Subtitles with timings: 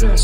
[0.00, 0.16] Pero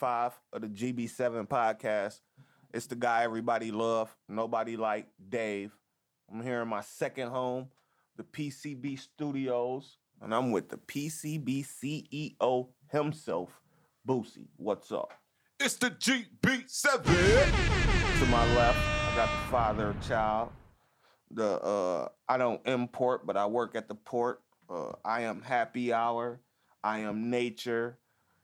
[0.00, 2.20] 135 of the GB7 podcast.
[2.72, 5.72] It's the guy everybody love, nobody like Dave.
[6.30, 7.68] I'm here in my second home,
[8.16, 13.60] the PCB Studios, and I'm with the PCB CEO himself,
[14.06, 14.48] Boosie.
[14.56, 15.12] What's up?
[15.60, 17.04] It's the GB7.
[17.04, 20.50] To my left, I got the father of child.
[21.30, 24.40] The uh, I don't import, but I work at the port.
[24.68, 26.40] Uh, I am happy hour.
[26.82, 27.98] I am nature.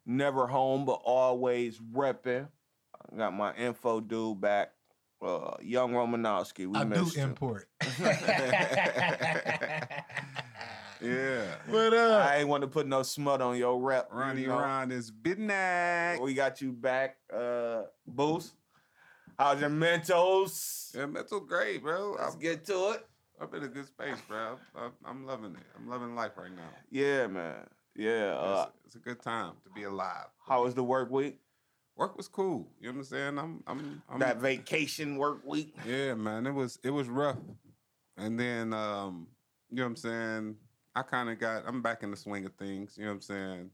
[0.06, 2.48] Never home, but always repping.
[3.12, 4.72] I got my info dude back.
[5.22, 6.66] Uh, young Romanowski.
[6.66, 7.22] We I do missed you.
[7.22, 7.68] import.
[11.02, 11.54] Yeah.
[11.68, 12.30] what up?
[12.30, 14.08] I ain't want to put no smut on your rep.
[14.12, 14.58] you Ronnie know.
[14.58, 16.20] Ron is business.
[16.20, 18.52] We got you back, uh, Boost.
[19.38, 20.94] How's your mentos?
[20.94, 22.16] Yeah, mental great, bro.
[22.18, 23.06] Let's I'm, get to it.
[23.40, 24.58] I'm in a good space, bro.
[24.76, 25.62] I'm, I'm loving it.
[25.74, 26.68] I'm loving life right now.
[26.90, 27.66] Yeah, man.
[27.96, 28.36] Yeah.
[28.38, 30.27] Uh, it's, it's a good time to be alive.
[30.46, 31.38] how was the work week?
[31.96, 32.66] Work was cool.
[32.80, 33.38] You know what I'm saying?
[33.38, 35.74] I'm, I'm, I'm that vacation work week.
[35.86, 37.36] Yeah, man, it was it was rough.
[38.16, 39.27] And then um,
[39.70, 40.56] you know what I'm saying?
[40.94, 43.20] I kind of got I'm back in the swing of things, you know what I'm
[43.20, 43.70] saying?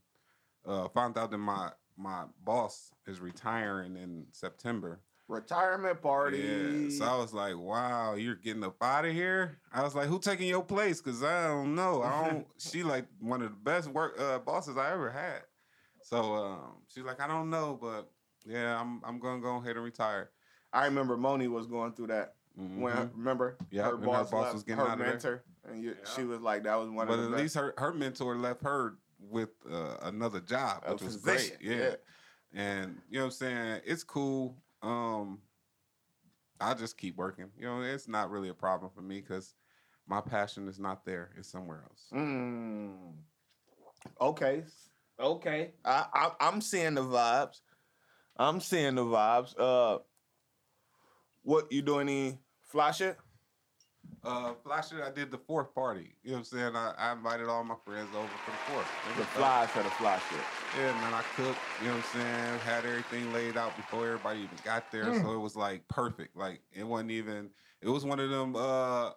[0.66, 5.00] Uh found out that my my boss is retiring in September.
[5.28, 6.38] Retirement party.
[6.38, 6.88] Yeah.
[6.90, 10.20] So I was like, "Wow, you're getting up out of here." I was like, "Who
[10.20, 12.02] taking your place?" Cuz I don't know.
[12.02, 15.42] I don't she like one of the best work uh, bosses I ever had.
[16.02, 18.08] So um she's like, "I don't know, but
[18.44, 20.30] yeah, I'm I'm going to go ahead and retire."
[20.72, 22.34] I remember Moni was going through that.
[22.54, 23.10] When Mhm.
[23.16, 25.08] remember, Yeah, when her boss left, was getting her out of there.
[25.08, 26.04] mentor, and you, Yeah.
[26.14, 28.36] she was like, "That was one of the but of at least her, her mentor
[28.36, 31.78] left her with uh, another job, A which was position, great.
[31.78, 31.94] Yeah.
[32.52, 33.82] And you know what I'm saying?
[33.84, 34.56] It's cool.
[34.82, 35.38] Um
[36.60, 37.50] I just keep working.
[37.58, 39.54] You know, it's not really a problem for me because
[40.08, 41.30] my passion is not there.
[41.36, 42.06] It's somewhere else.
[42.14, 43.12] Mm.
[44.20, 44.62] Okay,
[45.18, 45.72] okay.
[45.84, 47.60] I, I I'm seeing the vibes.
[48.36, 49.54] I'm seeing the vibes.
[49.58, 49.98] Uh,
[51.42, 52.08] what you doing?
[52.08, 53.16] Any fly shit?
[54.24, 56.14] Uh last year I did the fourth party.
[56.24, 56.76] You know what I'm saying?
[56.76, 58.86] I, I invited all my friends over for the fourth.
[59.04, 59.36] It The was dope.
[59.36, 60.48] fly for the fly shit.
[60.72, 62.60] Yeah, man, I cooked, you know what I'm saying?
[62.60, 65.04] Had everything laid out before everybody even got there.
[65.04, 65.22] Mm.
[65.22, 66.36] So it was like perfect.
[66.36, 67.50] Like it wasn't even
[67.80, 69.10] it was one of them uh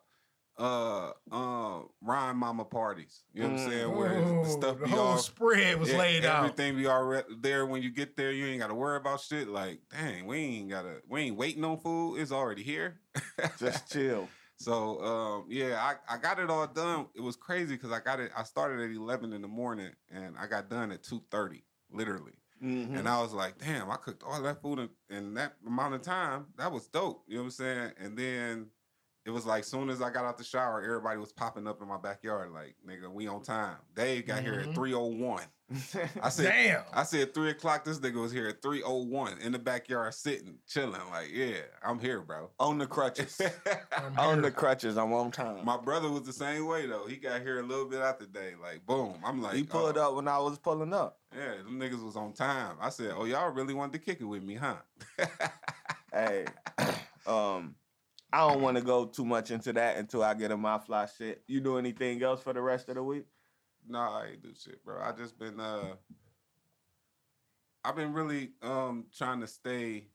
[0.60, 3.24] uh uh rhyme mama parties.
[3.34, 3.96] You know what I'm saying?
[3.96, 6.44] Where the Oh, stuff the be whole all spread was yeah, laid out.
[6.44, 8.32] Everything be already there when you get there.
[8.32, 9.48] You ain't gotta worry about shit.
[9.48, 12.18] Like, dang, we ain't gotta we ain't waiting on food.
[12.18, 13.00] It's already here.
[13.58, 14.28] Just chill.
[14.60, 17.08] So um, yeah, I, I got it all done.
[17.16, 18.32] It was crazy because I got it.
[18.36, 22.34] I started at eleven in the morning and I got done at two thirty, literally.
[22.62, 22.98] Mhm.
[22.98, 26.02] And I was like, damn, I cooked all that food in, in that amount of
[26.02, 26.48] time.
[26.58, 27.24] That was dope.
[27.28, 27.92] You know what I'm saying?
[27.98, 28.68] And then
[29.26, 31.88] it was like soon as I got out the shower, everybody was popping up in
[31.88, 33.78] my backyard, like, nigga, we on time.
[33.96, 34.76] Dave got here at Mhm.
[34.76, 35.44] 301.
[36.24, 36.82] I said, Damn.
[36.94, 37.86] I said three o'clock.
[37.86, 41.02] This nigga was here at 301 in the backyard sitting, chilling.
[41.12, 42.50] Like, yeah, I'm here, bro.
[42.60, 43.40] on the crutches.
[43.96, 44.98] I'm on the crutches.
[44.98, 45.64] I'm on time.
[45.64, 47.06] My brother was the same way though.
[47.08, 48.54] He got here a little bit after day.
[48.62, 49.16] Like boom.
[49.24, 51.20] I'm like, he pulled oh, up when I was pulling up.
[51.36, 52.78] Yeah, them niggas was on time.
[52.82, 54.78] I said, oh y'all really wanted to kick it with me, huh?
[56.12, 56.46] Hey,
[57.28, 57.76] um,
[58.32, 61.08] I don't want to go too much into that until I get in my fly
[61.18, 61.44] shit.
[61.48, 63.26] You do anything else for the rest of the week?
[63.88, 65.02] No, I ain't do shit, bro.
[65.02, 65.96] I just been uh,
[67.84, 70.08] I've been really um trying to stay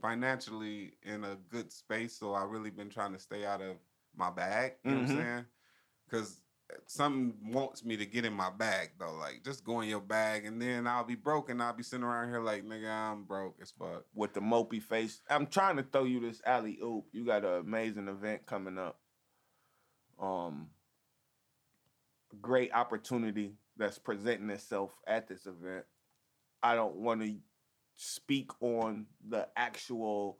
[0.00, 2.18] financially in a good space.
[2.18, 3.76] So I really been trying to stay out of
[4.16, 4.74] my bag.
[4.84, 5.16] You know what I'm Mhm.
[5.16, 5.46] saying?
[6.08, 6.40] Because
[6.86, 9.14] something wants me to get in my bag though.
[9.14, 12.04] Like just go in your bag and then I'll be broke and I'll be sitting
[12.04, 14.04] around here like nigga, I'm broke as fuck.
[14.14, 15.20] with the mopey face.
[15.28, 17.04] I'm trying to throw you this alley oop.
[17.12, 18.98] You got an amazing event coming up.
[20.20, 20.70] Um,
[22.40, 25.84] great opportunity that's presenting itself at this event.
[26.62, 27.34] I don't want to
[27.96, 30.38] speak on the actual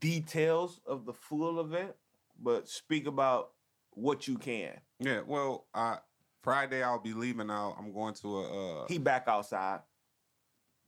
[0.00, 1.92] details of the full event,
[2.40, 3.50] but speak about
[3.90, 4.72] what you can.
[4.98, 5.96] Yeah, well, uh
[6.42, 7.76] Friday I'll be leaving out.
[7.78, 9.80] I'm going to a uh, He back outside.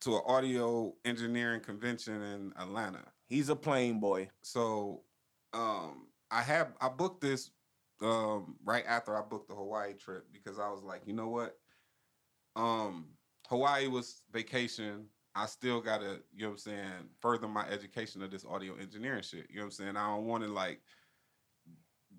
[0.00, 3.04] to an audio engineering convention in Atlanta.
[3.26, 4.30] He's a plain boy.
[4.42, 5.02] So
[5.52, 7.50] um I have I booked this
[8.02, 11.56] um right after I booked the Hawaii trip because I was like, you know what?
[12.56, 13.06] Um
[13.48, 15.06] Hawaii was vacation.
[15.34, 19.22] I still gotta, you know what I'm saying, further my education of this audio engineering
[19.22, 19.46] shit.
[19.50, 19.96] You know what I'm saying?
[19.96, 20.80] I don't want to like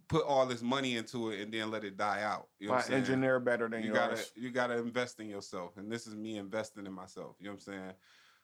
[0.10, 2.48] put all this money into it and then let it die out.
[2.60, 3.00] You know My what I'm saying?
[3.02, 3.98] engineer better than you yours.
[3.98, 7.52] gotta you gotta invest in yourself and this is me investing in myself you know
[7.54, 7.94] what i'm saying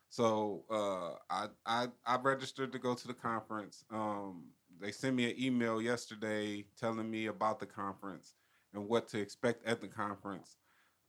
[0.09, 4.45] so uh i i i registered to go to the conference um
[4.81, 8.35] they sent me an email yesterday telling me about the conference
[8.73, 10.55] and what to expect at the conference.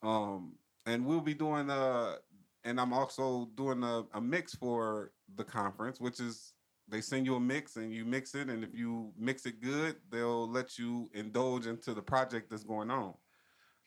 [0.02, 0.52] Um
[0.86, 2.16] and we'll be doing uh
[2.64, 6.54] and i'm also doing a, a mix for the conference which is
[6.88, 9.96] they send you a mix and you mix it and if you mix it good
[10.10, 13.14] they'll let you indulge into the project that's going on.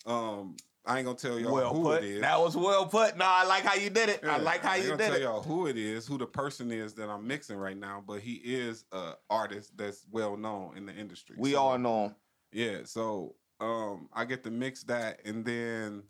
[0.05, 0.55] Um,
[0.87, 2.03] I ain't gonna tell y'all well who put.
[2.03, 2.21] it is.
[2.21, 3.17] That was well put.
[3.17, 4.23] No, I like how you did it.
[4.23, 4.83] I like how you did it.
[4.83, 5.21] I ain't you gonna did tell it.
[5.23, 8.33] y'all who it is, who the person is that I'm mixing right now, but he
[8.35, 11.35] is a artist that's well known in the industry.
[11.39, 12.15] We So, all know him.
[12.51, 16.03] Yeah, so um, I get to mix that, and then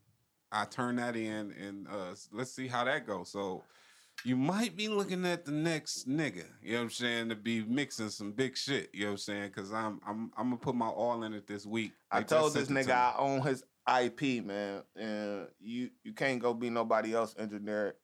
[0.52, 3.32] I turn that in, and uh, let's see how that goes.
[3.32, 3.64] So.
[4.24, 7.64] You might be looking at the next nigga, you know what I'm saying, to be
[7.64, 9.52] mixing some big shit, you know what I'm saying?
[9.52, 11.92] Cause I'm I'm I'm gonna put my all in it this week.
[12.10, 12.92] I They just told this nigga.
[12.92, 17.96] I own his IP, man, and you you can't go be nobody else engineer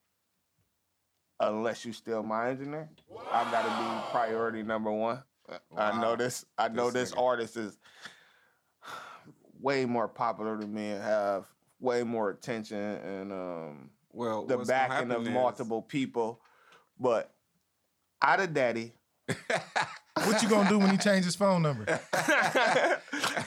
[1.39, 2.89] unless you steal my engineer.
[3.31, 5.23] I gotta be priority number one.
[5.75, 6.45] I know this.
[6.57, 7.77] I know This this artist is
[9.59, 11.45] way more popular than me and have
[11.79, 16.41] way more attention and um Well, the backing of happen is- multiple people.
[16.99, 17.33] But
[18.21, 18.93] out of daddy,
[20.25, 21.85] What you gonna do when he changes phone number?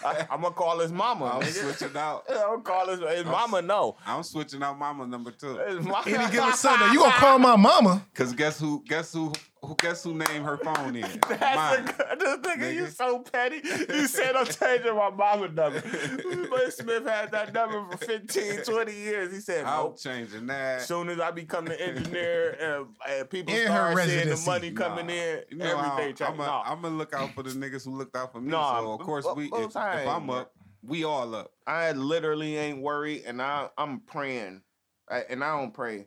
[0.04, 1.26] I, am gonna call his mama.
[1.26, 1.74] I'm nigga.
[1.76, 2.24] switching out.
[2.30, 3.62] I'm gonna call his, his mama.
[3.62, 5.56] No, I'm switching out mama number two.
[5.56, 8.04] His mama- Any given Sunday, you gonna call my mama?
[8.14, 8.82] Cause guess who?
[8.86, 9.32] Guess who?
[9.62, 9.74] Who?
[9.76, 11.02] Guess who named her phone in?
[11.28, 11.94] That's Mine.
[12.10, 13.62] a, this nigga, you so petty.
[13.64, 15.82] You said I'm changing my mama number.
[16.50, 19.32] Will Smith had that number for 15, 20 years.
[19.32, 19.98] He said, I'm nope.
[19.98, 20.80] changing that.
[20.80, 24.42] As soon as I become the engineer and, and people In her start seeing the
[24.44, 26.22] money coming in, You know, everything I'm, changed.
[26.22, 28.50] I'm, No, I'm gonna look out for the niggas who looked out for me.
[28.50, 29.48] Nah, so of course both- we.
[29.64, 30.52] If, if I'm up,
[30.82, 31.52] we all up.
[31.66, 34.62] I literally ain't worried, and I I'm praying,
[35.10, 36.06] I, and I don't pray.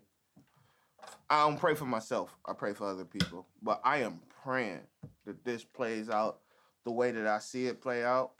[1.29, 2.35] I don't pray for myself.
[2.45, 4.81] I pray for other people, but I am praying
[5.25, 6.39] that this plays out
[6.85, 8.31] the way that I see it play out.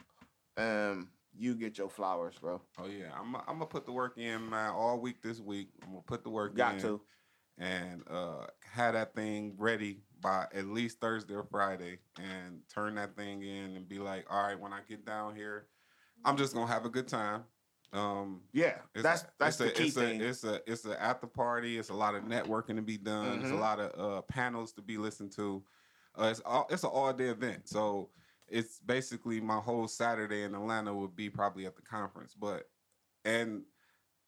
[0.56, 2.60] Um, you get your flowers, bro.
[2.78, 3.36] Oh yeah, I'm.
[3.36, 5.68] I'm gonna put the work in, man, all week this week.
[5.82, 6.80] I'm gonna put the work Got in.
[6.80, 7.00] to.
[7.58, 13.16] and uh, have that thing ready by at least Thursday or Friday, and turn that
[13.16, 15.66] thing in and be like, all right, when I get down here,
[16.24, 17.44] I'm just gonna have a good time.
[17.92, 20.20] Um, Yeah, it's that's that's it's the a, key it's thing.
[20.20, 21.78] A, it's a it's a after party.
[21.78, 23.40] It's a lot of networking to be done.
[23.40, 23.60] It's a Mhm.
[23.60, 25.64] lot of uh, panels to be listened to.
[26.18, 27.68] Uh, it's all it's an all day event.
[27.68, 28.10] So
[28.48, 32.34] it's basically my whole Saturday in Atlanta would be probably at the conference.
[32.34, 32.68] But
[33.24, 33.62] and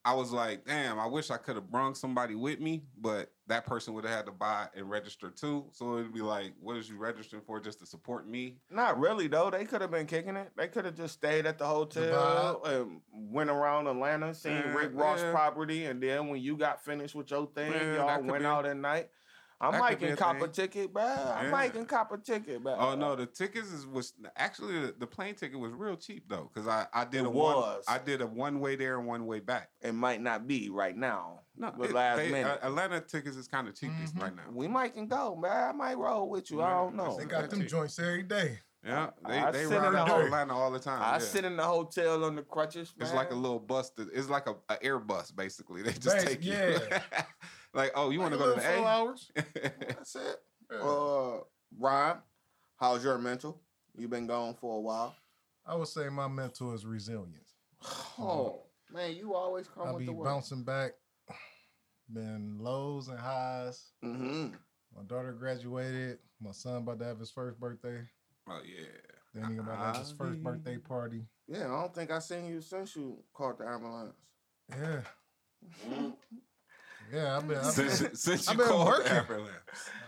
[0.02, 3.66] I was like, damn, I wish I could have brung somebody with me, but that
[3.66, 5.66] person would have had to buy and register too.
[5.72, 8.56] So it'd be like, what is you registering for just to support me?
[8.70, 9.50] Not really though.
[9.50, 10.52] They could have been kicking it.
[10.56, 14.92] They could have just stayed at the hotel and went around Atlanta, seen Yeah, Rick
[14.94, 15.32] Ross yeah.
[15.32, 18.64] property, and then when you got finished with your thing, Yeah, y'all went be- out
[18.64, 19.10] at night.
[19.62, 20.52] I that might could be can cop a thing.
[20.52, 21.50] ticket, but I Yeah.
[21.50, 25.06] might can cop a ticket, but Oh no, the tickets is was actually the, the
[25.06, 27.84] plane ticket was real cheap though, because I I did It a one was.
[27.86, 29.68] I did a one way there and one way back.
[29.82, 31.40] it might not be right now.
[31.56, 32.58] No, But it- last they- minute.
[32.62, 34.22] uh, Atlanta tickets is kind of cheapest Mhm.
[34.22, 34.44] right now.
[34.50, 35.68] We might can go, man.
[35.68, 36.62] I might roll with you.
[36.62, 37.16] I don't know.
[37.18, 38.60] They They got them joints every day.
[38.82, 41.02] Yeah, they I they sit in ride the out ho- to Atlanta all the time.
[41.02, 41.18] I yeah.
[41.18, 42.94] sit in the hotel on the crutches.
[42.98, 43.90] It's like a little bus.
[43.90, 45.82] That, it's like a, a Airbus basically.
[45.90, 46.52] They just Basi- take you.
[46.54, 47.02] yeah.
[47.74, 48.88] like oh, you want to go to the little A?
[48.88, 49.30] hours?
[49.36, 50.36] That's it.
[50.70, 50.78] Yeah.
[50.78, 51.40] Uh,
[51.78, 52.18] Ron,
[52.76, 53.60] how's your mental?
[53.96, 55.14] You've been gone for a while.
[55.66, 57.54] I would say my mental is resilience.
[58.18, 60.92] Oh man, you always come I'll with be the bouncing back.
[62.12, 63.92] Been lows and highs.
[64.04, 64.48] Mm-hmm.
[64.96, 66.18] My daughter graduated.
[66.40, 68.00] My son about to have his first birthday.
[68.48, 68.86] Oh yeah.
[69.32, 71.24] Then he about to have his first birthday party.
[71.46, 74.16] Yeah, I don't think I seen you since you caught the ambulance.
[74.70, 75.00] Yeah.
[77.12, 79.12] Yeah, I've been, I've been, Since, since you I've been called working.
[79.12, 79.50] ambulance.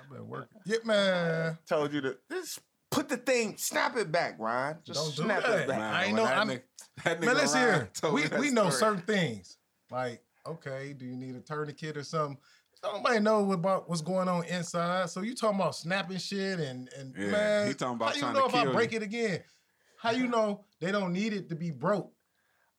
[0.02, 0.60] I've been working.
[0.66, 1.58] Yeah, man.
[1.68, 4.76] Told you to just put the thing, snap it back, Ron.
[4.84, 5.60] Just Don't do snap that.
[5.60, 5.78] it back.
[5.78, 6.62] Man, I ain't know- that I'm- nigga-
[7.04, 8.38] that Man, nigga listen Ryan here.
[8.38, 8.92] We, we know story.
[8.96, 9.56] certain things.
[9.90, 12.38] Like, okay, do you need a tourniquet or something?
[12.84, 15.08] Nobody know about what's going on inside.
[15.08, 18.20] So you talking about snapping shit and and Yeah, man, he talking about how you
[18.22, 18.96] trying know to if I break you.
[18.96, 19.42] it again?
[19.98, 22.12] How you know they don't need it to be broke?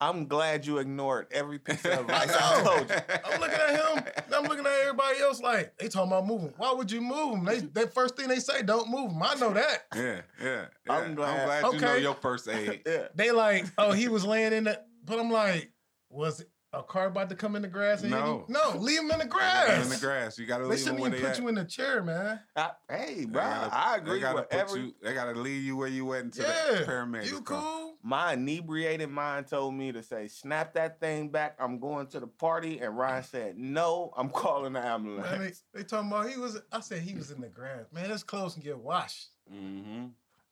[0.03, 2.33] I'm glad you ignored every piece of advice know.
[2.39, 2.75] I oh.
[2.77, 2.95] told you.
[3.25, 4.03] I'm looking at him.
[4.35, 6.53] I'm looking at everybody else like they talking about moving.
[6.57, 7.45] Why would you move them?
[7.45, 9.23] They that first thing they say, don't move them.
[9.23, 9.85] I know that.
[9.95, 10.65] Yeah, yeah.
[10.85, 10.93] yeah.
[10.93, 12.01] I'm glad- you know Okay.
[12.01, 12.81] your first aid.
[12.85, 13.07] Yeah.
[13.15, 14.81] They like, oh, he was laying in the.
[15.05, 15.71] But I'm like,
[16.09, 18.01] was it a car about to come in the grass?
[18.03, 18.39] And hit No.
[18.39, 18.43] him?
[18.49, 19.83] no, leave him in the grass.
[19.85, 21.41] In the grass, you gotta They leave them shouldn't where even they put at.
[21.43, 22.39] you in the chair, man.
[22.55, 24.81] I- hey, bro, gotta- I They agree gotta with put every.
[24.81, 24.95] you.
[25.01, 27.82] They gotta leave you where you went until Yeah, the paramedics you come.
[28.03, 28.09] Cool?
[28.09, 32.27] My inebriated mind told me to say, "Snap that thing back." I'm going to the
[32.27, 36.37] party, and Ryan said, "No, I'm calling the ambulance." Man, they, they talking about he
[36.37, 36.59] was.
[36.71, 37.85] I said he was in the grass.
[37.93, 39.27] Man, his clothes can get washed.
[39.53, 40.05] Mm-hmm.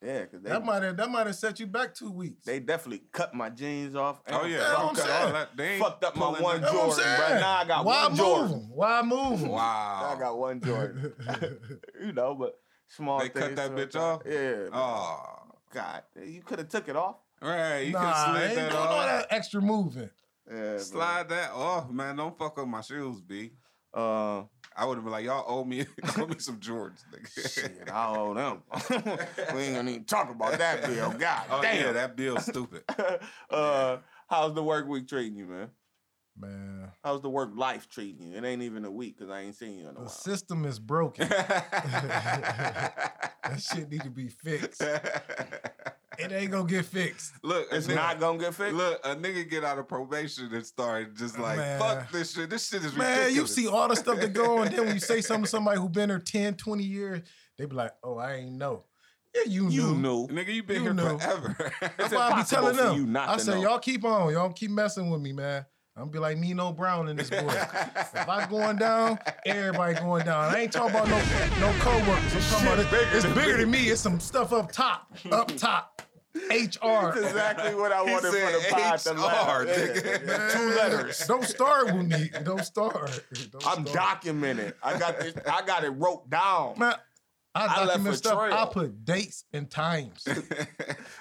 [0.05, 2.45] yeah, because they, That might have that might have set you back two weeks.
[2.45, 4.21] they definitely cut my jeans off.
[4.29, 5.25] Oh yeah, That's what I'm cut saying.
[5.27, 5.57] all that.
[5.57, 7.27] They Fucked up my one the- That's what I'm Jordan, bro.
[7.27, 7.39] saying.
[7.41, 8.49] Now I got Why one move Jordan.
[8.49, 8.69] him?
[8.71, 9.47] Why move him?
[9.49, 10.13] Wow.
[10.15, 11.13] I got one Jordan.
[12.05, 13.19] you know, but small.
[13.19, 14.21] They cut that bitch off?
[14.25, 14.67] Yeah.
[14.73, 15.21] Oh,
[15.73, 17.15] God, you could have took it off.
[17.49, 17.79] Right.
[17.81, 19.05] You nah, can slide ain't that doing all off.
[19.05, 20.09] that extra moving.
[20.51, 22.17] Yeah, Slide that off, man.
[22.17, 23.51] Don't fuck up my shoes, B.
[23.93, 24.43] Uh,
[24.75, 25.85] I would have been like, y'all owe me,
[26.17, 27.03] owe me some Jordans.
[27.13, 27.53] nigga.
[27.53, 28.63] shit, I owe them.
[29.55, 31.11] we ain't gonna even talk about that bill.
[31.11, 31.85] God oh damn.
[31.85, 32.83] yeah, that bill's stupid.
[33.49, 35.69] uh, how's the work week treating you, man?
[36.41, 38.37] Man, How's the work life treating you?
[38.37, 40.09] It ain't even a week because I ain't seen you in a the while.
[40.09, 41.29] system is broken.
[42.31, 43.13] that
[43.59, 44.81] shit need to be fixed.
[44.81, 47.33] It ain't gonna get fixed.
[47.43, 48.75] Look, It's nigga- not gonna get fixed.
[48.75, 51.79] Look, a nigga get out of probation and start just like, Man.
[51.79, 52.49] fuck this shit.
[52.49, 53.57] This shit is Man, ridiculous.
[53.57, 54.69] you see all the stuff that go on.
[54.69, 57.21] Then when you say something to somebody who been there 10, 20 years,
[57.57, 58.83] they be like, oh, I ain't know.
[59.35, 60.27] Yeah, you, you knew.
[60.27, 60.29] knew.
[60.35, 61.17] Nigga, you been You here know.
[61.17, 61.71] forever.
[61.97, 62.97] That's why I be telling them.
[62.97, 63.61] you not I say, know.
[63.61, 64.33] y'all keep on.
[64.33, 65.65] Y'all keep messing with me, man.
[66.01, 67.37] I'm be like Nino Brown in this boy.
[67.47, 70.53] if I going down, everybody going down.
[70.53, 71.17] I ain't talking about no
[71.59, 72.35] no coworkers.
[72.35, 73.89] I'm talking about it, it's bigger than me.
[73.89, 76.01] It's some stuff up top, up top.
[76.33, 76.39] HR.
[77.13, 79.67] That's exactly what I He wanted for said the pod to HR, laugh.
[79.67, 80.27] Yeah, nigga.
[80.27, 80.49] yeah.
[80.49, 81.27] Two letters.
[81.27, 82.29] Don't start with me.
[82.43, 83.21] Don't start.
[83.51, 83.93] Don't I'm start.
[83.93, 84.73] documented.
[84.81, 85.35] I got this.
[85.51, 86.75] I got it wrote down.
[86.79, 86.95] Man,
[87.53, 88.39] I I left document a stuff.
[88.39, 88.53] trail.
[88.53, 90.25] I put dates and times.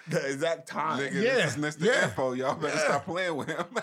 [0.08, 0.98] The exact time.
[0.98, 1.84] Nigga, Yeah, this is Mr.
[1.84, 2.04] yeah.
[2.04, 2.32] Info.
[2.32, 2.84] Y'all better Yeah.
[2.84, 3.64] stop playing with him.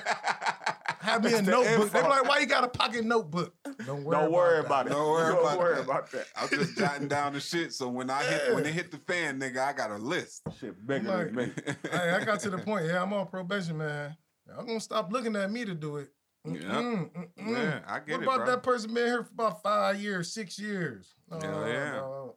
[1.07, 1.91] Have me a the notebook.
[1.91, 2.09] They be info.
[2.09, 3.53] like, why you got a pocket notebook?
[3.85, 4.65] Don't worry, Don't worry that.
[4.65, 4.89] about it.
[4.89, 5.83] Don't worry Don't about worry that.
[5.85, 6.25] about that.
[6.35, 7.73] I'm just jotting down the shit.
[7.73, 10.41] So when I hit when it hit the fan, nigga, I got a list.
[10.59, 11.51] Shit bigger Like- than me.
[11.91, 12.85] Hey, I got to the point.
[12.87, 14.15] Yeah, I'm on probation, man.
[14.57, 16.09] I'm gonna stop looking at me to do it.
[16.45, 17.27] Mm-mm, mm-mm.
[17.37, 18.45] Yeah, I get what it, about bro.
[18.45, 21.13] that person been here for about five years, six years?
[21.29, 21.91] No, Hell oh, yeah.
[21.91, 22.35] no.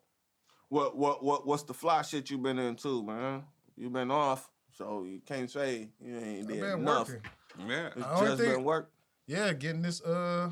[0.69, 3.45] What what what what's the fly shit you been into, man?
[3.77, 7.09] You been off, so you can't say you ain't I've did been enough.
[7.09, 7.23] working.
[7.69, 7.89] Yeah.
[7.89, 8.91] It's just think- been work.
[9.27, 10.51] Yeah, getting this uh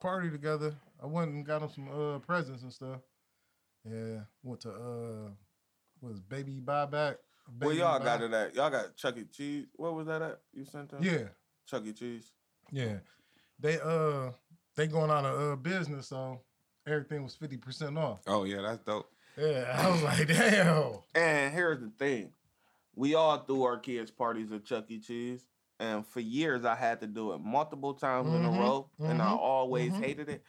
[0.00, 0.74] party together.
[1.02, 3.00] I went and got him some uh presents and stuff.
[3.84, 5.30] Yeah, went to uh
[6.00, 7.16] was baby buyback.
[7.58, 8.54] Baby y'all Buy- got it at?
[8.54, 9.24] Y'all got Chuck E.
[9.24, 9.66] Cheese.
[9.76, 10.40] What was that at?
[10.52, 11.02] You sent them?
[11.02, 11.28] Yeah,
[11.66, 11.92] Chuck E.
[11.92, 12.32] Cheese.
[12.70, 12.98] yeah.
[13.58, 14.30] They uh
[14.76, 16.40] they going out of uh business, so
[16.86, 18.20] everything was fifty percent off.
[18.26, 19.10] Oh yeah, that's dope.
[19.36, 20.94] Yeah, I was like, damn.
[21.14, 22.32] And here's the thing.
[22.94, 24.98] We all threw our kids' parties at Chuck E.
[24.98, 25.44] Cheese.
[25.80, 28.90] And for years I had to do it multiple times in a Mhm, row.
[28.98, 30.02] And I mhm, always mhm.
[30.02, 30.42] hated it.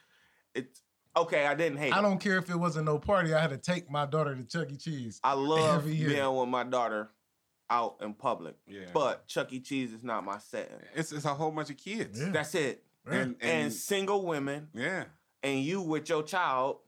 [0.54, 0.82] It's
[1.16, 2.02] okay, I didn't hate I it.
[2.02, 3.32] don't care if it wasn't no party.
[3.32, 4.76] I had to take my daughter to Chuck E.
[4.76, 5.20] Cheese.
[5.22, 6.08] I love every year.
[6.08, 7.10] being with my daughter
[7.68, 8.56] out in public.
[8.66, 8.86] Yeah.
[8.92, 9.60] But Chuck E.
[9.60, 10.80] Cheese is not my setting.
[10.94, 12.20] it's it's a whole bunch of kids.
[12.20, 12.30] Yeah.
[12.30, 12.84] That's it.
[13.06, 13.12] Yeah.
[13.14, 15.04] And, And, and, single women yeah.
[15.44, 16.78] and you with your child,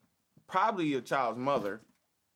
[0.49, 1.81] probably your child's mother,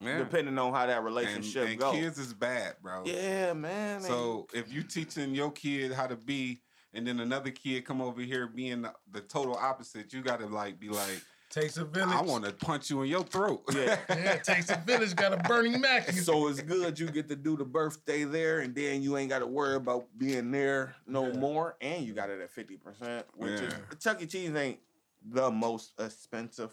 [0.01, 0.19] Yeah.
[0.19, 1.95] depending on how that and, relationship and goes.
[1.95, 3.03] kids is bad, bro.
[3.07, 4.03] Yeah, man.
[4.03, 6.61] So if you teaching your kid how to be,
[6.93, 10.79] and then another kid come over here being the, the total opposite, you gotta like
[10.79, 12.15] be like, Takes a village.
[12.15, 13.63] I want to punch you in your throat.
[13.73, 13.97] Yeah.
[14.11, 15.15] Yeah, it takes a village.
[15.15, 16.11] Got a Bernie Mac.
[16.11, 19.39] so it's good you get to do the birthday there, and then you ain't got
[19.39, 21.39] to worry about being there no Yeah.
[21.39, 23.97] more, and you got it at fifty percent, which is Yeah.
[24.01, 24.27] Chuck E.
[24.27, 24.81] Cheese ain't
[25.25, 26.73] the most expensive,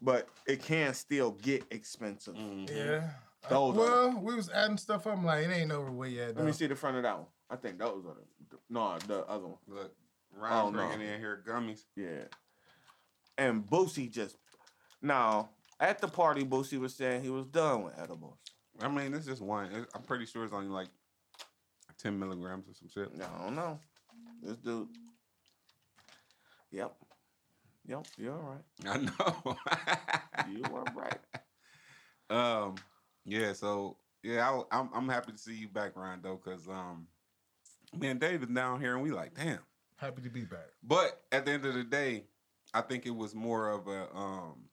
[0.00, 2.34] but it can still get expensive.
[2.34, 2.68] Mhm.
[2.70, 3.10] Yeah.
[3.44, 5.06] Uh, Those are- well, we was adding stuff.
[5.06, 5.16] up.
[5.16, 6.36] I'm like, it ain't over with yet.
[6.36, 7.28] Let me see the front of that one.
[7.48, 9.58] I think those are the no, the other one.
[9.68, 9.94] Look,
[10.34, 10.86] Oh, Ryan no.
[10.88, 11.84] bringing in here gummies.
[11.94, 12.24] Yeah.
[13.38, 14.36] And Boosie just
[15.00, 18.38] now at the party, Boosie was saying he was done with edibles.
[18.80, 19.72] I mean, it's just one.
[19.72, 20.88] It- I'm pretty sure it's only like
[21.98, 23.10] ten milligrams or some shit.
[23.22, 23.78] I don't know.
[24.42, 24.88] This dude.
[26.72, 26.94] Yep.
[27.88, 28.62] Yep, you're all right.
[28.86, 29.56] I know.
[30.50, 31.18] You were right.
[32.28, 32.74] Um,
[33.24, 33.52] yeah.
[33.52, 37.06] So yeah, I, am I'm happy to see you back, Ryan, though, because um,
[37.96, 39.60] man, David down here, and we like, damn.
[39.94, 40.66] Happy to be back.
[40.82, 42.24] But at the end of the day,
[42.74, 44.64] I think it was more of a um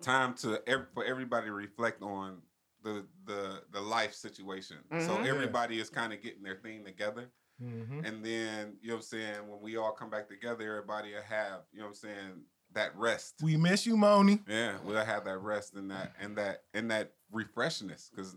[0.00, 2.38] time to ev- for everybody to reflect on
[2.82, 4.78] the the the life life situation.
[4.90, 5.24] So Mhm.
[5.24, 5.30] Yeah.
[5.30, 7.30] everybody is kind of getting their thing together.
[7.62, 8.06] Mhm.
[8.06, 11.22] And then, you know what I'm saying, when we all come back together, everybody will
[11.22, 13.34] have, you know what I'm saying, that rest.
[13.42, 14.40] We miss you, Moni.
[14.48, 18.10] Yeah, we'll have that rest and that and that and that refreshness.
[18.16, 18.34] Cause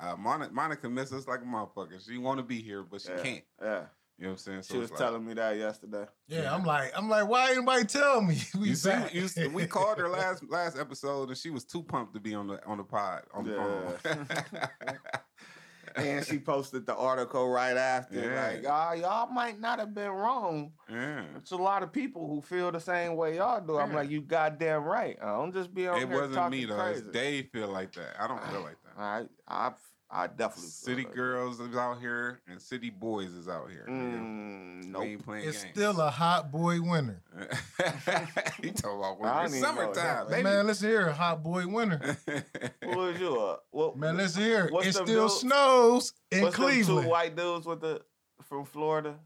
[0.00, 2.04] uh, Monica, Monica miss us like a motherfucker.
[2.04, 3.22] She want to be here, but she Yeah.
[3.22, 3.44] can't.
[3.60, 3.82] Yeah.
[4.16, 4.62] You know what I'm saying?
[4.62, 6.06] So She was like- telling me that yesterday.
[6.28, 6.54] Yeah, Yeah.
[6.54, 8.40] I'm like, I'm like, why anybody tell me?
[8.60, 11.82] We You see, you see, we called her last last episode, and she was too
[11.82, 14.26] pumped to be on the on the pod on the phone.
[15.94, 18.20] and she posted the article right after.
[18.20, 18.48] Yeah.
[18.48, 20.72] Like, ah, y'all might not have been wrong.
[20.90, 23.78] yeah, It's a lot of people who feel the same way y'all do.
[23.78, 23.96] I'm Yeah.
[23.96, 25.16] like, you goddamn right.
[25.22, 26.76] I don't just be on it here wasn't me though.
[26.76, 27.00] crazy.
[27.00, 28.16] It's Dave feel like that.
[28.20, 28.98] I don't feel like that.
[29.00, 29.72] I, I,
[30.16, 33.82] I definitely City girls is out here, and city boys is out here.
[33.84, 33.90] that.
[33.92, 35.24] Mm, We nope.
[35.24, 35.74] playing it's games.
[35.74, 37.20] still a hot boy winter.
[38.62, 39.56] he talking about I winter.
[39.56, 40.42] It's summertime, baby.
[40.44, 42.16] Man, listen here, hot boy winter.
[42.84, 43.34] Who is you?
[43.40, 44.68] Uh, what, Man, listen here.
[44.70, 47.06] What's it them still dudes- snows in what's them Cleveland.
[47.06, 48.00] two white dudes with the
[48.44, 49.16] from Florida?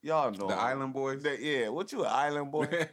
[0.00, 0.58] Y'all know the 'em.
[0.60, 1.22] Island Boys.
[1.22, 2.68] They- yeah, what you an island boy?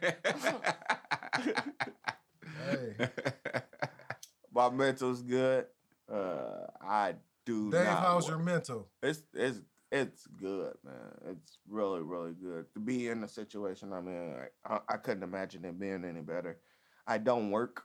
[2.68, 3.08] Hey,
[4.54, 5.66] My mental's good.
[6.12, 7.14] Uh, I
[7.46, 7.70] do.
[7.70, 8.30] Dave, not how's work.
[8.30, 8.88] your mental?
[9.02, 9.60] It's it's
[9.92, 10.94] it's good, man.
[11.30, 14.34] It's really really good to be in the situation I'm in.
[14.64, 16.58] I, I couldn't imagine it being any better.
[17.06, 17.84] I don't work.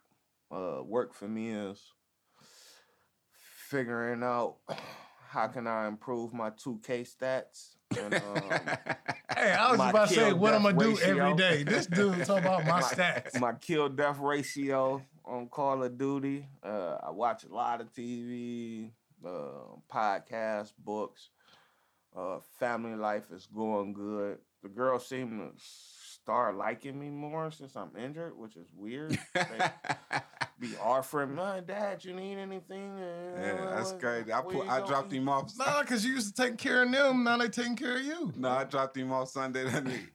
[0.51, 1.82] Uh, work for me is
[3.70, 4.58] figuring out
[5.29, 7.75] how can I improve my two K stats.
[7.98, 8.22] And, um,
[9.36, 11.17] Hey, I was My about to say what I'm gonna do ratio.
[11.25, 11.63] every day.
[11.63, 13.39] This dude talking about my stats.
[13.39, 16.48] my kill death ratio on Call of Duty.
[16.63, 18.91] Uh, I watch a lot of TV,
[19.25, 19.29] uh,
[19.91, 21.29] podcasts, books.
[22.15, 24.38] Uh, family life is going good.
[24.63, 29.20] The girls seem to start liking me more since I'm injured, which is weird.
[29.34, 29.44] They
[30.60, 32.98] be offering, my dad, you need anything?
[32.98, 34.32] Yeah, that's what- crazy.
[34.32, 35.51] I put, I going?" dropped him off.
[35.58, 37.24] Nah, cause you used to take care of them.
[37.25, 38.32] Now they taking care of you.
[38.38, 39.65] No, I dropped him off Sunday.
[39.65, 40.08] That nigga,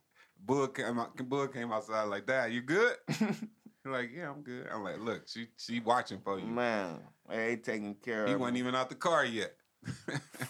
[0.44, 1.14] Bud came out.
[1.28, 2.96] Bud came outside like, "Dad, you good?"
[3.90, 7.64] Like, "Yeah, I'm good." I'm like, "Look, she she watching for you." Man, they ain't
[7.64, 8.60] taking care He of He wasn't me.
[8.60, 9.54] even out the car yet.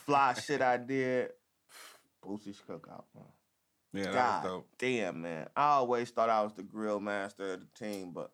[0.05, 1.31] fly shit I did.
[2.25, 3.25] Boosie's cookout, man.
[3.93, 5.49] Yeah, God damn, man.
[5.57, 8.31] I always thought I was the grill master of the team, but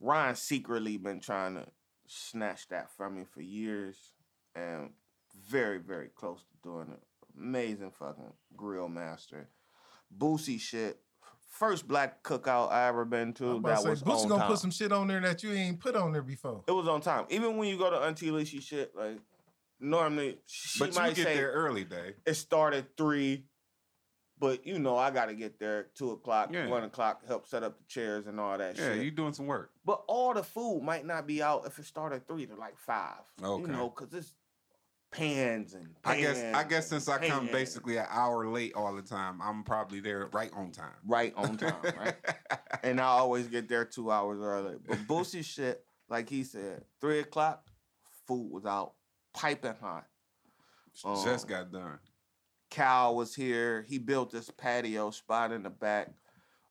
[0.00, 1.66] Ryan secretly been trying to
[2.06, 3.96] snatch that from me for years
[4.56, 4.90] and
[5.48, 7.02] very, very close to doing it.
[7.36, 9.48] Amazing fucking grill master.
[10.16, 11.00] Boosie shit.
[11.58, 14.28] First black cookout I ever been I'm to about that to say, was Boosie on
[14.28, 14.50] gonna time.
[14.50, 16.62] put some shit on there that you ain't put on there before.
[16.68, 17.26] It was on time.
[17.30, 19.18] Even when you go to Auntie Lishy shit, like
[19.80, 22.14] normally she But you might get say there early, day.
[22.24, 23.44] it started three,
[24.38, 26.68] but you know I got to get there at two o'clock, Yeah.
[26.68, 28.84] one o'clock, help set up the chairs and all that shit.
[28.84, 29.04] Yeah, shit.
[29.04, 29.72] you doing some work.
[29.84, 33.18] But all the food might not be out if it started three to like five.
[33.42, 33.62] Okay.
[33.62, 34.32] You know, because it's
[35.10, 38.94] pans and pans I guess I guess since I come basically an hour late all
[38.94, 40.92] the time, I'm probably there right on time.
[41.06, 42.14] right on time, right?
[42.82, 44.76] and I always get there two hours early.
[44.86, 47.64] But Boosie shit, like he said, three o'clock,
[48.26, 48.92] food was out,
[49.34, 50.06] piping hot.
[50.94, 51.98] Just Um, got done.
[52.70, 53.82] Cal was here.
[53.88, 56.08] He built this patio spot in the back.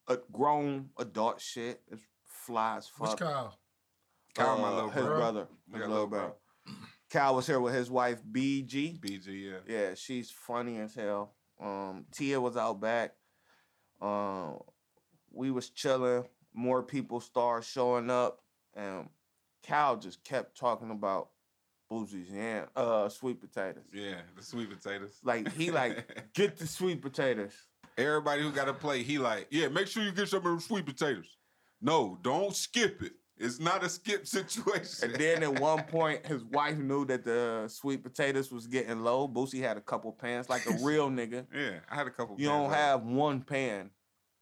[0.08, 1.82] A grown adult shit.
[1.91, 3.19] It's fly as Which fuck.
[3.19, 3.58] Kyle?
[4.36, 5.17] Kyle, my Uh, little his bro.
[5.17, 5.47] brother.
[5.67, 6.19] We His got little little bro.
[6.19, 6.36] brother.
[7.10, 9.00] Cal was here with his wife BG.
[9.00, 9.58] BG, yeah.
[9.67, 11.36] Yeah, she's funny as hell.
[11.62, 13.13] Um, Tia was out back.
[14.02, 14.60] Um,
[15.32, 16.26] we was chilling.
[16.54, 18.39] More people started showing up,
[18.76, 19.10] and
[19.63, 21.30] Cal just kept talking about
[21.91, 23.84] Boosie's yeah, uh, sweet potatoes.
[23.93, 25.20] Yeah, the sweet potatoes.
[25.24, 27.54] Like he like get the sweet potatoes.
[27.98, 30.60] Everybody who got a plate, he like, yeah, make sure you get some of them
[30.60, 31.38] sweet potatoes.
[31.82, 33.13] No, don't skip it.
[33.39, 35.12] It's not a skip situation.
[35.12, 39.28] And then at one point, his wife knew that the sweet potatoes was getting low.
[39.28, 41.45] Boosie had a couple pans, like a real nigga.
[41.54, 42.36] yeah, I had a couple.
[42.36, 42.41] Pans.
[42.41, 43.91] You don't have one pan.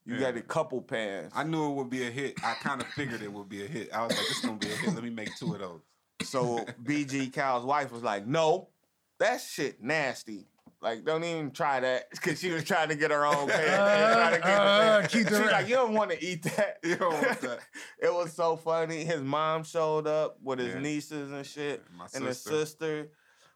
[0.07, 1.31] You got a couple pans.
[1.35, 2.35] I knew it would be a hit.
[2.43, 3.91] I kind of figured it would be a hit.
[3.91, 4.93] I was like, this gonna be a hit.
[4.93, 5.81] Let me make two of those.
[6.21, 8.69] So BG Cal's wife was like, "No,
[9.17, 10.47] that shit nasty.
[10.85, 14.13] Like, don't even try that." Because she was trying to get her own pan.
[14.13, 15.09] trying to get her Uh, pan.
[15.09, 17.59] She's like, "You don't want to eat that." You don't want that.
[17.99, 19.03] it was so funny.
[19.03, 20.79] His mom showed up with his Yeah.
[20.81, 23.09] nieces and shit, My and his sister.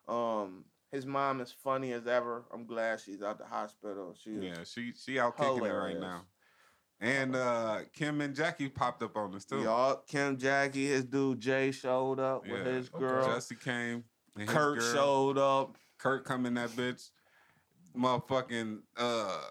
[0.08, 2.46] Um, his mom is funny as ever.
[2.52, 4.16] I'm glad she's out the hospital.
[4.20, 6.26] She Yeah, she she out kicking it right now.
[7.00, 9.62] And uh Kim and Jackie popped up on us too.
[9.62, 12.72] Y'all, Kim Jackie, his dude Jay showed up with Yeah.
[12.74, 12.98] his Okay.
[13.00, 13.28] girl.
[13.28, 14.04] Jesse came.
[14.36, 15.78] and his Kurt showed up.
[16.00, 17.10] Kurt come in that bitch.
[18.00, 19.42] Motherfucking uh,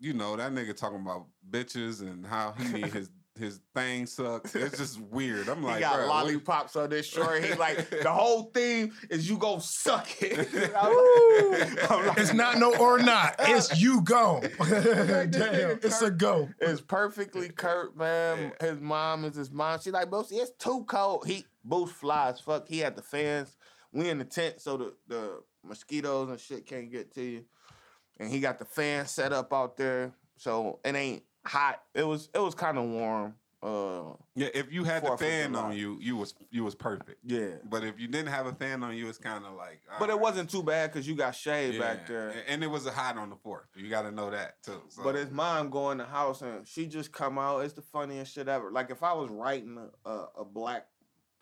[0.00, 4.52] you know, that nigga talking about bitches and how he need his his thing sucks.
[4.56, 5.48] It's just weird.
[5.48, 7.44] I'm like, he got lollipops on this short.
[7.44, 10.48] He like the whole theme is you go suck it.
[10.76, 13.36] I'm like, It's not no or not.
[13.38, 14.42] It's you go.
[14.58, 16.48] Damn, it's a go.
[16.58, 18.52] It's perfectly Kurt, man.
[18.60, 19.78] His mom is his mom.
[19.80, 21.24] She like, Boosie, it's too cold.
[21.24, 22.40] He Boost flies.
[22.40, 22.66] Fuck.
[22.66, 23.56] He had the fans.
[23.92, 27.44] We in the tent, so the, the mosquitoes and shit can't get to you.
[28.20, 30.12] And he got the fan set up out there.
[30.36, 31.82] So it ain't hot.
[31.94, 33.34] It was it was kind of warm.
[33.60, 37.18] Uh Yeah, if you had the fan on you, you was you was perfect.
[37.24, 37.56] yeah.
[37.68, 39.80] But if you didn't have a fan on you, it's kind of like.
[39.98, 41.80] But it wasn't too bad because you got shade Yeah.
[41.80, 42.32] back there.
[42.46, 43.66] And it was a hot on the fourth.
[43.74, 44.80] You got to know that too.
[44.90, 45.02] So.
[45.02, 47.64] But his mom go in the house and she just come out.
[47.64, 48.70] It's the funniest shit ever.
[48.70, 50.86] Like if I was writing a, a, a black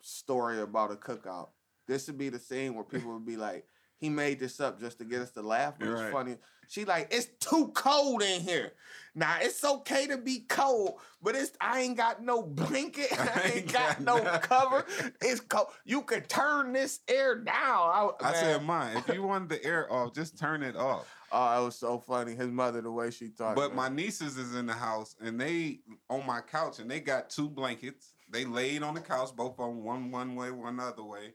[0.01, 1.49] story about a cookout,
[1.87, 3.65] this would be the scene where people would be like,
[3.99, 6.37] "He made this up just to get us to laugh." But You're it's funny.
[6.67, 8.73] She like, "It's too cold in here."
[9.17, 13.07] Now it's okay to be cold, but it's I ain't got no blanket.
[13.19, 14.85] I ain't got no cover.
[15.21, 15.69] It's cold.
[15.85, 17.55] You could turn this air down.
[17.55, 18.97] I, I said mine.
[18.97, 21.11] If you wanted the air off, just turn it off.
[21.31, 22.35] oh, it was so funny.
[22.35, 23.55] His mother, the way she talked.
[23.55, 23.77] But man.
[23.77, 25.79] my nieces is in the house and they
[26.11, 28.13] on my couch and they got two blankets.
[28.29, 31.33] They laid on the couch, both on one one way, one other way.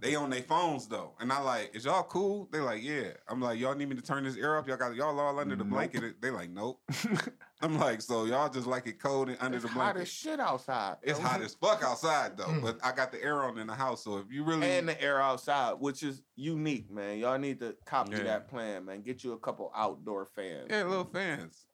[0.00, 2.48] They on their phones though, and I like, is y'all cool?
[2.50, 3.12] They like, yeah.
[3.28, 4.66] I'm like, y'all need me to turn this air up?
[4.66, 5.72] Y'all got y'all all under the Nope.
[5.72, 6.20] blanket?
[6.20, 6.80] They like, nope.
[7.62, 9.96] I'm like, so y'all just like it cold and under it's the blanket.
[9.98, 10.96] hot as shit outside.
[11.02, 14.02] It's hot as fuck outside though, but I got the air on in the house.
[14.02, 17.18] So if you really, and the air outside, which is unique, man.
[17.18, 18.22] Y'all need to copy Yeah.
[18.24, 19.02] that plan, man.
[19.02, 20.66] Get you a couple outdoor fans.
[20.70, 21.66] yeah, little fans.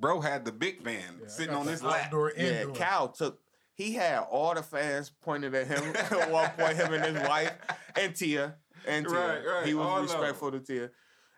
[0.00, 2.06] Bro had the big fan Yeah, sitting on the his lap.
[2.06, 2.74] outdoor, Yeah, indoor.
[2.74, 3.40] Cal took.
[3.78, 6.76] He had all the fans pointed at him at one point.
[6.76, 7.52] Him and his wife
[7.96, 9.16] and Tia and Tia.
[9.16, 10.90] Right, right, He was all respectful to Tia.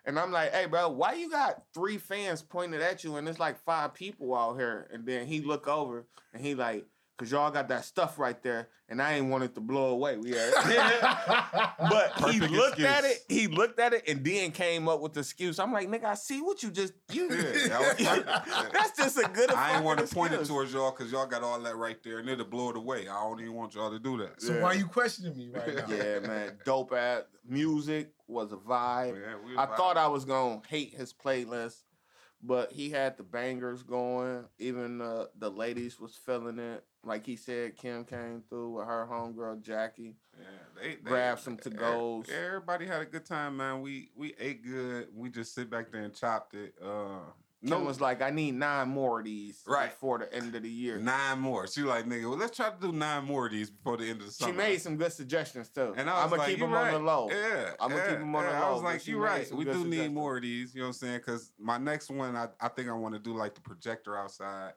[0.05, 3.39] And I'm like, hey, bro, why you got three fans pointed at you and there's
[3.39, 4.89] like five people out here?
[4.91, 6.87] And then he look over and he like,
[7.21, 10.17] cause y'all got that stuff right there, and I ain't want it to blow away.
[10.17, 10.51] We had,
[11.79, 13.19] but he Perfect looked at it.
[13.29, 15.59] He looked at it and then came up with the excuse.
[15.59, 17.29] I'm like, nigga, I see what you just you.
[17.29, 17.67] Yeah,
[17.99, 18.69] that.
[18.73, 19.51] That's just a good.
[19.51, 22.17] I ain't want to point it towards y'all because y'all got all that right there
[22.17, 23.07] and it'll blow it away.
[23.07, 24.41] I don't even want y'all to do that.
[24.41, 25.85] So why you questioning me right now?
[25.95, 29.21] Yeah, man, dope ass music was a vibe.
[29.21, 29.77] Yeah, I vibe.
[29.77, 31.83] thought I was gonna hate his playlist,
[32.43, 34.45] but he had the bangers going.
[34.59, 36.83] Even uh, the ladies was feeling it.
[37.03, 40.15] Like he said, Kim came through with her homegirl Jackie.
[40.39, 40.45] Yeah,
[40.81, 42.27] they, they Grab some to-goes.
[42.29, 43.81] Everybody had a good time, man.
[43.81, 45.07] We we ate good.
[45.15, 46.75] We just sit back there and chopped it.
[46.83, 47.19] Uh,
[47.63, 49.91] No, was like, I need nine more of these Right.
[49.91, 50.97] before the end of the year.
[50.97, 51.67] nine more.
[51.67, 54.21] She like, nigga, well, let's try to do nine more of these before the end
[54.21, 54.51] of the summer.
[54.51, 55.93] She made some good suggestions too.
[55.95, 56.93] And I was I'm gonna like, keep them right.
[56.93, 57.29] on the low.
[57.29, 58.63] Yeah, I'ma yeah, keep 'em on the yeah.
[58.63, 59.53] I low, was like, you made right.
[59.53, 60.73] We do need more of these.
[60.73, 61.17] You know what I'm saying?
[61.17, 64.73] Because my next one, I, I think I want to do like the projector outside,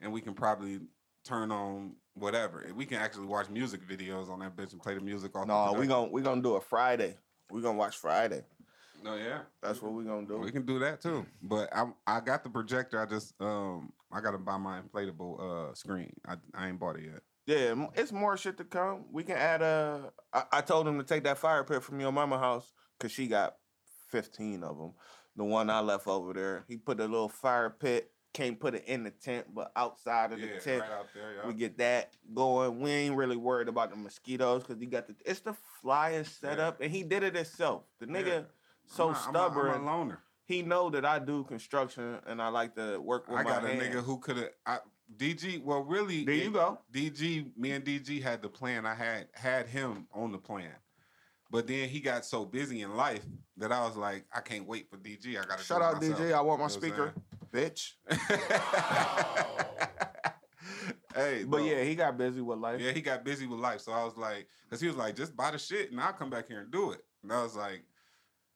[0.00, 0.80] and we can probably
[1.24, 2.66] turn on whatever.
[2.74, 5.46] We can actually watch music videos on that bitch and play the music off.
[5.46, 5.86] the No, we projector.
[5.88, 7.16] gonna we gonna do it Friday.
[7.50, 8.42] We gonna watch Friday.
[9.02, 9.40] No, yeah.
[9.62, 10.38] That's what we gonna do.
[10.38, 11.26] We can do that too.
[11.42, 13.00] But I I got the projector.
[13.00, 16.12] I just um I gotta buy my inflatable uh screen.
[16.26, 17.22] I I ain't bought it yet.
[17.46, 19.06] Yeah, it's more shit to come.
[19.10, 20.12] We can add a.
[20.32, 23.26] I, I told him to take that fire pit from your mama house because she
[23.26, 23.56] got
[24.08, 24.92] fifteen of them.
[25.34, 28.10] The one I left over there, he put a little fire pit.
[28.34, 31.34] Can't put it in the tent, but outside of the Yeah, tent, right out there.
[31.36, 31.46] Yeah.
[31.46, 32.80] we get that going.
[32.80, 35.14] We ain't really worried about the mosquitoes because he got the.
[35.26, 37.82] It's the flyest setup, and he did it himself.
[37.98, 38.40] The nigga Yeah.
[38.86, 39.70] So I'm a- I'm a- stubborn.
[39.74, 40.18] I'm a loner.
[40.44, 43.46] he know that I do construction and I like to work with my own.
[43.46, 43.82] I my got a hands.
[43.96, 44.80] nigga who could have.
[45.16, 45.62] DG.
[45.62, 46.78] Well, really, There you go.
[46.92, 47.56] DG.
[47.56, 48.86] Me and DG had the plan.
[48.86, 50.74] I had had him on the plan,
[51.50, 53.24] but then he got so busy in life
[53.58, 55.30] that I was like, I can't wait for DG.
[55.38, 56.32] I got to Shout out DJ.
[56.32, 57.14] I want my You know speaker,
[57.52, 57.92] bitch.
[61.14, 61.64] hey, But no.
[61.64, 62.80] yeah, he got busy with life.
[62.80, 63.80] Yeah, he got busy with life.
[63.82, 66.30] So I was like, because he was like, just buy the shit and I'll come
[66.30, 67.04] back here and do it.
[67.22, 67.84] And I was like,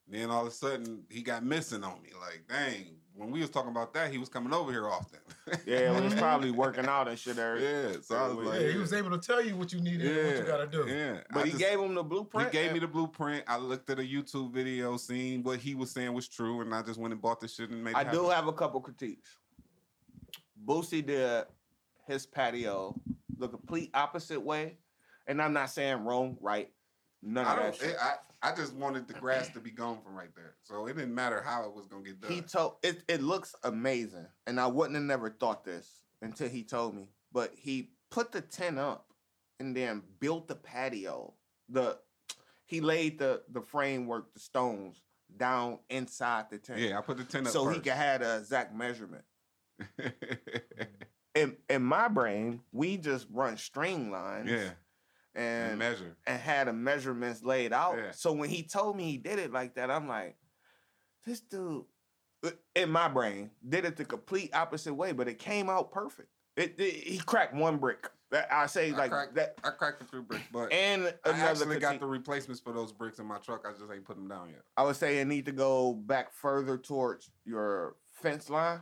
[0.09, 2.09] then all of a sudden he got missing on me.
[2.19, 5.19] Like, dang, when we was talking about that, he was coming over here often.
[5.65, 7.37] Yeah, well, was probably working out and shit.
[7.37, 7.61] Eric.
[7.61, 7.99] yeah.
[8.01, 10.27] So I was like, Yeah, he was able to tell you what you needed and
[10.27, 10.85] what you gotta do.
[10.87, 11.17] Yeah.
[11.31, 12.51] But I he just- gave him the blueprint.
[12.53, 13.43] he gave me the blueprint.
[13.47, 16.81] I looked at a YouTube video, seen what he was saying was true, and I
[16.83, 18.31] just went and bought the shit and made it I do happen.
[18.35, 19.37] have a couple critiques.
[20.65, 21.45] Boosie did
[22.05, 22.99] his patio
[23.37, 24.77] the complete opposite way,
[25.27, 26.69] and I'm not saying wrong, right.
[27.21, 27.75] None of I that don't.
[27.75, 27.89] shit.
[27.91, 30.95] It, I I just wanted the grass to be gone from right there, so it
[30.95, 32.31] didn't matter how it was gonna get done.
[32.31, 33.03] He told it.
[33.07, 37.09] It looks amazing, and I wouldn't have never thought this until he told me.
[37.31, 39.13] But he put the tent up,
[39.59, 41.33] and then built the patio.
[41.69, 41.97] The
[42.65, 45.01] he laid the the framework, the stones
[45.35, 46.79] down inside the tent.
[46.79, 47.83] yeah, I put the tent up so he first.
[47.85, 49.23] could have a exact measurement.
[51.35, 54.49] in in my brain, we just run streamlines.
[54.49, 54.69] Yeah,
[55.37, 56.17] and, And measure.
[56.25, 57.95] and had the measurements laid out.
[57.97, 58.11] Yeah.
[58.11, 60.35] So when he told me he did it like that, I'm like,
[61.25, 61.85] this dude,
[62.43, 66.29] uh, in my brain, did it the complete opposite way, but it came out perfect.
[66.55, 68.09] It, it- he cracked one brick.
[68.51, 71.79] I say I like cracked, that, I cracked the three bricks, but and I actually
[71.79, 73.65] got the replacements for those bricks in my truck.
[73.65, 74.63] I just ain't put them down yet.
[74.75, 78.81] I would say it need to go back further towards your fence line.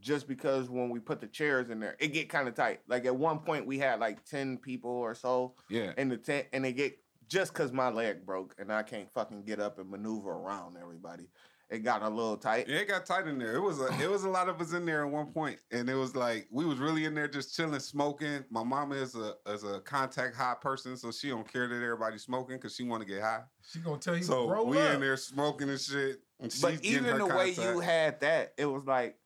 [0.00, 2.80] Just because when we put the chairs in there, it get kind of tight.
[2.86, 6.46] Like at one point we had like 10 people or so Yeah, in the tent
[6.52, 9.90] and they get just cause my leg broke and I can't fucking get up and
[9.90, 11.28] maneuver around everybody.
[11.68, 12.68] It got a little tight.
[12.68, 13.56] Yeah, it got tight in there.
[13.56, 15.90] It was a it was a lot of us in there at one point, and
[15.90, 18.44] it was like we was really in there just chilling, smoking.
[18.50, 22.22] My mama is a is a contact high person, so she don't care that everybody's
[22.22, 23.40] smoking because she want to get high.
[23.68, 24.94] She gonna tell you So roll we up.
[24.94, 26.20] in there smoking and shit.
[26.38, 29.18] And she's But even her the way you had that, it was like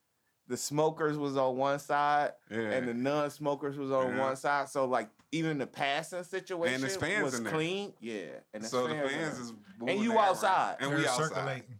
[0.51, 4.19] the smokers was on one side yeah, and the non-smokers was on Yeah.
[4.19, 4.69] one side.
[4.69, 7.53] So like even the passing situation there's fans was in there.
[7.53, 7.93] clean.
[8.01, 8.25] Yeah.
[8.53, 9.29] And so the fans there.
[9.31, 10.27] is moving you the around.
[10.29, 10.75] outside.
[10.81, 11.23] and They're we outside.
[11.29, 11.79] circulating.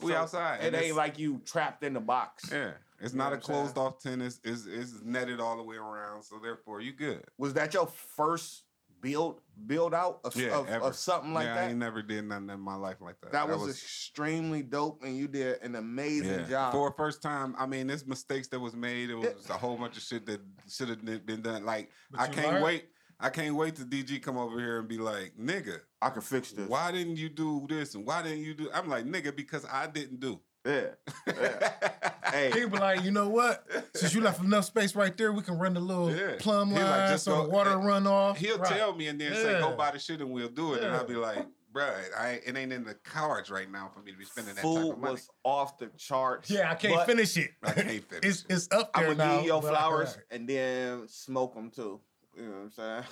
[0.00, 0.60] We So outside.
[0.64, 2.50] It and ain't like you trapped in the box.
[2.50, 3.58] yeah, it's You not a what saying?
[3.60, 4.40] closed off tennis.
[4.44, 7.22] It's, it's netted all the way around, so therefore you good.
[7.38, 8.64] Was that your first
[9.00, 11.54] build build out of, Yeah, of, of something like that.
[11.54, 13.32] yeah, I ain't never did nothing in my life like that.
[13.32, 16.72] that, was, extremely dope, and you did an amazing job.
[16.72, 19.10] For a first time, I mean, there's mistakes that was made.
[19.10, 21.64] It was a whole bunch of shit that should have been done.
[21.64, 22.64] Like, But I can't learned.
[22.64, 22.84] wait.
[23.18, 26.52] I can't wait to DG come over here and be like, nigga, I can fix
[26.52, 26.68] this.
[26.68, 28.68] why didn't you do this and why didn't you do?
[28.74, 30.38] I'm like, nigga, because I didn't do.
[30.66, 30.86] Yeah.
[31.26, 32.10] yeah.
[32.30, 33.64] hey, He be like, you know what?
[33.94, 36.34] Since you left enough space right there, we can run the little Yeah.
[36.38, 38.36] plumb He line like, just so go- the water and run off.
[38.38, 38.76] He'll Right.
[38.76, 40.82] tell me and then say, go buy the shit and we'll do it.
[40.82, 44.10] And I'll be like, bruh, I, it ain't in the cards right now for me
[44.12, 45.12] to be spending that type food of money.
[45.12, 46.50] was off the charts.
[46.50, 47.50] Yeah, I can't finish it.
[47.62, 48.46] I can't finish it's it.
[48.50, 49.36] it's up I there would now.
[49.36, 52.00] give you your flowers and then smoke them too.
[52.36, 53.04] You know what I'm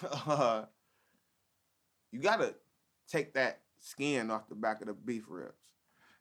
[0.51, 0.65] saying?
[2.13, 2.55] you gotta
[3.09, 5.53] take that skin off the back of the beef ribs.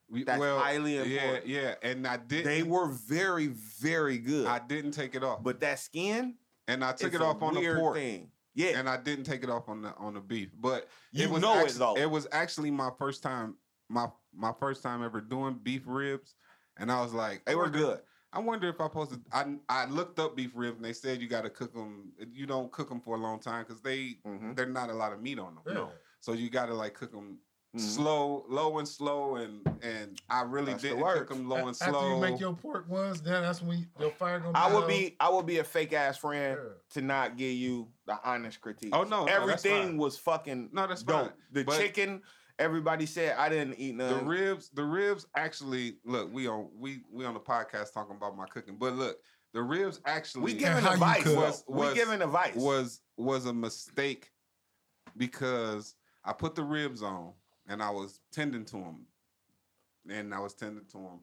[0.08, 1.46] We- That's highly Yeah, important.
[1.46, 1.74] yeah.
[1.82, 2.44] And I didn't.
[2.44, 4.46] They were very, very good.
[4.46, 6.36] I didn't take it off, but that skin,
[6.68, 7.96] and I took it off on the pork.
[7.96, 8.30] thing.
[8.56, 10.50] Yeah, and I didn't take it off on the on the beef.
[10.58, 11.96] But You it was know it, actually, though.
[11.96, 13.56] It was actually my first time
[13.88, 16.34] my my first time ever doing beef ribs,
[16.76, 18.00] and I was like, they I were good.
[18.32, 19.22] I wonder if I posted.
[19.32, 22.12] I I looked up beef ribs and they said you got to cook them.
[22.32, 24.54] You don't cook them for a long time because they Mhm.
[24.54, 25.64] they're not a lot of meat on them.
[25.76, 25.88] Yeah.
[26.20, 27.38] So you got to like cook them
[27.74, 27.80] Mhm.
[27.80, 31.88] slow, low and slow, and and I really That's didn't cook them low and slow.
[31.94, 34.72] After you make your pork ones, then that's when you, your fire gonna be I
[34.72, 36.68] would be, I would be a fake ass friend Yeah.
[36.90, 38.90] to not give you the honest critique.
[38.94, 39.96] Oh, no, no, that's everything fine.
[39.98, 41.26] was fucking No, that's dope.
[41.30, 41.32] fine.
[41.50, 42.22] The But- chicken,
[42.60, 44.18] everybody said I didn't eat none.
[44.18, 46.32] the ribs, the ribs actually look.
[46.32, 49.18] We on we we on the podcast talking about my cooking, but look,
[49.52, 51.22] the ribs actually we giving how you advice.
[51.24, 51.34] cook.
[51.34, 51.40] though.
[51.40, 52.54] Was- we giving advice.
[52.54, 54.30] was was a mistake
[55.16, 57.32] because I put the ribs on
[57.68, 59.06] and I was tending to them,
[60.10, 61.20] and I was tending to them,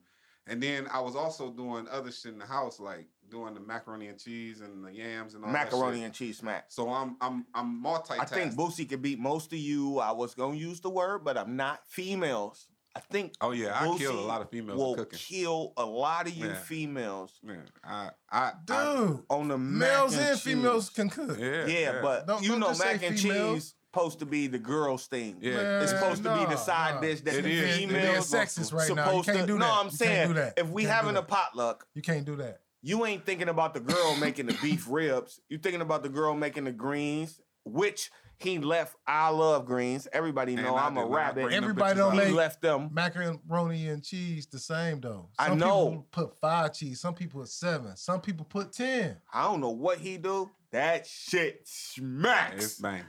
[0.47, 4.08] and then I was also doing other shit in the house, like doing the macaroni
[4.08, 6.06] and cheese and the yams and all macaroni That shit.
[6.06, 6.65] and cheese smack.
[6.69, 8.19] So I'm I'm I'm multitasking.
[8.19, 9.99] I think Boosie could beat most of you.
[9.99, 12.67] I was gonna use the word, but I'm not females.
[12.93, 15.17] I think Oh yeah, I killed a lot of females will cooking.
[15.17, 16.56] kill a lot of you Yeah.
[16.56, 18.75] females Yeah, I I dude.
[18.75, 20.41] I, on the males mac and cheese.
[20.43, 21.39] females can cook.
[21.39, 23.63] yeah, Yeah, but Don't- you don't know, just say mac and females.
[23.63, 25.38] cheese supposed to be the girl's thing.
[25.41, 25.56] Yeah.
[25.58, 27.01] Man, It's supposed to be the side nah.
[27.01, 27.56] dish that It the is.
[27.60, 29.04] You're You're being females sexist right now.
[29.12, 29.45] You supposed can't to.
[29.47, 29.60] do that.
[29.60, 30.54] No, I'm You can't saying do that.
[30.58, 32.62] if we can't having a potluck, You can't do that.
[32.82, 35.41] you ain't thinking about the girl making the beef ribs.
[35.49, 38.95] You thinking about the girl making the greens, which he left.
[39.06, 40.08] I love greens.
[40.13, 41.34] Everybody know I I'm a did not rabbit.
[41.43, 42.19] bring them Everybody bitches don't out.
[42.23, 42.89] he make- left them.
[42.93, 45.30] Macaroni and cheese the same though.
[45.38, 45.89] I Some know.
[45.89, 47.01] people put five cheese.
[47.01, 47.95] Some people put seven.
[47.97, 49.17] Some people put ten.
[49.34, 50.49] I don't know what he do.
[50.71, 52.63] That shit smacks.
[52.63, 53.04] It's bangs.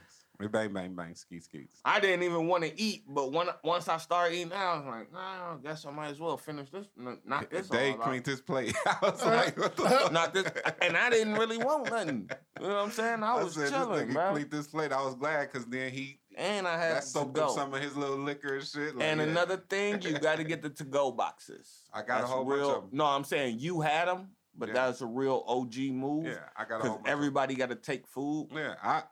[0.48, 1.81] Bang bang bang skeet skeets.
[1.85, 5.12] I didn't even want to eat, but when, once I started eating, I was like,
[5.12, 6.87] nah, I guess I might as well finish this.
[6.98, 8.00] n- Knock this out.
[8.00, 8.74] cleaned his plate.
[8.87, 10.12] I was like, what the fuck?
[10.12, 10.50] Not this,
[10.81, 12.31] and I didn't really want nothing.
[12.61, 13.22] You know what I'm saying?
[13.22, 14.92] I was said, chilling, this nigga cleaned this plate.
[14.92, 17.46] I was glad because then he And I had that to soaked go.
[17.46, 18.96] up some of his little liquor and shit.
[18.96, 19.26] Like, and yeah.
[19.26, 21.68] another thing, you got to get the to-go boxes.
[21.92, 22.88] I got a That's whole bunch real, of 'em.
[22.92, 24.74] No, I'm saying you had them, but Yeah.
[24.74, 26.26] that's a real OG move.
[26.26, 28.48] Yeah, I got a whole Because bunch everybody got to take food.
[28.52, 29.02] Yeah, I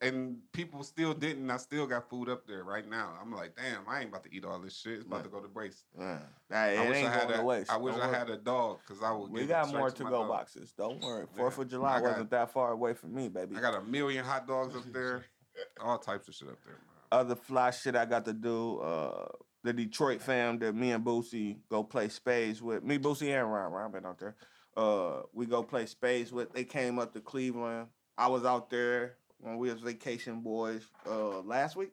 [0.00, 1.50] and, people still didn't.
[1.50, 3.12] I still got food up there right now.
[3.20, 4.94] I'm like, damn, I ain't about to eat all this shit.
[4.94, 5.22] It's about Yeah.
[5.24, 5.84] to go to Brace.
[5.98, 6.18] Yeah.
[6.50, 7.70] Nah, it I wish ain't I had going a, to waste.
[7.72, 8.16] I wish Don't I worry.
[8.16, 9.30] had a dog because I would.
[9.30, 10.28] We got more to to-go dog.
[10.28, 10.72] boxes.
[10.76, 11.26] Don't worry.
[11.36, 13.56] Fourth of July I got- wasn't that far away from me, baby.
[13.56, 15.24] I got a million hot dogs up there.
[15.80, 16.80] All types of shit up there, man.
[17.20, 18.78] other fly shit I got to do.
[18.80, 19.28] Uh,
[19.62, 22.82] the Detroit fam that me and Boosie go play spades with.
[22.84, 23.72] Me, Boosie, and Ron.
[23.72, 24.34] Ron been out there.
[24.76, 26.52] Uh, we go play spades with.
[26.52, 27.86] They came up to Cleveland.
[28.18, 31.92] I was out there when we was vacation boys uh, last week.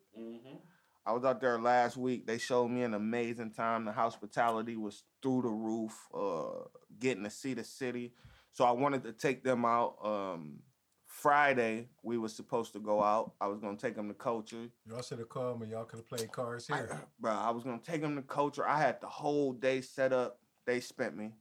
[1.05, 2.27] I was out there last week.
[2.27, 3.85] They showed me an amazing time.
[3.85, 6.07] The hospitality was through the roof.
[6.13, 6.65] Uh,
[6.99, 8.13] getting to see the city,
[8.51, 9.95] so I wanted to take them out.
[10.03, 10.59] Um,
[11.07, 13.33] Friday we were supposed to go out.
[13.41, 14.69] I was gonna take them to culture.
[14.87, 15.67] Y'all should have called me.
[15.67, 16.89] Y'all could have played cards here.
[17.19, 18.65] Bro, I was gonna take them to culture.
[18.67, 20.39] I had the whole day set up.
[20.65, 21.33] They spent me.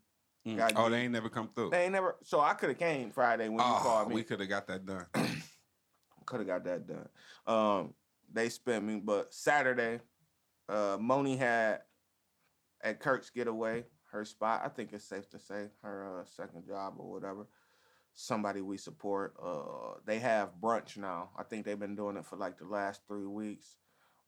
[0.47, 0.73] Mm.
[0.75, 0.91] Oh, you.
[0.91, 1.71] they ain't never come through.
[1.71, 2.17] They ain't never.
[2.25, 4.15] So I could have came Friday when you Oh, called me.
[4.15, 5.07] we could have got that done.
[6.31, 7.09] Could have got that done.
[7.45, 7.95] Um,
[8.33, 9.99] they spent me, but Saturday,
[10.69, 11.81] uh, Moni had
[12.85, 14.63] at Kirk's getaway her spot.
[14.65, 17.49] I think it's safe to say her uh, second job or whatever.
[18.15, 19.35] Somebody we support.
[19.45, 21.31] Uh, they have brunch now.
[21.37, 23.79] I think they've been doing it for like the last three weeks.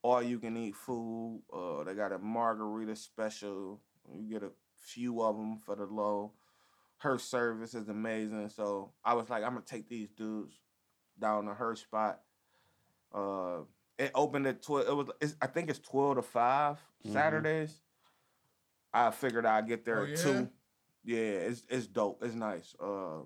[0.03, 1.43] All you can eat food.
[1.55, 3.81] Uh, they got a margarita special.
[4.12, 6.33] You get a few of them for the low.
[6.99, 8.49] Her service is amazing.
[8.49, 10.59] So I was like, I'm gonna take these dudes
[11.18, 12.20] down to her spot.
[13.14, 13.61] Uh,
[13.98, 14.88] it opened at twelve.
[14.88, 15.09] It was.
[15.20, 17.12] It's, I think it's twelve to 5 Mhm.
[17.12, 17.81] Saturdays.
[18.92, 20.16] I figured I'd get there Oh, at yeah?
[20.16, 20.48] two.
[21.05, 22.22] Yeah, it's it's dope.
[22.22, 22.75] It's nice.
[22.81, 23.22] Uh,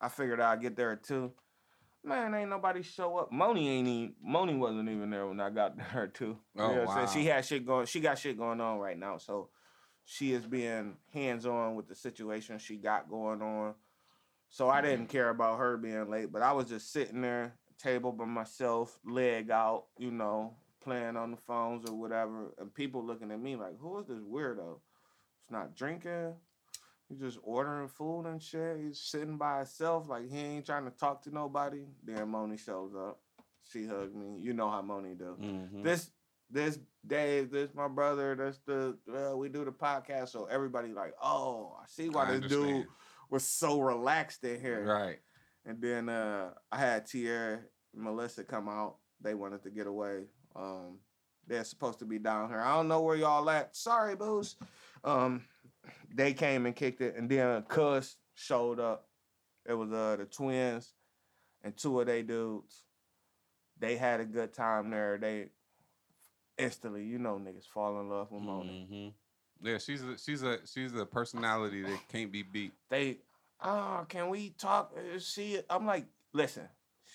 [0.00, 1.32] I figured I'd get there at two.
[2.02, 3.32] Man, ain't nobody show up.
[3.32, 4.14] Moni ain't even.
[4.22, 6.36] Moni wasn't even there when I got there too.
[6.58, 7.08] Oh, You know I'm?
[7.08, 7.86] She had shit going.
[7.86, 9.16] She got shit going on right now.
[9.18, 9.48] So
[10.04, 13.74] she is being hands on with the situation she got going on.
[14.54, 18.12] So I didn't care about her being late, but I was just sitting there, table
[18.12, 23.32] by myself, leg out, you know, playing on the phones or whatever, and people looking
[23.32, 24.78] at me like, "Who is this weirdo?
[25.40, 26.36] He's not drinking.
[27.08, 28.78] He's just ordering food and shit.
[28.78, 32.94] He's sitting by himself, like he ain't trying to talk to nobody." Then Moni shows
[32.94, 33.18] up.
[33.72, 34.38] She hugged me.
[34.38, 35.36] You know how Moni do.
[35.40, 35.82] Mhm.
[35.82, 36.12] This
[36.48, 40.28] this Dave, this my brother, that's the uh, we do the podcast.
[40.28, 42.86] So everybody like, oh, I see why I this dude understand.
[43.30, 44.84] Was so relaxed in here.
[44.84, 45.18] Right.
[45.66, 47.60] And then uh, I had Tierra,
[47.94, 48.96] Melissa come out.
[49.20, 50.24] They wanted to get away.
[50.54, 50.98] Um,
[51.46, 52.60] they're supposed to be down here.
[52.60, 53.74] I don't know where y'all at.
[53.76, 54.56] Sorry, booze.
[55.02, 55.44] Um,
[56.14, 59.08] they came and kicked it, and then Cuz showed up.
[59.66, 60.92] It was uh the twins
[61.62, 62.84] and two of they dudes.
[63.78, 65.18] They had a good time there.
[65.18, 65.48] They
[66.58, 68.88] instantly, you know, niggas fall in love with Moni.
[68.90, 69.14] Mhm.
[69.62, 72.72] Yeah, she's a she's a she's a personality that can't be beat.
[72.90, 73.18] they
[73.62, 74.92] oh can we talk?
[75.14, 76.68] Is she i'm like listen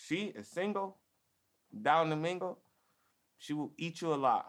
[0.08, 0.97] she is single
[1.82, 2.60] down to mingle.
[3.38, 4.43] She will eat you alive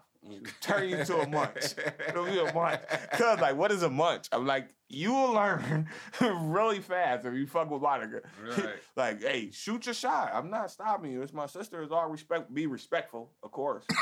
[0.61, 1.75] turn you into a munch.
[2.09, 2.81] It'll be a munch.
[3.13, 4.29] Cuz like what is a munch?
[4.33, 5.89] I'm like you will learn
[6.21, 8.75] really fast if you fuck with monica Right.
[8.97, 10.31] like hey shoot your shot.
[10.35, 11.23] I'm not stopping you.
[11.23, 13.85] It's my sister is all respect be respectful of course.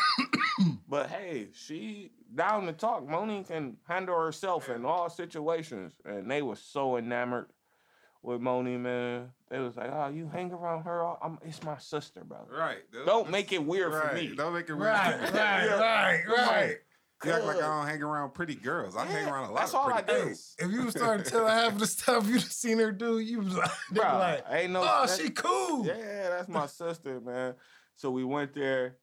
[0.89, 3.07] But hey she down to talk.
[3.09, 7.47] Moni can handle herself in all situations and they were so enamored
[8.23, 9.31] with Moni, man.
[9.51, 11.03] They was like, "Oh, you hang around her?
[11.03, 12.51] all- I'm, it's my sister, brother.
[12.57, 12.79] Right.
[13.07, 14.09] Don't make it weird right.
[14.11, 14.87] for me." Don't make it weird.
[14.93, 16.77] Right, right, right, right.
[17.25, 17.67] You act like I Good.
[17.67, 18.95] don't hang around pretty girls.
[18.97, 20.25] I hang Yeah, around a lot that's of all I pretty do.
[20.27, 20.55] girls.
[20.61, 23.41] If you was starting start telling half of the stuff you've seen her do, you
[23.41, 24.83] was like, they be like, ain't no.
[24.85, 25.85] oh, she cool.
[25.85, 27.55] Yeah, that's my sister, man.
[27.97, 28.99] So we went there.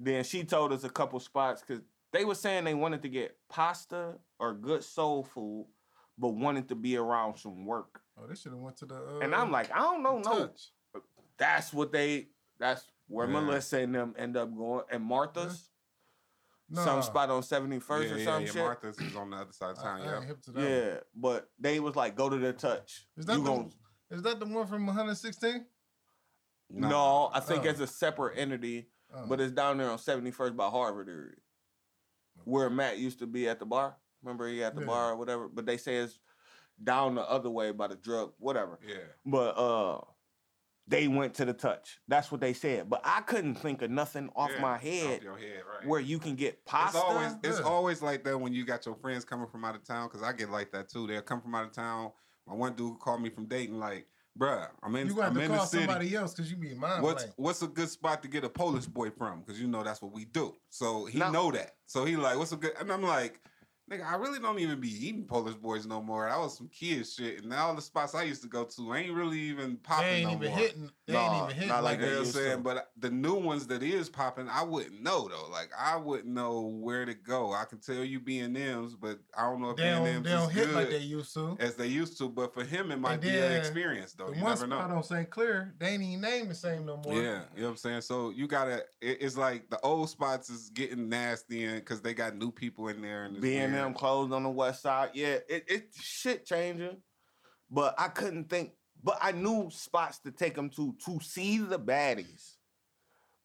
[0.00, 3.36] Then she told us a couple spots because they were saying they wanted to get
[3.48, 5.66] pasta or good soul food,
[6.18, 8.00] but wanted to be around some work.
[8.22, 8.94] Oh, they should have went to the.
[8.96, 10.46] Uh, And I'm like, I don't know, no.
[10.46, 10.70] touch.
[11.38, 12.28] That's what they.
[12.58, 13.40] That's where Yeah.
[13.40, 14.84] Melissa and them end up going.
[14.90, 15.70] And Martha's,
[16.72, 18.52] Nah, some spot on 71st yeah, or yeah, some yeah.
[18.52, 18.62] shit.
[18.62, 20.00] Martha's is on the other side of town.
[20.02, 20.16] I Yeah.
[20.18, 20.60] ain't hip to that.
[20.60, 20.70] one.
[20.70, 23.08] Yeah, but they was like, go to the touch.
[23.16, 23.72] Is that you the, gon-
[24.10, 25.66] is that the one from 116?
[26.68, 27.68] No, I think Oh.
[27.70, 29.26] it's a separate entity, Oh.
[29.26, 31.34] but it's down there on 71st by Harvard area.
[32.44, 33.96] Where Matt used to be at the bar.
[34.22, 34.86] Remember he at the Yeah.
[34.86, 35.48] bar or whatever?
[35.48, 36.20] But they say it's
[36.82, 38.78] down the other way by the drug, whatever.
[38.86, 38.96] Yeah.
[39.26, 40.00] But uh
[40.86, 42.00] they went to the touch.
[42.08, 42.90] That's what they said.
[42.90, 45.86] But I couldn't think of nothing off Yeah, my head Off your head, right.
[45.86, 46.98] where you can get it's pasta.
[46.98, 50.08] always it's always like that when you got your friends coming from out of town.
[50.08, 51.06] Cause I get like that too.
[51.06, 52.10] They'll come from out of town.
[52.46, 55.40] My one dude called me from Dayton, like, bruh, I'm in You got I'm to
[55.42, 55.84] in the call city.
[55.84, 57.34] somebody else because you be mind What's blank.
[57.36, 59.40] what's a good spot to get a Polish boy from?
[59.42, 60.56] Because you know that's what we do.
[60.70, 61.76] So he Now- know that.
[61.86, 62.72] So he like, what's a good?
[62.80, 63.40] And I'm like,
[63.90, 66.28] nigga, I really don't even be eating Polish boys no more.
[66.28, 67.42] That was some kid shit.
[67.42, 70.24] And all the spots I used to go to ain't really even popping They ain't
[70.30, 70.58] no even more.
[70.58, 70.90] hitting.
[71.06, 72.56] They Nah, ain't even hitting not like like You know they what used saying?
[72.58, 72.62] to.
[72.62, 75.48] But the new ones that is popping, I wouldn't know though.
[75.50, 77.52] Like I wouldn't know where to go.
[77.52, 80.06] I can tell you B and M's, but I don't know if They B and
[80.06, 81.56] M's they don't is hit good like they used to.
[81.58, 82.28] as they used to.
[82.28, 84.30] But for him, it might And be an experience though.
[84.30, 84.96] The You one never spot know.
[84.96, 85.28] on St.
[85.30, 87.14] Clair, they ain't even named the same no more.
[87.14, 88.02] Yeah, you know what I'm saying.
[88.02, 88.84] So you gotta.
[89.00, 92.86] It, it's like the old spots is getting nasty in because they got new people
[92.88, 93.44] in there and it's
[93.80, 93.94] B and weird.
[93.94, 95.10] M closed on the west side.
[95.14, 96.96] Yeah, it, it shit changing.
[97.70, 98.72] but I couldn't think.
[99.02, 102.56] But I knew spots to take them to to see the baddies.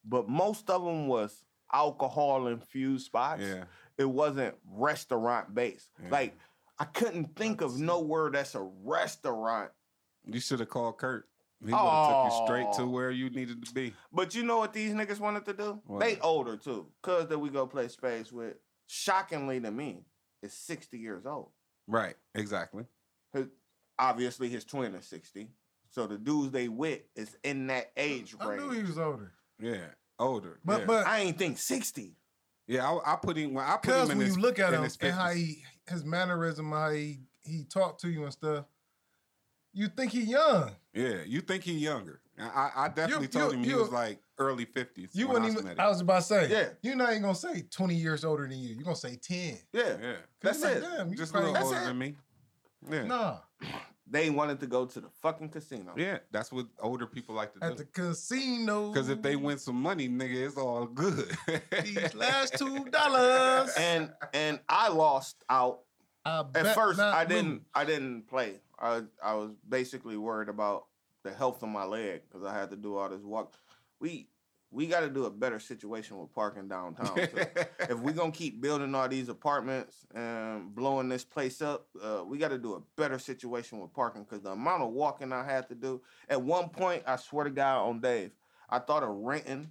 [0.04, 3.42] But most of them was alcohol infused spots.
[3.42, 3.64] Yeah.
[3.98, 5.90] It wasn't restaurant based.
[6.04, 6.10] Yeah.
[6.10, 6.38] Like
[6.78, 9.72] I couldn't think of nowhere that's a restaurant.
[10.26, 11.30] You should have called Kurt.
[11.66, 13.94] He would have took you straight to where you needed to be.
[14.12, 15.82] But you know what these niggas wanted to do?
[15.88, 16.02] What?
[16.02, 16.88] They older too.
[17.02, 18.58] Cuz that we go play space with,
[18.88, 20.04] shockingly to me,
[20.46, 21.50] is 60 years old.
[21.88, 22.16] Right.
[22.34, 22.86] Exactly.
[23.34, 23.50] His-
[24.00, 25.50] obviously his twin is 60.
[25.90, 29.34] So the dudes they with is in that age I knew he was older.
[29.60, 29.86] Yeah.
[30.20, 30.60] Older.
[30.64, 30.86] But yeah.
[30.86, 32.16] but I ain't think 60.
[32.68, 33.54] yeah, I, I put him.
[33.54, 35.64] When I put him because in when his, you look at him and how he
[35.90, 38.66] his mannerism, how he he talked to you and stuff,
[39.74, 40.72] you think he young.
[40.94, 42.22] Yeah, you think he younger?
[42.38, 45.10] I, I I definitely You- told you- him he you- was like early fifties.
[45.14, 45.66] You when wouldn't I even.
[45.66, 46.50] met I was about to say.
[46.52, 46.70] Yeah.
[46.82, 48.76] You're not even gonna say 20 years older than you.
[48.76, 49.58] You're gonna say 10.
[49.72, 49.98] Yeah.
[50.02, 50.82] Yeah, That's you're like, it.
[50.98, 51.86] Damn, you just a little older it.
[51.86, 52.16] than me.
[52.92, 53.38] Yeah, Nah,
[54.08, 55.94] They wanted to go to the fucking casino.
[55.98, 57.72] yeah, that's what older people like to at do.
[57.72, 58.92] At the casino.
[58.92, 61.36] Because if they win some money, nigga, it's all good.
[61.84, 65.80] these last two dollars, And and I lost out
[66.26, 67.64] I At first, I didn't.
[67.74, 68.60] I didn't play.
[68.78, 70.86] I I was basically worried about
[71.26, 73.54] the health of my leg because I had to do all this walk.
[74.00, 74.30] We
[74.72, 77.16] we got to do a better situation with parking downtown.
[77.16, 77.28] too.
[77.80, 82.38] if we gonna keep building all these apartments and blowing this place up, uh, we
[82.38, 85.68] got to do a better situation with parking because the amount of walking I had
[85.70, 86.02] to do.
[86.30, 88.32] At one point, I swear to God, on Dave,
[88.70, 89.70] I thought of renting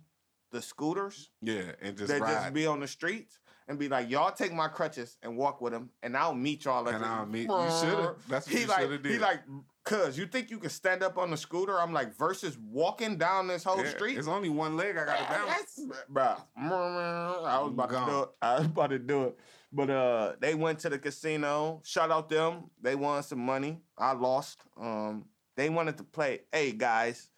[0.50, 2.32] the scooters yeah, and just that ride.
[2.32, 5.72] just be on the streets and be like, y'all take my crutches and walk with
[5.72, 7.04] them, and I'll meet y'all at And.
[7.04, 8.14] I'll meet- you shoulda.
[8.28, 9.12] That's what he you like, shoulda did.
[9.12, 9.40] He like,
[9.84, 11.78] cuz you think you can stand up on the scooter?
[11.80, 14.18] I'm like, versus walking down this whole Yeah, street.
[14.18, 15.74] It's only one leg I got to balance.
[15.76, 18.28] That's- Bruh, I was about to do it.
[18.42, 19.38] I was about to do it.
[19.72, 21.82] But uh, they went to the casino.
[21.84, 22.70] Shout out them.
[22.80, 23.82] They won some money.
[23.98, 24.60] I lost.
[24.80, 25.24] Um,
[25.56, 26.42] they wanted to play.
[26.52, 27.28] Hey guys,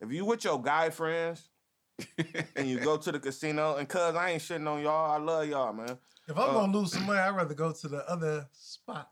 [0.00, 1.48] if you with your guy friends
[2.56, 5.48] and you go to the casino, and cuz I ain't shitting on y'all, I love
[5.48, 5.98] y'all, man.
[6.28, 9.10] If I'm Uh, gonna lose some money, I'd rather go to the other spot.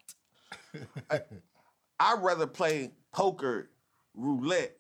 [1.99, 3.71] I'd rather play poker,
[4.15, 4.77] roulette,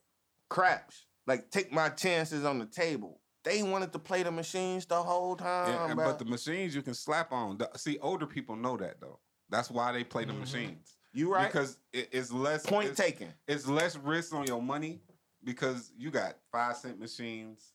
[0.49, 1.07] craps.
[1.27, 3.21] Like take my chances on the table.
[3.45, 5.71] They wanted to play the machines the whole time.
[5.73, 6.05] Yeah, and- bruh.
[6.05, 7.59] but the machines you can slap on.
[7.59, 9.21] The- See, older people know that though.
[9.49, 10.41] That's why they play the Mhm.
[10.41, 11.47] machines you right?
[11.51, 13.33] because it, it's less Point it's, taken.
[13.47, 15.01] It's less risk on your money
[15.45, 17.73] because you got five cent machines,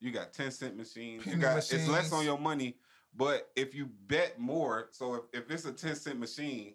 [0.00, 1.24] you got ten cent machines.
[1.24, 2.76] You Penny got it's less on your money.
[3.16, 6.74] But if you bet more, so if, if it's a ten cent machine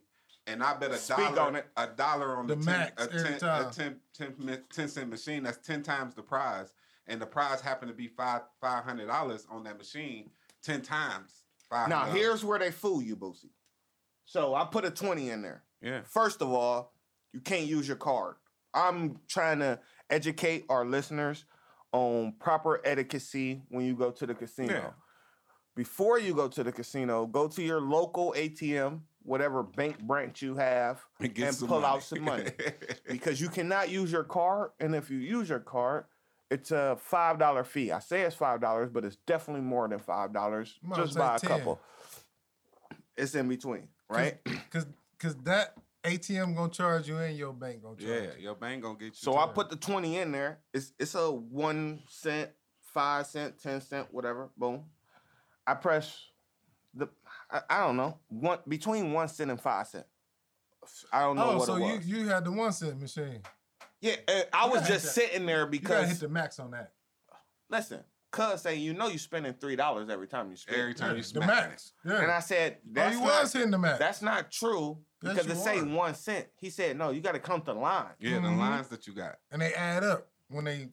[0.50, 1.66] and I bet a Speak dollar on it.
[1.78, 3.72] a dollar on the, The 10, max a, every 10, a time.
[3.72, 6.74] 10, 10 mi- 10 cent machine, that's ten times the prize.
[7.08, 10.30] And the prize happened to be five five hundred dollars on that machine,
[10.62, 11.90] ten times five.
[11.90, 13.50] Now here's where they fool you, Boosie.
[14.26, 15.64] So I put a 20 in there.
[15.82, 16.02] yeah.
[16.06, 16.94] First of all,
[17.34, 18.36] you can't use your card.
[18.76, 19.80] I'm trying to
[20.12, 21.46] educate our listeners
[21.94, 24.74] on proper etiquette when you go to the casino.
[24.74, 24.90] Yeah.
[25.76, 30.56] Before you go to the casino, go to your local ATM, whatever bank branch you
[30.56, 31.86] have, And and pull money.
[31.86, 32.46] out some money.
[33.10, 34.72] because you cannot use your card.
[34.80, 36.06] And if you use your card,
[36.50, 37.92] it's a five dollar fee.
[37.92, 41.36] I say it's five dollars, but it's definitely more than five dollars Might just by
[41.36, 41.50] a 10.
[41.50, 41.80] couple.
[43.18, 44.38] It's in between, right?
[44.72, 44.86] Cause,
[45.20, 48.10] cause that ATM gonna charge you and your bank gonna charge.
[48.10, 48.44] yeah, you.
[48.44, 49.12] your bank gonna get you.
[49.14, 50.60] So I put the twenty in there.
[50.74, 52.50] It's it's a one cent,
[52.82, 54.50] five cent, ten cent, whatever.
[54.58, 54.86] Boom.
[55.68, 56.18] I press
[56.94, 57.10] the.
[57.52, 60.06] I, I don't know one between one cent and five cent.
[61.12, 62.08] I don't know Oh, what so it you was.
[62.08, 63.42] you had the one cent machine.
[64.02, 65.12] yeah, uh, I was just that.
[65.12, 66.94] sitting there because You gotta hit the max on that.
[67.70, 70.78] listen, cuz say you know you're spending three dollars every time you spend.
[70.80, 71.94] every time Yeah, you the max.
[72.06, 72.22] Yeah.
[72.22, 74.00] And I said oh, that's you not, was hitting the max.
[74.00, 76.48] that's not true Yes, because you it say one cent.
[76.56, 78.06] He said no, you got to come to the line.
[78.20, 78.58] Yeah, the Mhm.
[78.58, 79.38] lines that you got.
[79.52, 80.90] and they add up when they.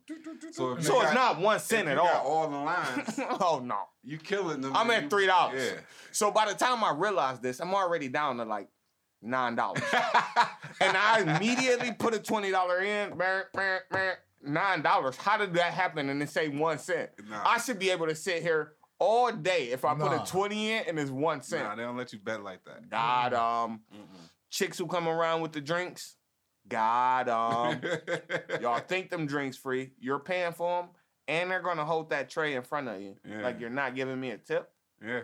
[0.53, 2.13] So if and you So they- it's got- not one cent If cent you at
[2.13, 2.33] got all.
[2.33, 3.21] all the lines.
[3.41, 3.79] oh no.
[4.05, 4.77] You killing them.
[4.77, 5.63] I'm and at three dollars.
[5.75, 5.81] Yeah.
[6.13, 8.69] So by the time I realized this, I'm already down to like
[9.23, 9.83] nine dollars,
[10.81, 13.19] and I immediately put a twenty dollar in.
[14.43, 15.17] Nine dollars.
[15.17, 16.09] How did that happen?
[16.09, 17.11] And it say one cent.
[17.29, 17.43] Nah.
[17.45, 20.85] I should be able to sit here all day if I put a twenty in
[20.87, 21.65] and it's one cent.
[21.65, 22.89] Nah, they don't let you bet like that.
[22.89, 24.29] God, um, Mm-mm.
[24.51, 26.17] chicks who come around with the drinks.
[26.69, 27.81] God, um,
[28.61, 29.93] y'all think them drinks free.
[30.01, 30.91] You're paying for them,
[31.29, 33.43] and they're gonna hold that tray in front of you Yeah.
[33.43, 34.71] like you're not giving me a tip.
[35.05, 35.21] yeah.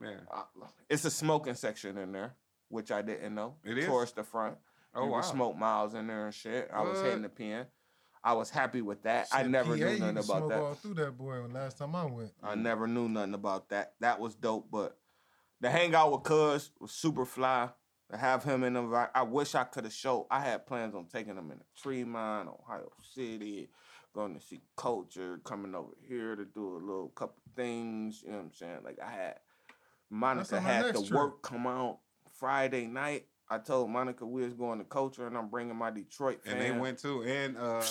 [0.00, 0.20] Yeah.
[0.32, 0.42] Uh,
[0.88, 2.34] it's a smoking section in there,
[2.68, 3.54] which I didn't know.
[3.64, 3.86] It is?
[3.86, 4.56] towards the front.
[4.94, 5.20] Oh you wow.
[5.22, 6.70] smoke miles in there and shit.
[6.72, 7.66] I was hitting the pen.
[8.22, 9.26] I was happy with that.
[9.32, 10.58] I never PA, knew nothing about smoke that.
[10.60, 12.30] all through that boy when last time I went.
[12.42, 13.94] I never knew nothing about that.
[14.00, 14.96] That was dope, but
[15.60, 17.70] the hangout with Cuz was super fly.
[18.10, 20.26] To have him in the, I wish I could have showed.
[20.30, 23.68] I had plans on taking him in a Tremont, Ohio City,
[24.14, 28.22] going to see culture, coming over here to do a little couple things.
[28.24, 28.78] You know what I'm saying?
[28.82, 29.34] Like I had
[30.10, 31.10] Monica had the trip.
[31.10, 31.98] work come out
[32.38, 33.26] Friday night.
[33.50, 36.70] I told Monica we was going to culture and I'm bringing my Detroit And they
[36.70, 37.22] went too.
[37.24, 37.82] And uh,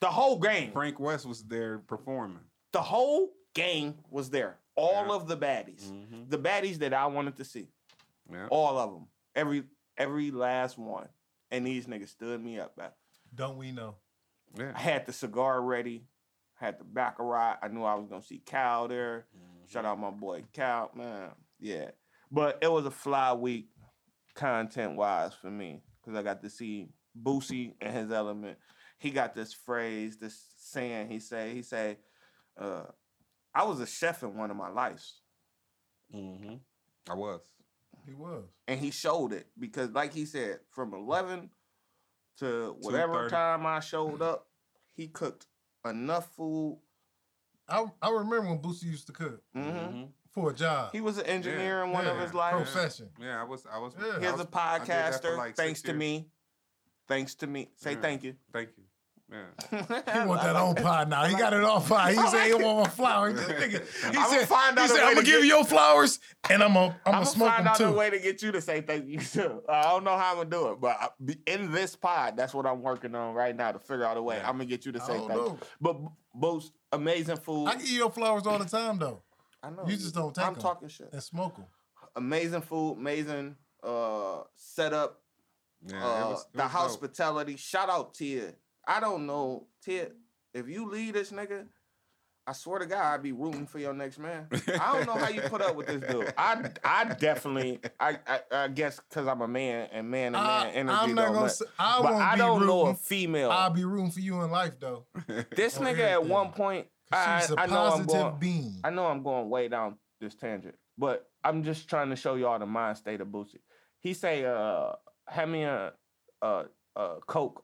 [0.00, 0.72] the whole game.
[0.72, 2.40] Frank West was there performing.
[2.72, 4.56] The whole gang was there.
[4.76, 5.14] All Yeah.
[5.14, 5.90] of the baddies.
[5.90, 6.30] Mhm.
[6.30, 7.68] The baddies that I wanted to see.
[8.30, 8.46] Yeah.
[8.50, 9.06] All of them.
[9.34, 9.64] Every
[9.96, 11.08] every last one.
[11.50, 12.90] And these niggas stood me up, man.
[13.34, 13.96] Don't we know?
[14.58, 14.72] Yeah.
[14.74, 16.04] I had the cigar ready.
[16.54, 17.58] Had the baccarat.
[17.62, 19.26] I knew I was gonna see Cal there.
[19.68, 21.30] Shout out my boy Cal, man.
[21.60, 21.90] Yeah.
[22.30, 23.68] But it was a fly week
[24.34, 25.82] content wise for me.
[26.04, 26.88] Cause I got to see
[27.20, 28.58] Boosie and his element.
[28.98, 31.98] He got this phrase, this saying he say, he say,
[32.58, 32.84] uh,
[33.54, 35.20] I was a chef in one of my lives.
[36.14, 36.54] Mm-hmm.
[37.10, 37.40] I was.
[38.06, 38.44] He was.
[38.66, 41.50] and he showed it because, like he said, from eleven
[42.38, 44.46] to whatever time I showed up,
[44.94, 45.46] he cooked
[45.84, 46.78] enough food.
[47.68, 50.02] I I remember when Boosie used to cook hmm Mm-hmm.
[50.32, 50.92] for a job.
[50.92, 52.70] He was an engineer in one of his lives.
[52.70, 53.10] Profession.
[53.20, 53.66] Yeah, I was.
[53.70, 53.94] I was.
[53.98, 54.16] Yeah.
[54.16, 55.36] I Here's was- a I did that for podcaster.
[55.36, 55.98] like thanks to years.
[55.98, 56.28] me.
[57.08, 57.70] Thanks to me.
[57.76, 58.00] Say Yeah.
[58.00, 58.34] thank you.
[58.52, 58.84] Thank you.
[59.30, 60.22] Yeah.
[60.22, 61.24] He want that on pod now.
[61.26, 62.12] He got it on pod.
[62.14, 63.34] He said he want my flowers.
[63.46, 65.48] This nigga, he I'ma said, find he out a said I'm gonna give get- you
[65.48, 66.18] your flowers
[66.48, 68.40] and I'm gonna I'm I'm gonna gonna smoke find them out a way to get
[68.42, 69.62] you to say thank you too.
[69.68, 72.64] I don't know how I'm gonna do it, but I- in this pod, that's what
[72.66, 74.36] I'm working on right now to figure out a way.
[74.38, 74.48] Yeah.
[74.48, 75.46] I'm gonna get you to say don't thank know.
[75.46, 75.58] you.
[75.80, 75.96] But
[76.34, 77.66] Boost, amazing food.
[77.66, 79.20] I give you your flowers all the time though.
[79.62, 80.60] I know you just don't take I'm 'em.
[80.60, 81.10] talking shit.
[81.12, 81.66] And smoke them.
[82.16, 85.20] amazing food, amazing uh setup,
[85.86, 85.96] Yeah.
[85.96, 86.70] uh, it was, it the was dope.
[86.70, 87.56] hospitality.
[87.56, 88.54] Shout out Tia.
[88.88, 90.08] I don't know Tia.
[90.54, 91.66] If you lead this nigga,
[92.46, 94.46] I swear to God, I'd be rooting for your next man.
[94.80, 96.32] I don't know how you put up with this dude.
[96.38, 100.46] I I definitely I I, I guess because I'm a man and man to man
[100.66, 100.98] I, energy.
[100.98, 101.42] I'm not don't gonna.
[101.42, 103.50] let- Say, I but won't I don't know a female.
[103.50, 105.04] I'll be rooting for you in life though.
[105.54, 108.38] this on nigga at one point, I, She's a I know I'm positive going.
[108.40, 108.80] being.
[108.82, 112.58] I know I'm going way down this tangent, but I'm just trying to show y'all
[112.58, 113.60] the mind state of Boosie.
[114.00, 114.92] He say, uh,
[115.26, 115.92] hand me a,
[116.40, 116.64] a,
[116.96, 117.62] a Coke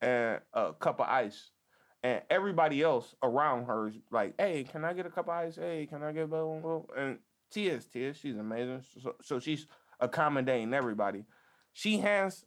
[0.00, 1.50] and a cup of ice.
[2.02, 5.56] And everybody else around her is like, hey, can I get a cup of ice?
[5.56, 7.18] Hey, can I get a blah, blah, blah?" And
[7.50, 8.14] Tia is Tia.
[8.14, 8.82] She's amazing.
[9.02, 9.66] So, so she's
[9.98, 11.24] accommodating everybody.
[11.72, 12.44] She hands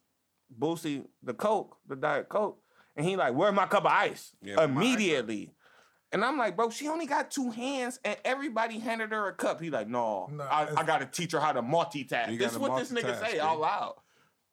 [0.58, 2.62] Boosie the Coke, the Diet Coke,
[2.96, 4.36] and he like, where my cup of ice?
[4.42, 4.94] Yeah, where my ice at?
[4.94, 5.52] Immediately.
[6.14, 9.62] And I'm like, bro, she only got two hands, and everybody handed her a cup.
[9.62, 12.38] He like, no, I, I gotta teach her how to multitask.
[12.38, 13.96] This is what this nigga say out loud.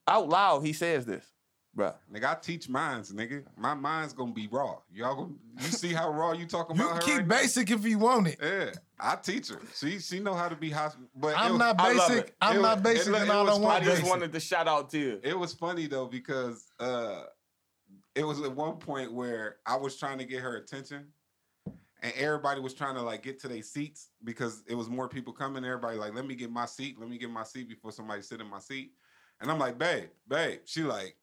[0.07, 1.25] Out loud, he says this,
[1.79, 1.95] bruh.
[2.13, 3.45] Nigga, I teach minds, nigga.
[3.57, 4.79] My mind's gonna be raw.
[4.93, 7.19] Y'all gonna you see how raw you talking You about can her?
[7.21, 8.39] keep right basic if you want it.
[8.43, 9.61] Yeah, I teach her.
[9.75, 11.09] She she know how to be hospital.
[11.15, 12.35] But I'm was- not basic.
[12.41, 14.07] I'm It not was- basic, it- and it I don't I just basic.
[14.07, 15.21] wanted to shout out to you.
[15.23, 17.23] It was funny though because uh
[18.15, 21.07] it was at one point where I was trying to get her attention
[22.03, 25.33] and everybody was trying to like get to their seats because it was more people
[25.33, 25.65] coming.
[25.65, 28.41] Everybody like, let me get my seat, let me get my seat before somebody sit
[28.41, 28.93] in my seat.
[29.41, 30.61] And I'm like, babe, babe.
[30.65, 31.15] She like,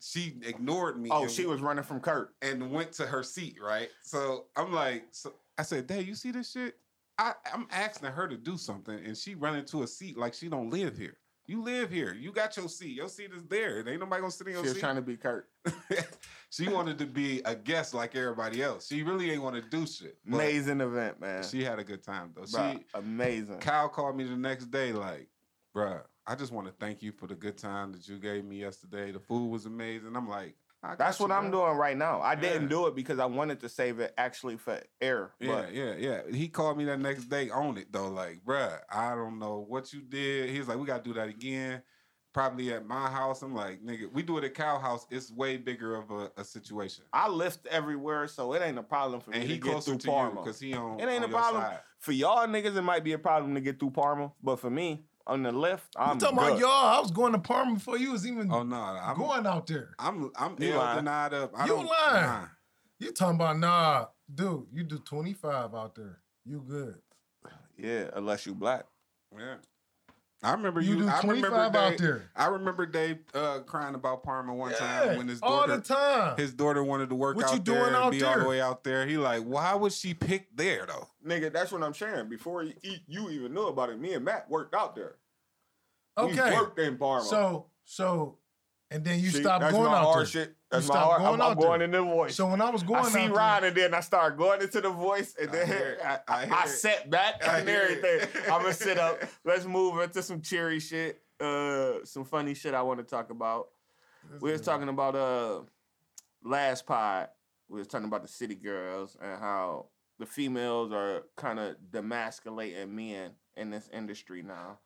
[0.00, 1.08] she ignored me.
[1.12, 2.34] Oh, she was running from Kurt.
[2.42, 3.88] and went to her seat, right?
[4.02, 6.76] So I'm like, so I said, Dad, you see this shit?
[7.18, 10.48] I, I'm asking her to do something, and she run into a seat like she
[10.48, 11.16] don't live here.
[11.46, 12.12] You live here.
[12.14, 12.94] You got your seat.
[12.94, 13.78] Your seat is there.
[13.88, 14.80] Ain't nobody gonna sit in She your was seat.
[14.80, 15.48] trying to be Kurt.
[16.50, 18.86] she wanted to be a guest like everybody else.
[18.86, 20.18] She really ain't want to do shit.
[20.30, 21.42] Amazing event, man.
[21.42, 22.42] She had a good time though.
[22.42, 23.58] Bruh, She amazing.
[23.60, 25.28] Kyle called me the next day, like,
[25.74, 28.60] bruh, I just want to thank you for the good time that you gave me
[28.60, 29.12] yesterday.
[29.12, 30.14] The food was amazing.
[30.14, 30.54] I'm like,
[30.98, 32.20] That's what I'm doing right now.
[32.20, 35.32] I didn't do it because I wanted to save it actually for air.
[35.40, 36.20] Yeah, yeah, yeah.
[36.30, 39.92] He called me that next day on it though, like, bruh, I don't know what
[39.94, 40.50] you did.
[40.50, 41.82] He was like, we gotta do that again.
[42.34, 43.40] Probably at my house.
[43.40, 45.06] I'm like, nigga, we do it at Cow House.
[45.10, 47.04] It's way bigger of a, a situation.
[47.10, 49.96] I lift everywhere, so it ain't a problem for And me he to get through
[49.96, 50.42] to Parma.
[50.42, 51.00] because he on.
[51.00, 51.62] It ain't on a problem.
[51.62, 51.80] side.
[51.98, 55.06] For y'all niggas, it might be a problem to get through Parma, but for me,
[55.28, 56.70] on the left, I'm I'm talking about y'all.
[56.70, 59.90] I was going to Parma before you was even Oh no, I'm going out there.
[59.98, 60.96] I'm I'm You ill lying.
[60.98, 61.52] denied up.
[61.56, 62.22] I You don't, lying.
[62.26, 62.44] Nah.
[62.98, 64.66] You talking about nah, dude?
[64.72, 66.18] You do 25 out there.
[66.44, 66.96] You good?
[67.76, 68.86] Yeah, unless you black.
[69.36, 69.56] Yeah.
[70.42, 70.98] I remember You you.
[71.00, 72.30] do I 25 remember out Dave, there.
[72.36, 75.82] I remember Dave uh, crying about Parma one Yeah, time when his all daughter the
[75.82, 76.36] time.
[76.36, 78.46] his daughter wanted to work What out you doing there and out be all the
[78.46, 79.04] way out there.
[79.06, 81.08] He like, why would she pick there though?
[81.26, 82.28] Nigga, that's what I'm sharing.
[82.28, 82.72] Before you,
[83.08, 85.16] you even knew about it, me and Matt worked out there.
[86.16, 86.52] We Okay.
[86.52, 87.24] worked in Parma.
[87.24, 88.36] So so,
[88.90, 90.26] and then you See, stopped that's going my out hard there.
[90.26, 90.54] shit.
[90.70, 91.20] That's You my stopped hard.
[91.22, 91.84] going I'm, out I'm going there.
[91.86, 92.34] into the voice.
[92.36, 94.80] So when I was going I see out Ryan, and then I start going into
[94.80, 95.98] the voice, and I then hear.
[96.04, 98.28] I, I I, hear I set back I and everything.
[98.52, 99.22] I'm gonna sit up.
[99.44, 101.20] Let's move into some cheery shit.
[101.40, 103.68] uh, some funny shit I want to talk about.
[104.40, 105.60] We was talking about uh
[106.42, 107.28] last pod.
[107.68, 109.86] We was talking about the city girls and how
[110.18, 114.78] the females are kind of demasculating men in this industry now.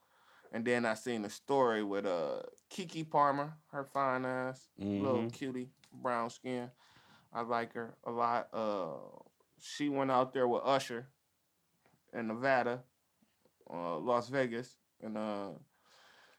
[0.52, 2.42] And then I seen a story with uh
[2.72, 5.32] Keke Palmer, her fine ass, little Mhm.
[5.32, 6.70] cutie, brown skin.
[7.32, 8.48] I like her a lot.
[8.52, 8.96] Uh,
[9.60, 11.06] she went out there with Usher
[12.12, 12.82] in Nevada,
[13.70, 15.50] uh, Las Vegas, and uh,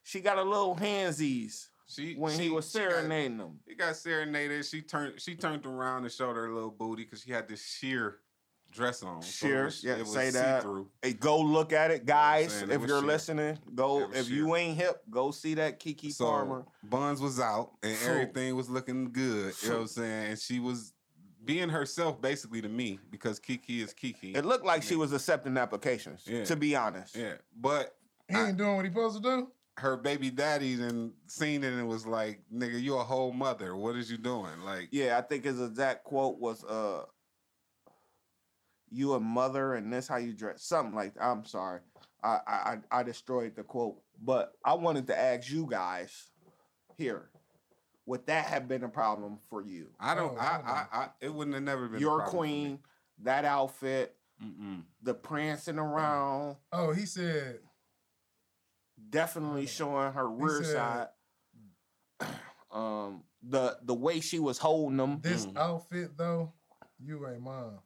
[0.04, 3.60] she got a little handsies She when he was she got- serenading them.
[3.68, 4.66] He got serenaded.
[4.66, 8.20] She turned she turned around and showed her little booty because she had this sheer
[8.74, 9.22] dress on.
[9.22, 10.62] So it Sheer, was- yeah, it was say that.
[10.62, 10.90] see-through.
[11.02, 12.52] Hey, go look at it, guys.
[12.54, 12.72] saying?
[12.72, 13.08] It if you're sheer.
[13.08, 14.02] listening, go.
[14.02, 16.66] It was If you ain't hip, go see that Keke So Palmer.
[16.84, 18.10] Buns was out and Phew.
[18.12, 19.54] everything was looking good.
[19.62, 20.30] You know what I'm saying?
[20.32, 20.94] And she was
[21.46, 24.36] being herself basically to me because Keke is Keke.
[24.36, 26.24] It looked like she was accepting applications.
[26.26, 26.44] Yeah.
[26.46, 27.34] To be honest, yeah.
[27.56, 27.96] But
[28.30, 29.52] He ain't doing what he supposed to do.
[29.78, 33.76] her baby daddy then seen it and it was like, nigga, you a whole mother.
[33.76, 34.62] What is you doing?
[34.64, 35.18] Like yeah.
[35.18, 37.04] I think his exact quote was, "Uh,
[38.94, 41.16] you a mother, and this how you dress." Something like.
[41.16, 41.24] That.
[41.24, 41.82] I'm sorry,
[42.24, 42.54] I, I
[42.92, 46.30] I I destroyed the quote, but I wanted to ask you guys
[46.98, 47.30] here,
[48.06, 49.88] would that have been a problem for you?
[50.00, 50.72] I don't Oh, I, hell no.
[50.72, 52.80] I I it wouldn't have never been a Your problem queen,
[53.24, 54.84] that outfit, Mm-mm.
[55.02, 56.58] the prancing around.
[56.72, 57.60] Oh, he said
[59.10, 61.08] definitely showing her He rear said- side.
[62.72, 65.58] Um, the the way she was holding them, this Mm.
[65.58, 66.54] outfit though,
[67.00, 67.78] you ain't mine.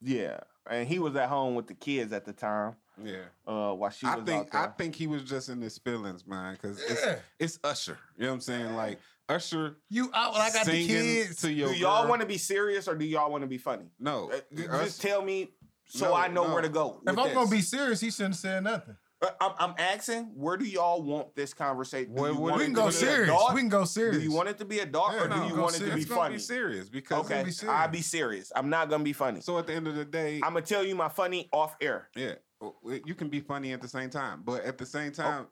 [0.00, 0.40] Yeah.
[0.70, 3.22] And he was at home with the kids at the time, Yeah.
[3.46, 4.60] uh, while she was I think out there.
[4.62, 7.18] I think he was just in his feelings, man, because it's Yeah.
[7.38, 7.98] it's Usher.
[8.16, 8.76] You know what I'm saying?
[8.76, 11.40] Like Usher You out when I got the kids.
[11.40, 13.86] to your do y'all want to be serious or do y'all want to be funny?
[13.98, 15.50] No, Uh, j- Us- Just tell me
[15.86, 16.52] so No, I know no.
[16.52, 17.00] where to go.
[17.06, 18.96] if I'm gonna be serious, he shouldn't have said nothing.
[19.40, 22.14] I'm, I'm asking, where do y'all want this conversation?
[22.14, 23.28] Do What- you what- want We can go serious.
[23.28, 23.54] adult?
[23.54, 24.18] We can go serious.
[24.18, 25.78] Do you want it to be adult Yeah, or do no, you go want it
[25.80, 26.34] to be it's funny?
[26.36, 27.76] be serious because Okay, be serious.
[27.76, 28.52] I'll be serious.
[28.54, 29.40] I'm not gonna be funny.
[29.40, 32.10] so at the end of the day, I'm gonna tell you my funny off air.
[32.14, 35.10] yeah, w- w- you can be funny at the same time, but at the same
[35.10, 35.22] Oh.
[35.22, 35.46] time,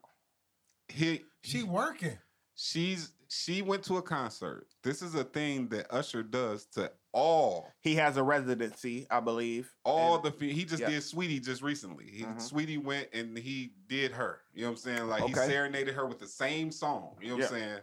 [0.87, 2.17] he She working.
[2.55, 4.67] she's she went to a concert.
[4.83, 9.73] This is a thing that Usher does to all He has a residency, I believe.
[9.83, 10.89] all and- the fe- he just Yeah.
[10.89, 12.05] did Saweetie just recently.
[12.11, 12.35] He, Mhm.
[12.37, 14.41] Saweetie went and he did her.
[14.53, 15.07] You know what I'm saying?
[15.07, 17.17] Like he serenaded her with the same song.
[17.21, 17.79] You know what I'm saying?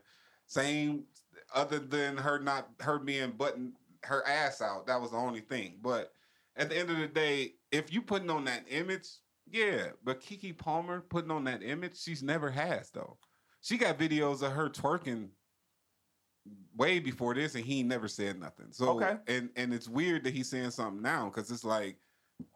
[0.47, 1.07] Same
[1.53, 3.75] other than her not her being button
[4.05, 4.87] her ass out.
[4.87, 5.79] That was the only thing.
[5.81, 6.13] But
[6.57, 9.09] at the end of the day, if you putting on that image,
[9.51, 9.89] yeah.
[10.05, 13.19] But Keke Palmer putting on that image, she's never has though.
[13.63, 15.31] She got videos of her twerking
[16.77, 18.67] way before this, and he never said nothing.
[18.73, 19.17] So Okay.
[19.27, 21.97] and and it's weird that he's saying something now because it's like,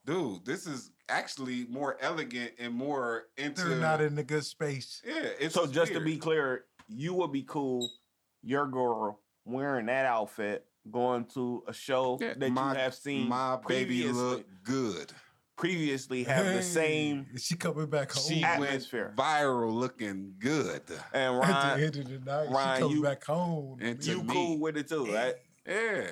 [0.05, 3.65] dude, this is actually more elegant and more into.
[3.65, 5.03] They're not in a good space.
[5.07, 7.89] yeah, it's so just to be clear, you would be cool,
[8.43, 13.29] your girl wearing that outfit, going to a show Yeah, that my, you have seen
[13.29, 15.13] my baby look good.
[15.59, 18.25] Previously have the Hey, same She coming back home.
[18.27, 19.07] She Atmosphere.
[19.07, 20.83] went viral looking good.
[21.13, 23.79] and At the Ryan, end of the night, Ryan, she coming you- back home.
[23.83, 25.35] And you me- cool with it too, right?
[25.67, 26.11] Yeah,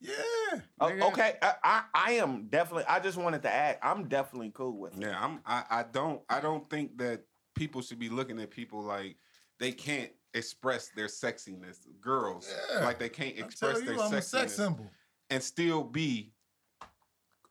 [0.00, 0.60] yeah.
[0.80, 2.84] Uh, okay, I, I I am definitely.
[2.86, 5.00] I just wanted to add, I'm definitely cool with it.
[5.02, 5.18] yeah.
[5.18, 5.40] I'm.
[5.46, 6.20] I, I don't.
[6.28, 7.22] I don't think that
[7.54, 9.16] people should be looking at people like
[9.58, 11.78] they can't express their sexiness.
[12.00, 12.84] Girls Yeah.
[12.84, 14.24] like they can't express telling their you, I'm a sexiness.
[14.24, 14.90] sex symbol.
[15.30, 16.32] and still be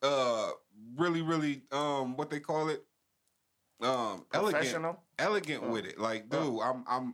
[0.04, 0.52] uh
[0.95, 2.84] really really um what they call it
[3.82, 5.04] um elegant Professional.
[5.20, 6.38] elegant Uh, with it like uh.
[6.43, 7.14] dude i'm i'm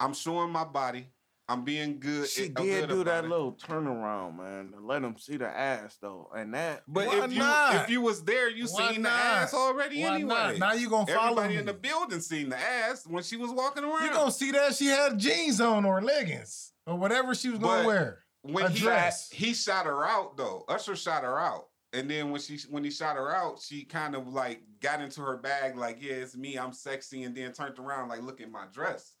[0.00, 1.06] i'm showing my body
[1.48, 3.30] i'm being good She I'm did good do that it.
[3.30, 6.82] little turnaround, man, to let him see the ass though, and that.
[6.86, 7.74] but Why if you not?
[7.76, 10.58] if you was there you Why seen the ass already Why anyway not?
[10.58, 11.60] Now you gonna follow everybody me.
[11.60, 14.74] in the building seen the ass when she was walking around You gonna see that
[14.74, 18.18] she had jeans on or leggings or whatever she was gonna But- wear.
[18.42, 19.28] when a he dress.
[19.30, 20.64] he shot her out though.
[20.68, 21.66] Usher shot her out.
[21.94, 25.20] And then when she when he shot her out, she kind of like got into
[25.20, 28.50] her bag, like, yeah, it's me, I'm sexy, and then turned around, like, look at
[28.50, 29.14] my dress.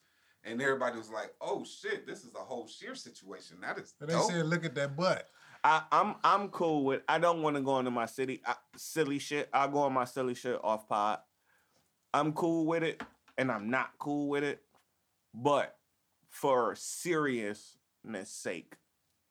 [0.44, 3.58] And everybody was like, oh shit, this is a whole sheer situation.
[3.60, 4.30] That is But they dope.
[4.30, 5.28] said, look at that butt.
[5.62, 7.02] I, I'm I'm cool with.
[7.08, 9.48] I don't want to go into my city uh, silly shit.
[9.52, 11.20] I'll go on my silly shit off pod.
[12.12, 13.00] I'm cool with it,
[13.38, 14.62] and I'm not cool with it.
[15.34, 15.76] But
[16.28, 17.76] for seriousness
[18.30, 18.76] sake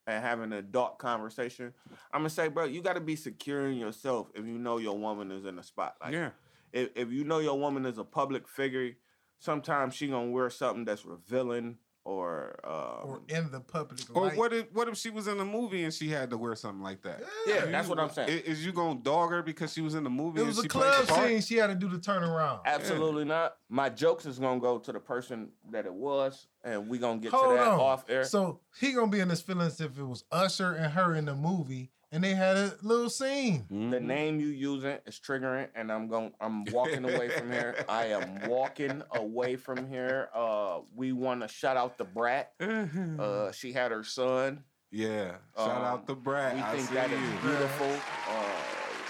[0.07, 1.73] and having an adult conversation,
[2.11, 4.97] I'm gonna say, bro, you got to be secure in yourself if you know your
[4.97, 6.13] woman is in a spotlight.
[6.13, 6.29] yeah.
[6.73, 8.91] if, if you know your woman is a public figure,
[9.39, 14.37] sometimes she gonna wear something that's revealing or um, or in the public Or light.
[14.37, 16.81] what if what if she was in a movie and she had to wear something
[16.81, 17.21] like that?
[17.45, 18.29] yeah, that's what I'm saying.
[18.29, 20.39] I- Is, you gonna dog her because she was in the movie?
[20.39, 21.41] It and was a she club scene.
[21.41, 22.61] She had to do the turnaround.
[22.65, 23.57] Absolutely not.
[23.69, 27.31] My jokes is gonna go to the person that it was, and we gonna get
[27.31, 27.79] Hold to that on.
[27.79, 28.23] off air.
[28.23, 31.35] So he gonna be in his feelings if it was Usher and her in the
[31.35, 33.65] movie and they had a little scene.
[33.69, 36.33] the name you using is triggering, and I'm going.
[36.41, 37.75] I'm walking away from here.
[37.89, 40.29] I am walking away from here.
[40.33, 42.51] Uh, we want to shout out Da Brat.
[42.59, 44.63] Uh, she had her son.
[44.91, 45.35] yeah.
[45.57, 46.55] Shout um, out Da Brat.
[46.55, 47.39] We I think see that is you.
[47.41, 47.91] beautiful.
[48.29, 48.43] Uh,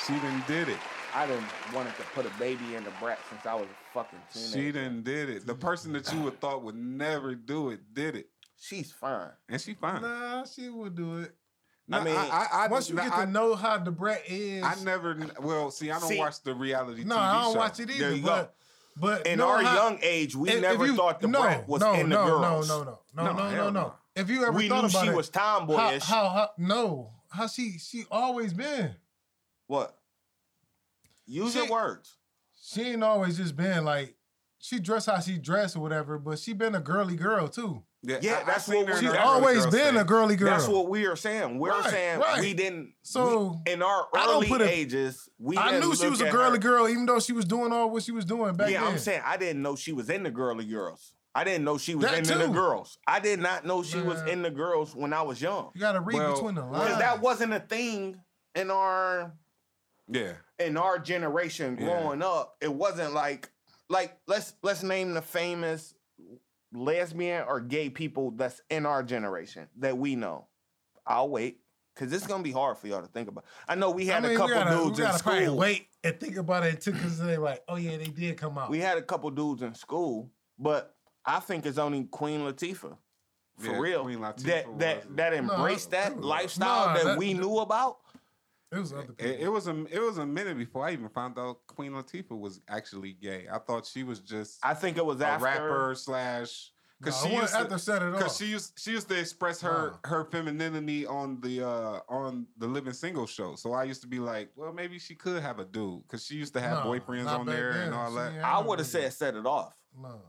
[0.06, 0.78] She done did it.
[1.14, 1.44] I didn't
[1.74, 4.58] wanted to put a baby in Da Brat since I was a fucking teenager.
[4.58, 5.46] She done did it.
[5.46, 9.32] The person that you would thought would never do it did it, She's fine.
[9.50, 10.02] and she fine.
[10.04, 11.36] Nah, she would do it.
[11.92, 14.22] Nah, I mean, I, I, Once you nah, get I, to know how Da Brat
[14.28, 15.18] is, I never.
[15.42, 17.04] Well, see, I don't See- watch the reality.
[17.04, 17.60] no, TV I don't show.
[17.60, 18.16] watch it There either.
[18.16, 18.28] you go.
[18.30, 18.56] But
[18.98, 21.42] but In know our how- young age, we if- if never you- thought the no,
[21.42, 22.68] brat was no, in the no, girls.
[22.70, 23.94] No, no, no, no, No, no, no, hell no, no.
[24.16, 26.04] If you ever We thought knew about she it, was how, tomboyish.
[26.04, 28.96] how, how, no, how she she always been.
[29.68, 29.98] What?
[31.26, 32.18] Use She- your words.
[32.62, 34.16] She ain't always just been like
[34.60, 37.84] she dressed how she dressed or whatever, but she been a girly girl too.
[38.04, 40.36] Yeah, Yeah, I- I that's seen what She's the That's Girly always been a girly
[40.36, 40.50] girl.
[40.50, 41.60] That's what we are saying.
[41.60, 42.40] We're Right, saying right.
[42.42, 42.94] we didn't.
[43.04, 46.58] So, we- in our I early a- ages, we I knew she was a girly
[46.58, 48.88] girl, even though she was doing all what she was doing back yeah, then.
[48.88, 51.14] Yeah, I'm saying I didn't know she was in the girly girls.
[51.36, 52.98] I didn't know she was That in the girls.
[53.08, 55.70] I did not know she was in the girls when I was young.
[55.76, 56.98] you got to read Well, between the lines.
[56.98, 58.20] That wasn't a thing
[58.56, 59.32] in our
[60.10, 61.86] Yeah, in our generation Yeah.
[61.86, 62.58] growing up.
[62.62, 63.50] It wasn't like
[63.90, 65.94] like let's let's name the famous
[66.74, 70.48] lesbian or gay people that's in our generation that we know.
[71.06, 71.60] I'll wait.
[71.94, 73.44] Cause it's gonna be hard for y'all to think about.
[73.68, 75.46] I know we had I mean, a couple we gotta, dudes we in gotta probably
[75.46, 75.58] school.
[75.58, 78.70] wait and think about it too, because they're like, oh yeah, they did come out.
[78.70, 80.96] We had a couple dudes in school, but
[81.26, 82.98] I think it's only Queen Latifah.
[83.58, 84.04] For Yeah, real.
[84.04, 87.98] Queen Latifah that that that embraced that lifestyle nah, that, that- we knew about.
[88.72, 89.26] It was other people.
[89.26, 92.38] it, it was a it was a minute before I even found out Queen Latifah
[92.40, 93.48] was actually gay.
[93.52, 97.30] I thought she was just I think it was a after rapper slash because No,
[97.32, 99.96] she I used wanted to, set it Because she used she used to express her
[100.06, 103.56] her femininity on the uh on the Living Single show.
[103.56, 106.36] So I used to be like, well, maybe she could have a dude because she
[106.36, 107.82] used to have No, boyfriends on there then.
[107.88, 108.44] and all She that.
[108.44, 108.92] I would have nigga.
[108.92, 109.74] said set it off.
[110.02, 110.22] No.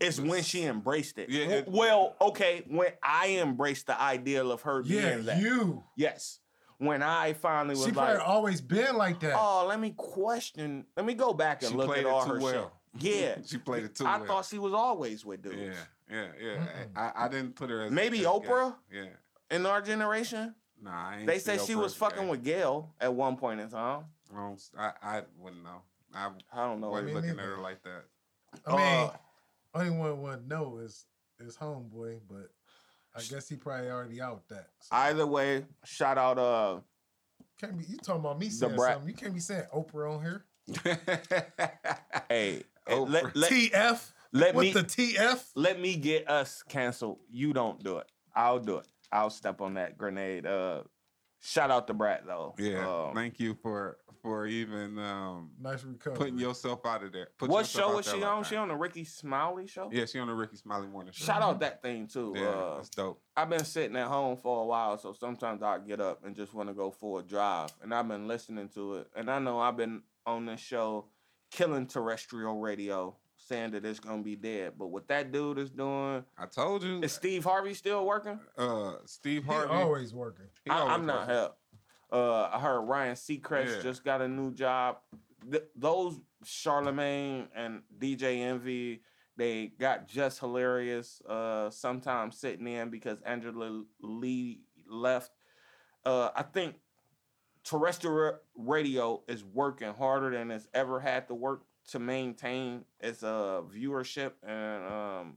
[0.00, 1.28] It's when she embraced it.
[1.28, 5.42] Yeah, it- well, okay, when I embraced the ideal of her Yeah, being that.
[5.42, 5.84] you.
[5.98, 6.38] Yes.
[6.78, 9.34] When I finally was She like, always been like that.
[9.36, 12.24] oh, let me question, let me go back and She look played at it all
[12.26, 12.52] too her well.
[12.52, 12.70] shit.
[13.14, 13.36] Yeah.
[13.46, 14.26] she played it too I well.
[14.26, 15.56] thought she was always with dudes.
[15.58, 15.72] yeah,
[16.10, 16.56] yeah, yeah.
[16.56, 16.88] Mm-mm.
[16.96, 18.28] I, I didn't put her as Maybe as gay.
[18.30, 18.74] Oprah?
[18.92, 19.04] Yeah,
[19.50, 21.08] In our generation, nah.
[21.10, 22.30] I ain't they see said she Oprah was fucking gay.
[22.30, 24.04] with Gayle at one point in time.
[24.34, 25.82] I I, I wouldn't know.
[26.14, 26.90] I I don't know.
[26.90, 28.04] wasn't me looking at her like that.
[28.66, 29.10] I mean, Uh,
[29.74, 31.04] only one would know is
[31.38, 32.50] is homeboy, but
[33.16, 34.68] I guess he probably already out that.
[34.80, 36.80] So, Either way, shout out uh
[37.58, 38.94] can't be you talking about me saying brat.
[38.94, 39.08] something.
[39.08, 40.44] You can't be saying Oprah on here.
[42.28, 43.08] hey, Oprah.
[43.08, 45.42] let, let, TF let with me the TF.
[45.54, 47.18] let me get us canceled.
[47.30, 48.06] You don't do it.
[48.34, 48.86] I'll do it.
[49.10, 50.44] I'll step on that grenade.
[50.44, 50.82] Uh,
[51.46, 52.54] shout out to Brat though.
[52.58, 56.16] yeah, Um, thank you for for even um, Nice recovery.
[56.18, 57.28] putting yourself out of there.
[57.38, 58.42] Put what show out is she on?
[58.42, 58.48] that.
[58.48, 59.88] She on the Rickey Smiley show.
[59.92, 61.26] Yeah, she on the Rickey Smiley Morning Show.
[61.26, 62.32] Shout out that thing too.
[62.36, 63.20] Yeah, Uh, that's dope.
[63.36, 66.54] I've been sitting at home for a while, so sometimes I get up and just
[66.54, 69.08] want to go for a drive, and I've been listening to it.
[69.14, 71.04] And I know I've been on this show,
[71.52, 73.14] killing terrestrial radio,
[73.46, 74.72] saying that it's gonna be dead.
[74.78, 77.00] But what that dude is doing, I told you.
[77.02, 78.40] is Steve Harvey still working?
[78.58, 79.72] Uh, Steve He Harvey.
[79.72, 80.46] always working.
[80.64, 81.56] he I, always I'm not help.
[82.12, 83.82] Uh, I heard Ryan Seacrest Yeah.
[83.82, 84.98] just got a new job.
[85.50, 89.02] Th- those Charlemagne and DJ Envy,
[89.36, 91.20] they got just hilarious.
[91.28, 95.30] Uh, sometimes sitting in because Angela Yee left.
[96.04, 96.76] Uh, I think
[97.64, 103.62] terrestrial radio is working harder than it's ever had to work to maintain its uh
[103.74, 105.36] viewership and um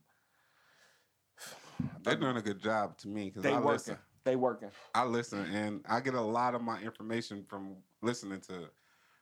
[2.04, 3.72] They're doing a good job to me because they I working.
[3.72, 3.98] listen.
[4.26, 4.70] They working.
[4.94, 8.70] I listen and I get a lot of my information from listening to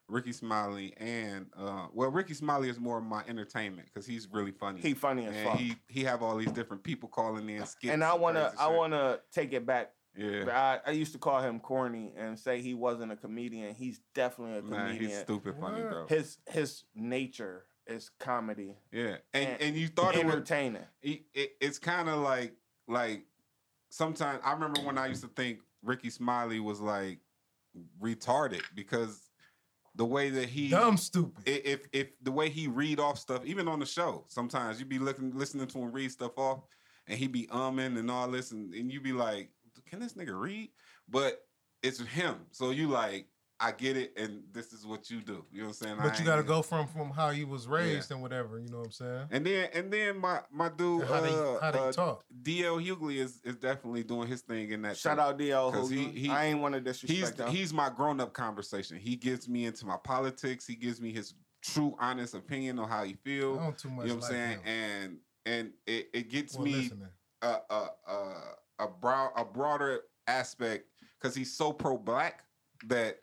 [0.09, 4.51] Rickey Smiley and uh, well, Rickey Smiley is more of my entertainment because he's really
[4.51, 4.79] funny.
[4.79, 5.59] He funny as and fuck.
[5.59, 7.93] he he have all these different people calling in skits.
[7.93, 9.91] and I wanna I wanna take it back.
[10.17, 10.79] Yeah.
[10.85, 13.73] I, I used to call him corny and say he wasn't a comedian.
[13.75, 15.09] He's definitely a Nah, comedian.
[15.11, 15.91] he's stupid funny What?
[15.91, 16.05] though.
[16.09, 20.83] his his nature is comedy, Yeah, and and and you thought it was entertaining.
[21.01, 22.53] it, it, it's kind of like
[22.87, 23.25] like
[23.89, 27.19] sometimes I remember when I used to think Rickey Smiley was like
[28.01, 29.29] retarded because
[29.95, 31.43] the way that he Dumb stupid.
[31.47, 34.89] i- if if the way he read off stuff even on the show sometimes you'd
[34.89, 36.63] be looking listening to him read stuff off
[37.07, 39.49] and he'd be umming and all this, and, and you be like,
[39.87, 40.69] can this nigga read?
[41.09, 41.41] But
[41.83, 43.27] it's him, so you like,
[43.59, 45.43] I get it, and this is what you do.
[45.51, 45.99] You know what I'm saying?
[45.99, 48.59] I But you got to go from from how you was raised and whatever.
[48.59, 49.27] You know what I'm saying?
[49.31, 52.23] And then and then my my dude, And how they uh, how they uh, talk.
[52.43, 54.95] DL Hughley is is definitely doing his thing in that.
[54.95, 55.21] Shout too.
[55.21, 57.47] out DL 'Cause he- he- I ain't want to He's disrespect him.
[57.49, 58.97] he's my grown up conversation.
[58.97, 60.67] He gives me into my politics.
[60.67, 61.33] He gives me his
[61.63, 63.57] true, honest opinion on how he feel.
[63.59, 64.05] I don't too much.
[64.05, 64.51] You know what I'm like saying?
[64.59, 64.61] him.
[64.67, 65.17] And
[65.47, 67.07] and it, it gets Well, me listening.
[67.41, 68.33] a a a
[68.79, 70.85] a, broad, a broader aspect
[71.19, 72.43] because he's so pro black
[72.87, 73.19] that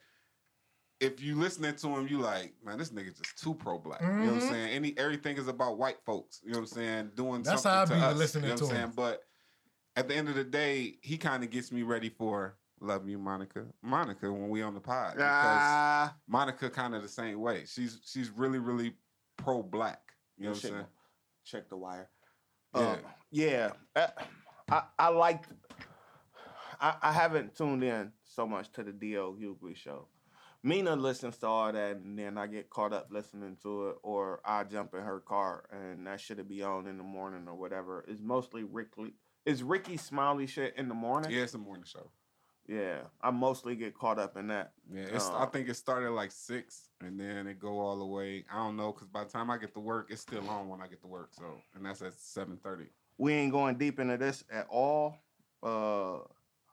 [1.00, 4.00] if you listening to him, you like, man, this nigga just too pro black.
[4.00, 4.48] You know what I'm Mhm.
[4.48, 4.68] saying?
[4.70, 6.40] Any everything is about white folks.
[6.42, 7.10] You know what I'm saying?
[7.14, 8.76] Doing That's something how I to be us, listening you know to I'm him.
[8.76, 8.92] saying?
[8.96, 9.22] But
[9.96, 13.18] at the end of the day, he kind of gets me ready for love you,
[13.18, 13.66] Monica.
[13.82, 15.12] Monica, when we on the pod.
[15.12, 17.64] Because Ah, Monica kind of the same way.
[17.66, 18.94] She's she's really, really
[19.36, 20.12] pro black.
[20.36, 20.86] You know what I'm saying?
[21.44, 22.08] check the wire.
[22.74, 22.80] Yeah.
[22.80, 22.96] Uh,
[23.30, 23.72] yeah.
[23.94, 24.06] Uh,
[24.70, 25.44] I I like.
[26.80, 30.08] I, I haven't tuned in so much to the DL Hughley show.
[30.62, 34.40] Mina listens to all that, and then I get caught up listening to it, or
[34.44, 38.04] I jump in her car, and that should be on in the morning or whatever.
[38.08, 39.14] It's mostly Rickey.
[39.44, 41.30] Is Rickey Smiley shit in the morning?
[41.30, 42.10] Yeah, it's a morning show.
[42.66, 44.72] Yeah, I mostly get caught up in that.
[44.90, 48.06] Yeah, it's, Uh, I think it started like six, and then it go all the
[48.06, 48.46] way.
[48.50, 50.80] I don't know, cause by the time I get to work, it's still on when
[50.80, 51.34] I get to work.
[51.34, 51.44] So,
[51.74, 52.86] and that's at seven thirty.
[53.18, 55.16] We ain't going deep into this at all.
[55.62, 56.18] Uh,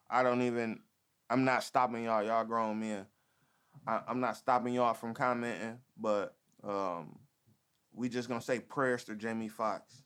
[0.10, 0.80] I don't even.
[1.30, 2.24] I'm not stopping y'all.
[2.24, 3.06] Y'all grown men.
[3.88, 7.18] I, I'm not stopping y'all from commenting, but um,
[7.94, 10.04] we just gonna say prayers to Jamie Foxx,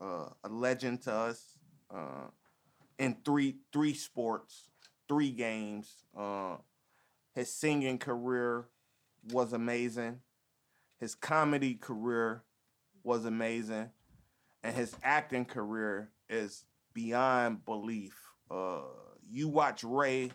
[0.00, 1.58] uh, a legend to us
[1.92, 2.28] uh,
[2.98, 4.70] in three three sports,
[5.08, 6.04] three games.
[6.16, 6.56] Uh,
[7.34, 8.66] his singing career
[9.30, 10.20] was amazing.
[11.00, 12.42] His comedy career
[13.04, 13.90] was amazing
[14.62, 18.14] and his acting career is beyond belief.
[18.50, 18.80] Uh,
[19.30, 20.30] you watch Ray,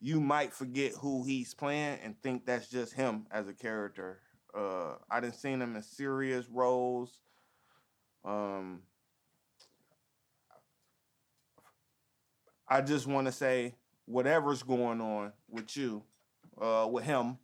[0.00, 4.20] you might forget who he's playing and think that's just him as a character.
[4.56, 7.18] Uh, I didn't seen him in serious roles.
[8.24, 8.82] Um,
[12.68, 13.74] I just want to say
[14.06, 16.02] whatever's going on with you,
[16.60, 17.38] uh, with him,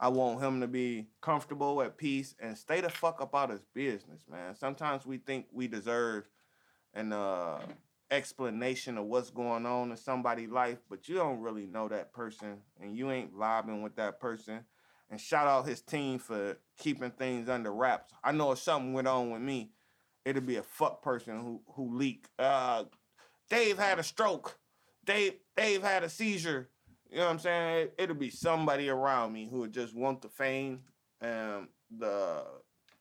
[0.00, 3.58] I want him to be comfortable, at peace, and stay the fuck up out of
[3.58, 4.54] his business, man.
[4.54, 6.28] Sometimes we think we deserve
[6.94, 7.58] an uh,
[8.10, 12.58] explanation of what's going on in somebody's life, but you don't really know that person,
[12.80, 14.60] and you ain't vibing with that person.
[15.10, 18.12] And shout out his team for keeping things under wraps.
[18.22, 19.70] I know if something went on with me,
[20.24, 22.26] it'd be a fuck person who who leak.
[22.38, 22.84] Uh,
[23.48, 24.58] Dave had a stroke.
[25.04, 26.68] Dave Dave had a seizure.
[27.10, 27.76] You know what I'm saying?
[27.78, 30.80] It, it'll be somebody around me who would just want the fame
[31.20, 32.44] and the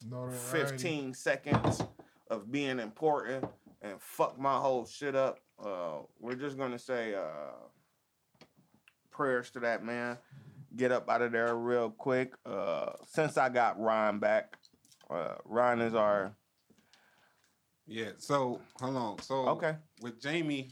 [0.10, 0.78] Notoriety.
[0.78, 1.82] 15 seconds
[2.30, 3.46] of being important
[3.82, 5.40] and fuck my whole shit up.
[5.64, 7.52] Uh, we're just gonna say uh,
[9.12, 10.18] prayers to that man.
[10.76, 12.34] Get up out of there real quick.
[12.46, 14.58] Uh, since I got Ryan back,
[15.10, 16.36] uh, Ryan is our
[17.88, 18.12] Yeah.
[18.20, 19.20] So hold on.
[19.22, 19.76] So Okay.
[20.02, 20.70] with Jamie,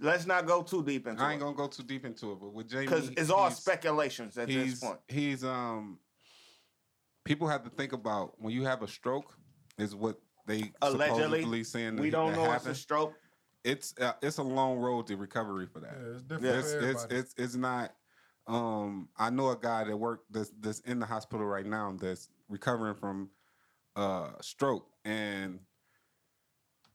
[0.00, 1.24] Let's not go too deep into it.
[1.24, 3.50] I ain't it gonna go too deep into it, but with Jamie, because it's all
[3.50, 4.98] speculations at this point.
[5.08, 5.98] he's um
[7.24, 9.36] people have to think about when you have a stroke
[9.78, 12.70] is what they Allegedly, supposedly saying We that, don't that know it's happened.
[12.72, 13.14] a stroke.
[13.64, 15.94] it's uh, it's a long road to recovery for that.
[16.00, 16.44] Yeah, it's different.
[16.44, 16.52] Yeah.
[16.52, 16.58] for
[16.90, 17.94] It's, it's it's it's not.
[18.46, 22.28] Um, I know a guy that worked that's that's in the hospital right now that's
[22.48, 23.30] recovering from
[23.96, 25.58] uh stroke and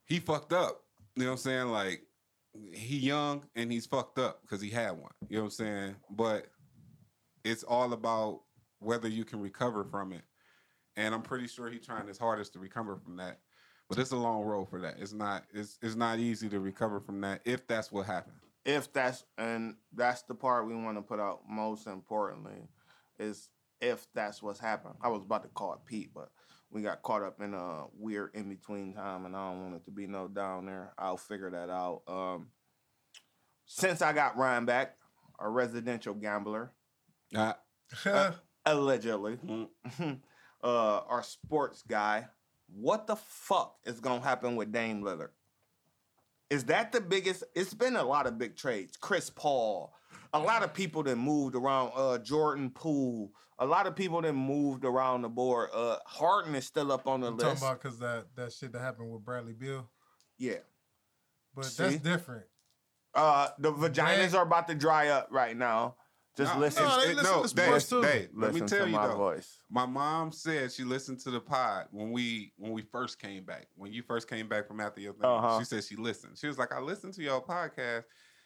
[0.05, 0.83] he fucked up.
[1.15, 1.67] You know what I'm saying?
[1.69, 2.03] Like
[2.73, 5.11] he young and he's fucked up because he had one.
[5.29, 5.95] You know what I'm saying?
[6.09, 6.47] But
[7.43, 8.41] it's all about
[8.79, 10.23] whether you can recover from it.
[10.97, 13.39] And I'm pretty sure he's trying his hardest to recover from that.
[13.89, 14.95] But it's a long road for that.
[14.99, 18.35] It's not it's it's not easy to recover from that if that's what happened.
[18.65, 22.67] if that's and that's the part we want to put out most importantly
[23.19, 23.49] is
[23.81, 24.95] if that's what's happened.
[25.01, 26.29] I was about to call it Pete, but
[26.71, 29.85] we got caught up in a weird in between time, and I don't want it
[29.85, 30.93] to be no down there.
[30.97, 32.01] I'll figure that out.
[32.07, 32.47] Um,
[33.65, 34.95] since I got Ryan back,
[35.39, 36.71] a residential gambler,
[37.35, 37.53] Uh,
[38.65, 39.67] allegedly, mm,
[40.63, 42.27] uh, our sports guy.
[42.73, 45.31] What the fuck is gonna happen with Dame Lillard?
[46.51, 47.45] Is that the biggest?
[47.55, 48.97] It's been a lot of big trades.
[48.97, 49.93] Chris Paul,
[50.33, 51.93] a lot of people that moved around.
[51.95, 55.69] Uh, Jordan Poole, a lot of people that moved around the board.
[55.73, 57.63] Uh, Harden is still up on the I'm talking list.
[57.63, 59.89] about because that that shit that happened with Bradley Beal,
[60.37, 60.55] yeah.
[61.55, 61.83] but See?
[61.83, 62.43] that's different.
[63.13, 65.95] Uh, the vaginas Dame- are about to dry up right now.
[66.37, 66.83] Just No, listen.
[66.85, 68.01] No, they listen no, to sports Dave, too.
[68.07, 69.15] Dave, let me tell you my though.
[69.17, 69.59] voice.
[69.69, 73.67] My mom said she listened to the pod when we when we first came back.
[73.75, 75.59] When you first came back from after your thing, Uh-huh.
[75.59, 76.37] she said she listened.
[76.37, 78.03] She was like, I listened to your podcast.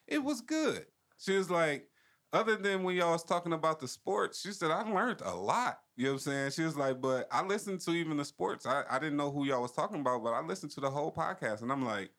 [0.08, 0.86] It was good.
[1.18, 1.88] She was like,
[2.34, 5.78] other than when y'all was talking about the sports, she said I learned a lot.
[5.96, 6.52] You know what I'm saying?
[6.52, 8.66] She was like, but I listened to even the sports.
[8.66, 11.14] I, I didn't know who y'all was talking about, but I listened to the whole
[11.14, 12.10] podcast, and I'm like,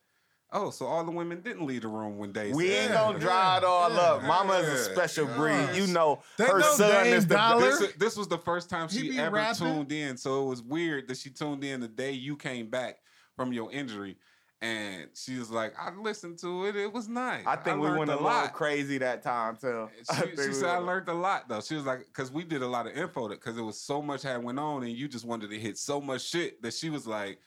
[0.53, 3.19] oh, so all the women didn't leave the room when they We said ain't gonna
[3.19, 4.23] dry it all yeah, up.
[4.25, 5.69] Mama is a yeah, special breed.
[5.75, 8.89] You know, They her know son Dame is the this, this was the first time
[8.89, 9.67] He she ever rapping?
[9.67, 12.99] tuned in, so it was weird that she tuned in the day you came back
[13.35, 14.17] from your injury,
[14.63, 16.75] and she was like, "I listened to it.
[16.77, 17.45] It was nice.
[17.47, 19.89] I think we went a a little lot." crazy that time too.
[19.99, 21.61] She, think she we said I went- learned a lot though.
[21.61, 24.23] She was like, because we did a lot of info because it was so much
[24.23, 27.07] had went on, and you just wanted to hit so much shit that she was
[27.07, 27.39] like,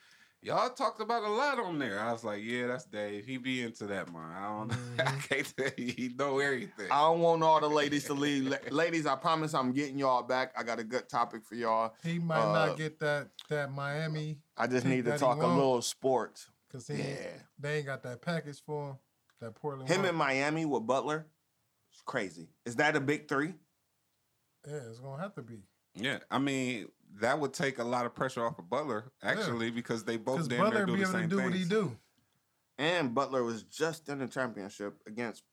[0.41, 3.25] "Y'all talked about a lot on there." I was like, "Yeah, that's Dave.
[3.25, 4.21] He be into that, man.
[4.21, 5.29] I don't, I Mhm.
[5.29, 5.93] can't tell you.
[5.93, 8.47] He know everything." I don't want all the ladies to leave.
[8.49, 10.53] La- ladies, I promise I'm getting y'all back.
[10.57, 11.93] I got a good topic for y'all.
[12.03, 15.81] He might Uh, not get that that Miami I just need to talk a little
[15.81, 16.49] sports.
[16.67, 17.15] because he Yeah.
[17.57, 18.97] they ain't got that package for him.
[19.41, 19.89] That Portland.
[19.89, 20.09] Him want.
[20.09, 21.25] in Miami with Butler,
[21.91, 22.49] it's crazy.
[22.65, 23.55] Is that a big three?
[24.67, 25.63] yeah, it's gonna have to be
[25.95, 26.89] Yeah, I mean
[27.21, 30.47] that would take a lot of pressure off of Butler actually because they both because
[30.47, 31.69] damn Butler near do be the able to same do what he things.
[31.69, 31.97] do.
[32.77, 35.43] And Butler was just in the championship against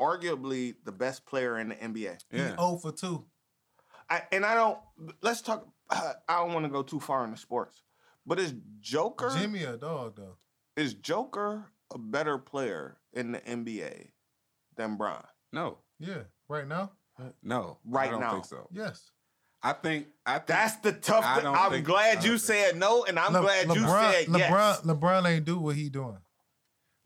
[0.00, 2.18] arguably the best player in the NBA.
[2.30, 3.24] He Yeah, 0 for two.
[4.10, 4.78] I, and I don't.
[5.22, 5.66] Let's talk.
[5.90, 7.82] I don't want to go too far into sports,
[8.26, 10.36] but is Joker Jimmy a dog though.
[10.76, 14.08] is Joker a better player in the NBA
[14.76, 15.24] than Bron?
[15.52, 16.90] no, Yeah, right now.
[17.42, 18.32] no, Right I don't now.
[18.32, 18.68] think so.
[18.72, 19.10] Yes.
[19.66, 21.24] I think I think That's the tough.
[21.38, 21.46] thing.
[21.46, 24.38] I'm think- glad you think- said no, and I'm Le- glad you LeBron, said LeBron,
[24.38, 24.80] yes.
[24.82, 26.18] LeBron ain't do what he doing.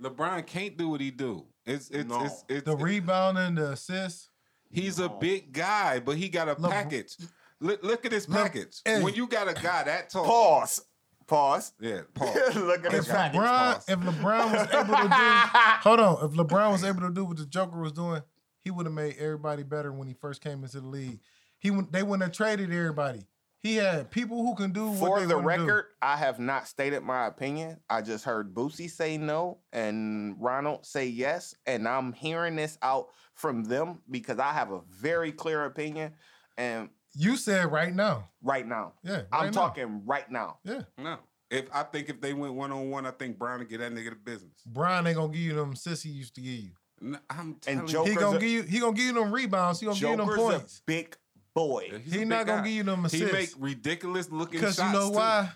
[0.02, 1.46] LeBron can't do what he do.
[1.66, 2.24] It's it's No.
[2.24, 4.30] it's, it's The rebounding, the assists.
[4.70, 7.16] he's a big guy, but he got a Le- package.
[7.60, 8.80] Look, look at his Le- package.
[8.84, 9.02] Hey.
[9.02, 10.82] When you got a guy that tall, Pause.
[11.26, 11.72] Pause.
[11.80, 12.32] yeah, Paul.
[12.54, 13.40] Look at his If package.
[13.40, 13.84] LeBron, pause.
[13.88, 15.08] if LeBron was able to do,
[15.82, 18.22] hold on, if LeBron was able to do what the Joker was doing,
[18.62, 21.20] he would have made everybody better when he first came into the league.
[21.58, 23.26] He would, they wouldn't have traded everybody.
[23.60, 25.64] He had people who can do what For they the wanna do.
[25.64, 27.78] record, I have not stated my opinion.
[27.90, 33.08] I just heard Boosie say no and Ronald say yes, and I'm hearing this out
[33.34, 36.12] from them because I have a very clear opinion.
[36.56, 38.28] And You said right now.
[38.42, 39.50] right now, Yeah, right I'm now.
[39.50, 40.58] talking right now.
[40.62, 41.18] Yeah, No,
[41.50, 43.92] if I think if they went one on one, I think Bron would get that
[43.92, 44.62] nigga the business.
[44.66, 46.70] Bron ain't gonna give you them assists he used to give you.
[47.00, 48.62] No, I'm telling you, He gonna a- give you.
[48.62, 49.80] He gonna give you them rebounds.
[49.80, 50.78] He gonna give you them points.
[50.78, 51.16] a big
[51.58, 51.88] boy.
[51.92, 52.68] you, he's He not gonna guy.
[52.68, 53.32] give you them He assists.
[53.32, 54.76] make ridiculous looking shots.
[54.76, 55.16] Because you know too.
[55.16, 55.50] why?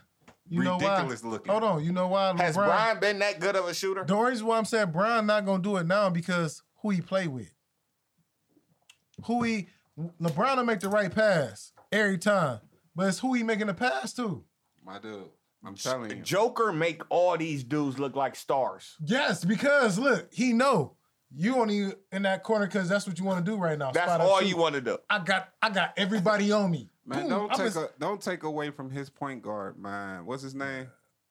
[0.48, 0.84] You know why?
[0.96, 1.50] Ridiculous looking.
[1.52, 1.84] Hold on.
[1.84, 2.34] You know why?
[2.36, 4.04] Has LeBron- Bron been that good of a shooter?
[4.04, 7.28] The reason why I'm saying Bron not gonna do it now because who he play
[7.28, 7.52] with.
[9.26, 9.68] Who he
[10.20, 12.60] LeBron will make the right pass every time,
[12.96, 14.44] but it's who he making the pass to.
[14.84, 15.24] My dude,
[15.64, 16.16] I'm telling you.
[16.22, 18.96] Joker make all these dudes look like stars.
[19.04, 20.96] Yes, because look, he know
[21.34, 23.90] you only in that corner because that's what you want to do right now.
[23.92, 24.98] That's spot all you want to do.
[25.08, 26.90] I got I got everybody on me.
[27.04, 30.24] Man, Boom, don't I'm take a- a, don't take away from his point guard, man.
[30.26, 30.88] What's his name?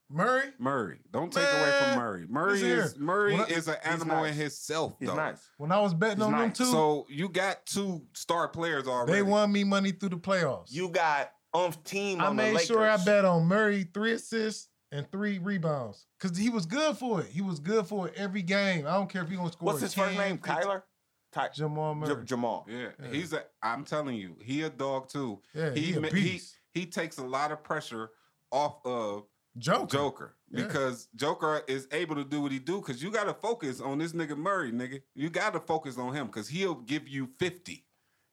[0.09, 0.49] Murray.
[0.59, 0.99] Murray.
[1.13, 2.25] Don't take away from Murray.
[2.27, 2.93] Murray is here.
[2.97, 4.33] Murray I- is an animal nice.
[4.33, 5.15] in himself, He's though.
[5.15, 5.39] nice.
[5.57, 9.13] When I was betting He's on them too, So you got two star players already.
[9.13, 10.65] they won me money through the playoffs.
[10.69, 12.67] You got umph team I on the made Lakers.
[12.67, 17.21] sure I bet on Murray three assists and three rebounds because he was good for
[17.21, 17.27] it.
[17.27, 18.85] He was good for it every game.
[18.85, 19.67] I don't care if he gonna score.
[19.67, 20.37] What's his first name?
[20.37, 20.55] 15.
[20.55, 20.83] Kyler.
[21.31, 22.65] Ty- Jamal J- Jamal.
[22.69, 23.07] Yeah, Yeah.
[23.09, 23.45] he's a.
[23.63, 25.41] I'm telling you, he a dog too.
[25.53, 26.57] Yeah, he a beast.
[26.73, 28.09] he he takes a lot of pressure
[28.51, 29.27] off of
[29.57, 29.87] Joker.
[29.87, 30.63] Joker Yeah.
[30.65, 33.97] because Joker is able to do what he do because you got to focus on
[33.97, 35.01] this nigga Murray, nigga.
[35.15, 37.85] You got to focus on him because he'll give you 50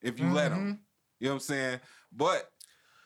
[0.02, 0.58] if you let him.
[0.74, 0.78] Mhm.
[1.20, 1.80] You know what I'm saying?
[2.12, 2.50] But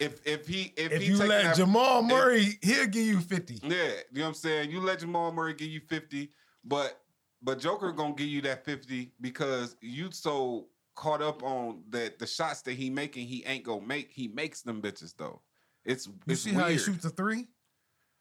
[0.03, 3.59] if if he if, If he you let that- Jamal Murray, he'll give you fifty.
[3.63, 4.71] yeah, you know what I'm saying?
[4.71, 6.31] You let Jamal Murray give you 50,
[6.65, 7.01] but
[7.43, 12.27] but Joker gonna give you that 50 because you so caught up on that the
[12.27, 14.11] shots that he making, he ain't gonna make.
[14.13, 15.41] He makes them bitches though.
[15.85, 16.63] It's You it's see weird.
[16.63, 17.49] how he shoots the three?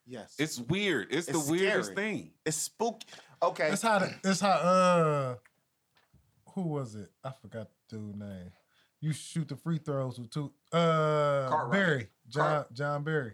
[0.07, 0.35] Yes.
[0.39, 1.07] It's weird.
[1.11, 2.31] It's, It's the weirdest thing.
[2.45, 3.05] it's spooky.
[3.43, 3.69] Okay.
[3.69, 3.99] That's how.
[3.99, 4.49] The, that's how.
[4.49, 5.35] Uh,
[6.55, 7.11] who was it?
[7.23, 8.51] I forgot the dude's name.
[9.01, 10.51] You shoot the free throws with two.
[10.71, 11.71] Uh, Cartwright.
[11.71, 13.33] Barry, John, Cart- John Barry,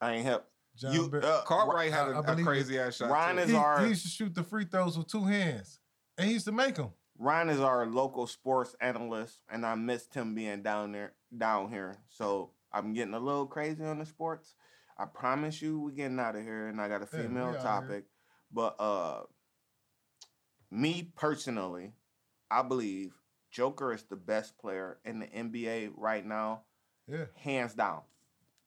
[0.00, 0.46] I ain't help.
[0.76, 1.24] John You, Barry.
[1.24, 2.44] uh, Cartwright had a, believe it.
[2.44, 3.10] crazy ass shot.
[3.10, 3.42] Ryan too.
[3.42, 5.78] is he, our- he used to shoot the free throws with two hands,
[6.18, 6.90] and he used to make them.
[7.18, 11.96] Ryan is our local sports analyst, and I missed him being down there, down here.
[12.08, 14.54] So I'm getting a little crazy on the sports.
[14.98, 17.60] I promise you, we're getting out of here, and I got a female outta here.
[17.60, 18.04] topic.
[18.52, 19.22] But uh,
[20.70, 21.92] me personally,
[22.50, 23.12] I believe
[23.54, 26.62] Joker is the best player in the NBA right now,
[27.08, 27.26] Yeah.
[27.36, 28.02] hands down.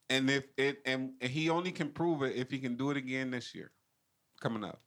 [0.09, 3.29] And if it and he only can prove it if he can do it again
[3.29, 3.71] this year,
[4.39, 4.81] coming up.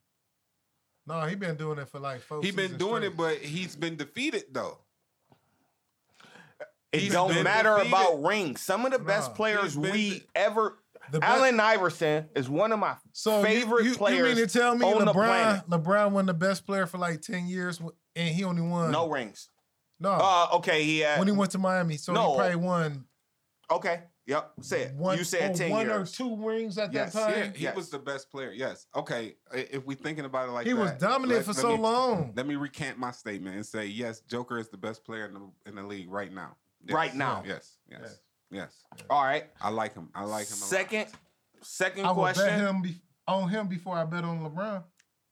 [1.07, 2.41] No, he been doing it for like four.
[2.43, 3.13] He been doing straight.
[3.13, 4.79] it, but he's been defeated though.
[6.93, 7.93] It He's don't matter defeated.
[7.93, 8.61] about rings.
[8.63, 9.91] Some of the best players we
[10.21, 10.79] de- ever.
[11.13, 14.19] The be- Allen Iverson is one of my So favorite you, players.
[14.19, 15.69] You mean to tell me LeBron.
[15.69, 17.81] LeBron won the best player for like ten years,
[18.17, 19.51] and he only won No rings.
[20.01, 21.19] No, Uh, okay, he had.
[21.19, 22.31] when he went to Miami, so No.
[22.33, 23.05] he probably won
[23.71, 24.53] okay, yep.
[24.63, 24.95] Say it.
[24.95, 25.17] one.
[25.19, 26.13] you said or ten one years.
[26.13, 27.39] or two rings at Yes, that time.
[27.39, 27.77] Yeah, he Yes.
[27.77, 28.51] was the best player.
[28.51, 28.87] Yes.
[28.97, 29.37] Okay.
[29.53, 30.71] i- If we're thinking about it like that.
[30.71, 32.33] he that, was dominant let- for let so me- long.
[32.35, 35.51] Let me recant my statement and say yes, Joker is the best player in the
[35.67, 36.57] in the league right now.
[36.85, 36.95] Yes.
[36.95, 37.43] Right now.
[37.47, 37.79] Yes.
[37.89, 38.21] Yes.
[38.51, 38.83] Yes.
[39.11, 39.45] All right.
[39.61, 40.09] I like him.
[40.15, 40.57] I like him.
[40.57, 40.69] A lot.
[40.71, 41.07] Second,
[41.61, 42.47] second I would question.
[42.47, 44.83] bet him be, on him before I bet on LeBron.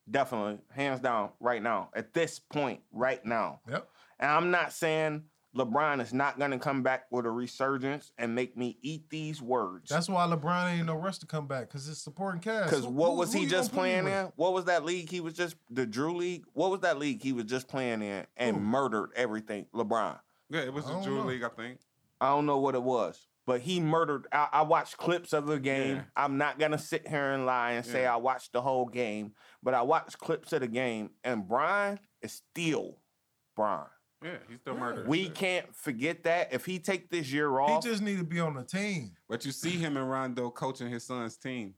[0.09, 1.89] Definitely, hands down, right now.
[1.93, 3.59] At this point, right now.
[3.69, 3.87] Yep.
[4.19, 5.23] And I'm not saying
[5.55, 9.41] LeBron is not going to come back with a resurgence and make me eat these
[9.41, 9.89] words.
[9.89, 12.69] That's why LeBron ain't no rush to come back because it's supporting cast.
[12.69, 14.31] Because what who- was who he you just gonna put him playing in?
[14.35, 16.45] What was that league he was just the Drew League?
[16.53, 18.61] What was that league he was just playing in and Who?
[18.61, 19.65] murdered everything?
[19.73, 20.19] LeBron.
[20.49, 21.25] Yeah, it was the Drew know.
[21.25, 21.79] League, I think.
[22.21, 24.27] I don't know what it was, but he murdered.
[24.31, 25.95] I, I watched clips of the game.
[25.97, 26.03] Yeah.
[26.15, 28.13] I'm not gonna sit here and lie and say Yeah.
[28.13, 29.31] I watched the whole game,
[29.63, 32.97] but I watched clips of the game, and Bron is still
[33.55, 33.87] Bron.
[34.23, 35.07] Yeah, he's still murdered.
[35.07, 36.51] We can't forget that.
[36.53, 39.11] If he take this year off, He just need to be on the team.
[39.29, 41.73] But you see him and Rondo coaching his son's team.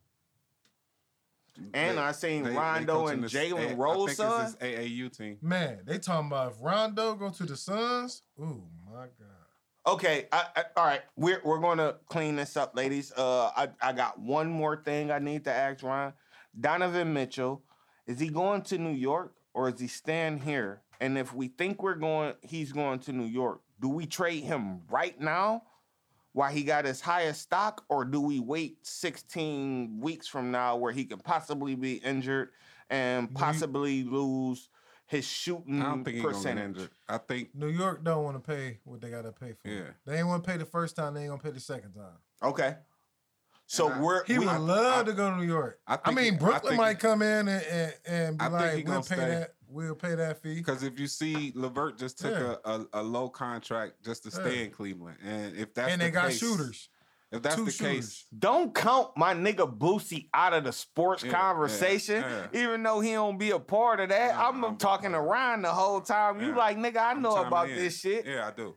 [1.73, 4.45] and They- I seen they- they Rondo coaching and Jalen A- I Rose son.
[4.45, 5.37] his AAU team.
[5.41, 8.23] Man, they talking about if Rondo go to the Suns.
[8.39, 9.27] Ooh my god.
[9.85, 11.01] Okay, I, I, all right.
[11.17, 13.11] We're we're gonna clean this up, ladies.
[13.11, 16.13] Uh, I I got one more thing I need to ask Ron.
[16.59, 17.63] Donovan Mitchell,
[18.07, 20.81] is he going to New York or is he staying here?
[21.01, 23.59] And if we think we're going, he's going to New York.
[23.81, 25.63] Do we trade him right now,
[26.33, 30.93] while he got his highest stock, or do we wait 16 weeks from now where
[30.93, 32.49] he could possibly be injured
[32.91, 34.69] and possibly lose
[35.07, 36.89] his shooting I don't think he's gonna get percentage?
[37.09, 39.67] I think New York don't want to pay what they got to pay for.
[39.69, 39.81] Yeah.
[40.05, 41.15] They ain't want to pay the first time.
[41.15, 42.17] They ain't gonna pay the second time.
[42.43, 42.75] Okay.
[43.65, 45.79] So I- we're He we- would love to go to New York.
[45.87, 48.45] I I, mean, he- I Brooklyn think might he- come in and and, and be
[48.45, 49.29] I think he like, gonna "We'll pay stay.
[49.29, 49.55] that.
[49.71, 52.55] We'll pay that fee." because if you see Levert just took Yeah.
[52.65, 54.63] a, a, a low contract just to stay Yeah.
[54.65, 56.89] in Cleveland, and if that's and the they got case, shooters.
[57.31, 57.95] if that's Two the shooters.
[57.95, 62.99] case, Don't count my nigga Boosie out of the sports Yeah, conversation, yeah, even though
[62.99, 64.35] he don't be a part of that.
[64.35, 65.29] Nah, I'm, I'm talking to part.
[65.29, 66.41] Ryan the whole time.
[66.41, 67.75] You like, nigga, I know about in.
[67.77, 68.25] this shit.
[68.25, 68.75] Yeah, I do.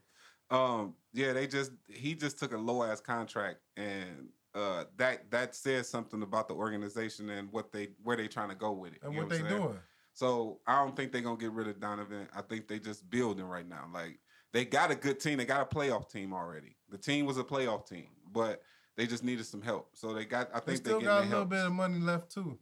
[0.51, 5.57] Um, yeah, they just he just took a low ass contract, and uh, that that
[5.57, 9.01] says something about the organization and what they where they trying to go with it.
[9.03, 9.49] And you what they saying?
[9.49, 9.79] doing?
[10.15, 12.29] So I don't think they're gonna get rid of Donovan.
[12.35, 13.89] I think they just building right now.
[13.93, 14.21] Like
[14.53, 15.39] they got a good team.
[15.39, 16.77] They got a playoff team already.
[16.89, 18.63] The team was a playoff team, but
[18.97, 19.91] they just needed some help.
[19.95, 20.51] So they got.
[20.55, 22.59] I think They still they got a little their bit of money left too.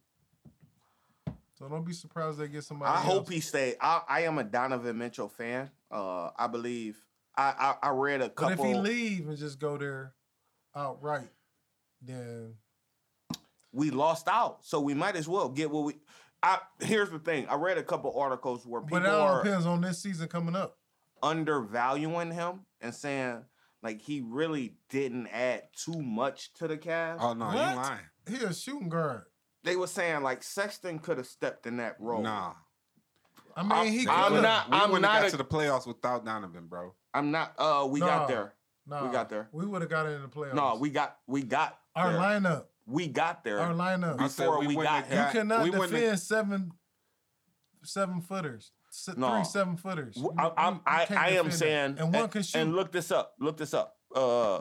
[1.59, 2.91] So don't be surprised they get somebody.
[2.91, 3.05] I else.
[3.05, 3.77] hope he stay.
[3.81, 5.71] I, I am a Donovan Mitchell fan.
[5.91, 6.97] Uh, I believe.
[7.37, 8.57] I, I I read a couple.
[8.57, 10.15] But if he leave and just go there
[10.75, 11.29] outright,
[12.01, 12.55] then
[13.73, 15.95] we lost out, so we might as well get what we.
[16.43, 17.47] I here's the thing.
[17.49, 20.29] I read a couple articles where people but that all are depends on this season
[20.29, 20.77] coming up.
[21.23, 23.45] undervaluing him and saying
[23.83, 27.19] like he really didn't add too much to the Cavs.
[27.21, 27.55] Oh no, What?
[27.55, 28.01] you lying?
[28.29, 29.23] He a shooting guard.
[29.65, 32.23] they were saying like Sexton could have stepped in that role.
[32.23, 32.53] Nah,
[33.57, 34.09] I mean, I'm- he.
[34.09, 34.43] I'm coulda.
[34.43, 36.95] not- We I'm wouldn't not have got a- to the playoffs without Donovan, bro.
[37.15, 37.55] I'm not.
[37.59, 38.27] Uh, we got Nah.
[38.27, 38.55] there.
[38.87, 39.49] Nah, we got there.
[39.53, 40.55] We would have got it in the playoffs.
[40.55, 41.19] No, we got.
[41.27, 41.79] We got.
[41.95, 42.21] our there.
[42.21, 42.65] lineup.
[42.93, 43.59] We got there.
[43.59, 44.19] Our lineup.
[44.19, 45.27] Before we wouldn't got have him.
[45.27, 46.73] You cannot we defend seven
[47.85, 48.71] seven footers.
[48.91, 49.31] S- No.
[49.35, 50.17] Three seven footers.
[50.17, 52.59] You- I, I'm, you I, I am defend saying, and one can shoot.
[52.59, 53.35] And look this up.
[53.41, 53.97] Look this up.
[54.15, 54.61] Uh,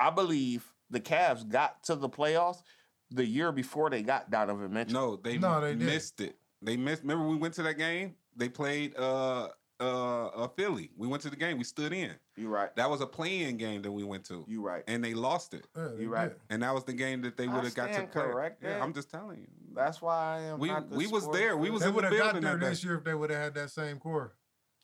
[0.00, 2.62] I believe the Cavs got to the playoffs
[3.10, 4.94] the year before they got Donovan Mitchell.
[4.94, 5.86] No, they, No, they didn't.
[5.86, 6.36] missed it.
[6.62, 7.02] They missed.
[7.02, 8.14] Remember, we went to that game.
[8.36, 9.48] They played uh
[9.80, 10.90] uh, uh Philly.
[10.96, 11.58] We went to the game.
[11.58, 12.12] We stood in.
[12.36, 12.74] You right.
[12.76, 14.82] That was a playing game that we went to, You right.
[14.86, 15.66] and they lost it.
[15.76, 16.28] Yeah, they you right.
[16.30, 16.40] did.
[16.50, 18.62] And that was the game that they would have got to correct.
[18.62, 19.48] Yeah, I'm just telling you.
[19.74, 20.58] That's why I am.
[20.58, 21.56] We- not the we was sports there.
[21.56, 22.68] We was They in the would have got building there that day.
[22.70, 24.34] this year if they would have had that same core.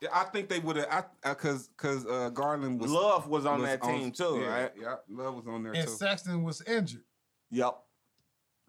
[0.03, 1.07] Yeah, I think they would have.
[1.23, 4.73] I because because uh, Garland was Love was on was that team too, yeah, right?
[4.79, 5.95] Yeah, Love was on there And too.
[5.95, 7.05] Sexton was injured.
[7.51, 7.87] Yup.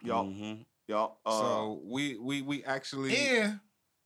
[0.03, 0.25] Yup.
[0.25, 0.65] Mhm.
[0.87, 1.17] Yup.
[1.25, 3.59] Uh, so we we we actually And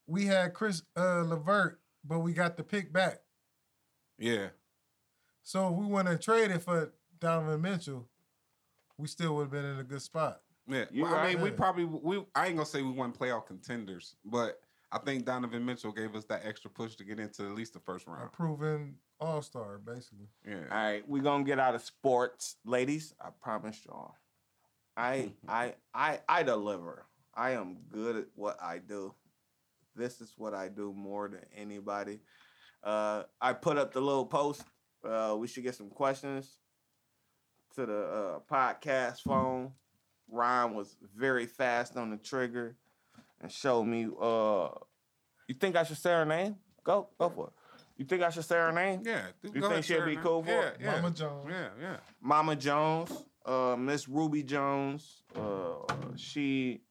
[0.07, 3.19] we had Chris uh, Levert, but we got the pick back.
[4.17, 4.47] yeah.
[5.43, 8.07] So if we went and traded for Donovan Mitchell,
[8.97, 10.41] we still would have been in a good spot.
[10.67, 12.25] Yeah, You well, I mean, we probably we.
[12.35, 14.59] I ain't gonna say we won playoff contenders, but
[14.91, 17.79] I think Donovan Mitchell gave us that extra push to get into at least the
[17.79, 18.33] first A round.
[18.33, 20.27] proven all star, basically.
[20.45, 20.55] Yeah.
[20.69, 23.13] All right, we gonna get out of sports, ladies.
[23.21, 24.15] I promise y'all.
[24.97, 27.05] I I I I deliver.
[27.33, 29.13] I am good at what I do.
[29.97, 32.19] This is what I do more than anybody.
[32.83, 34.63] Uh, I put up the little post.
[35.03, 36.57] Uh, we should get some questions
[37.75, 39.71] to the uh, podcast phone.
[40.29, 42.75] Ryan was very fast on the trigger
[43.41, 44.05] and showed me.
[44.19, 44.69] Uh,
[45.47, 46.55] you think I should say her name?
[46.83, 47.53] Go go for it.
[47.97, 49.01] You think I should say her name?
[49.03, 49.21] Yeah.
[49.41, 50.23] dude, You think she'll be man.
[50.23, 50.77] cool for yeah, it?
[50.79, 50.91] yeah.
[50.95, 51.47] Mama Jones.
[51.49, 51.97] Yeah, yeah.
[52.21, 53.11] Mama Jones,
[53.45, 55.77] uh, Miss Ruby Jones, uh,
[56.15, 56.81] she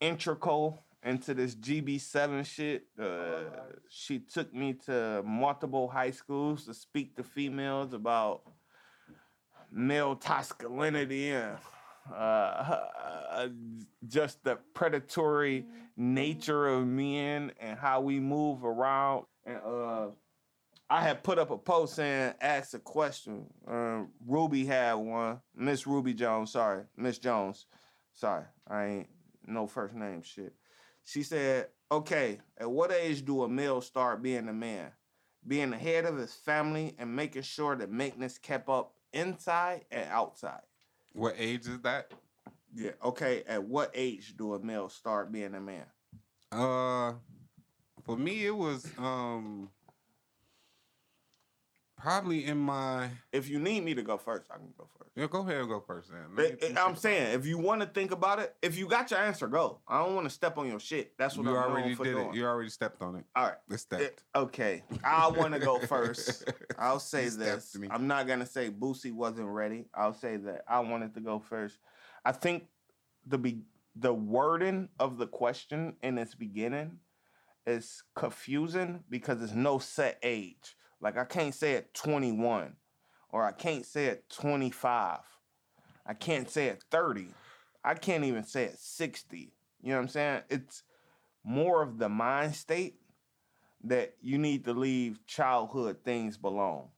[0.00, 2.86] integral into this GB7 shit.
[2.98, 3.44] Uh,
[3.88, 8.42] she took me to multiple high schools to speak to females about
[9.70, 11.58] male masculinity and
[12.14, 13.48] uh,
[14.06, 15.66] just the predatory
[15.96, 19.24] nature of men and how we move around.
[19.44, 20.06] And uh,
[20.88, 23.46] I had put up a post saying, ask a question.
[23.66, 25.40] Um, Ruby had one.
[25.54, 26.84] Miss Ruby Jones, sorry.
[26.96, 27.66] Miss Jones,
[28.14, 28.44] sorry.
[28.68, 29.08] I ain't
[29.46, 30.54] no first name shit.
[31.04, 34.90] She said, okay, at what age do a male start being a man?
[35.46, 40.08] Being the head of his family and making sure that maintenance kept up inside and
[40.10, 40.62] outside.
[41.12, 42.10] What age is that?
[42.74, 43.44] Yeah, okay.
[43.46, 45.84] At what age do a male start being a man?
[46.50, 47.14] Uh,
[48.02, 49.68] for me, it was um
[51.96, 53.08] probably in my.
[53.32, 55.10] If you need me to go first, I can go first.
[55.16, 56.10] Yeah, go ahead and go first.
[56.10, 56.20] Then.
[56.20, 58.54] Let me- But, let me I'm think saying, if you want to think about it,
[58.62, 59.80] if you got your answer, go.
[59.86, 61.16] I don't want to step on your shit.
[61.16, 62.28] That's what you I'm already known for did doing.
[62.30, 62.34] it.
[62.34, 63.24] You already stepped on it.
[63.36, 63.54] All right.
[63.70, 64.24] It's It- stepped.
[64.34, 66.50] okay, I want to go first.
[66.78, 67.72] I'll say this.
[67.72, 67.88] to me.
[67.90, 69.86] I'm not gonna say Boosie wasn't ready.
[69.94, 71.78] I'll say that I wanted to go first.
[72.24, 72.64] I think
[73.26, 73.62] the be
[73.96, 76.98] the wording of the question in its beginning
[77.66, 80.76] is confusing because there's no set age.
[81.00, 82.74] Like I can't say at 21
[83.30, 85.18] or I can't say at 25.
[86.06, 87.26] I can't say at 30.
[87.84, 89.52] I can't even say at 60.
[89.82, 90.42] You know what I'm saying?
[90.50, 90.82] It's
[91.44, 92.96] more of the mind state
[93.84, 96.88] that you need to leave childhood things belong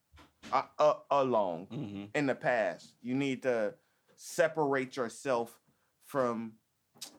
[0.53, 2.05] uh, uh, alone Mm-hmm.
[2.15, 2.93] in the past.
[3.03, 3.75] You need to
[4.17, 5.59] separate yourself
[6.05, 6.53] from.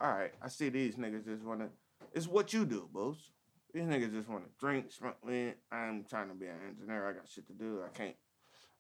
[0.02, 1.68] All right, I see these niggas just want to.
[2.14, 3.32] It's what you do, Boost.
[3.78, 5.54] These niggas just want to drink, smoke weed.
[5.72, 7.08] I'm trying to be an engineer.
[7.08, 7.82] I got shit to do.
[7.86, 8.16] I can't.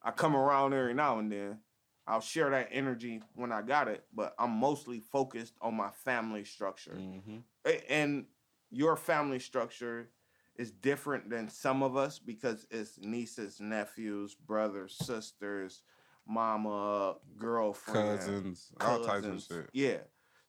[0.01, 1.59] I come around every now and then.
[2.07, 6.45] I'll share that energy when I got it, but I'm mostly focused on my family
[6.45, 6.97] structure.
[6.97, 7.69] Mm-hmm.
[7.87, 8.25] And
[8.71, 10.09] your family structure
[10.55, 15.83] is different than some of us because it's nieces, nephews, brothers, sisters,
[16.27, 19.47] mama, girlfriend, Cousins, all types of cousins.
[19.47, 19.69] shit.
[19.73, 19.97] Yeah.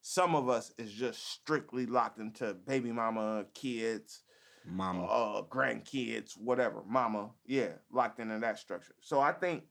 [0.01, 4.23] Some of us is just strictly locked into baby mama, kids,
[4.71, 5.05] Mama.
[5.05, 5.07] Uh,
[5.39, 7.31] uh, grandkids, whatever, mama.
[7.47, 8.95] Yeah, locked into that structure.
[9.01, 9.65] So I think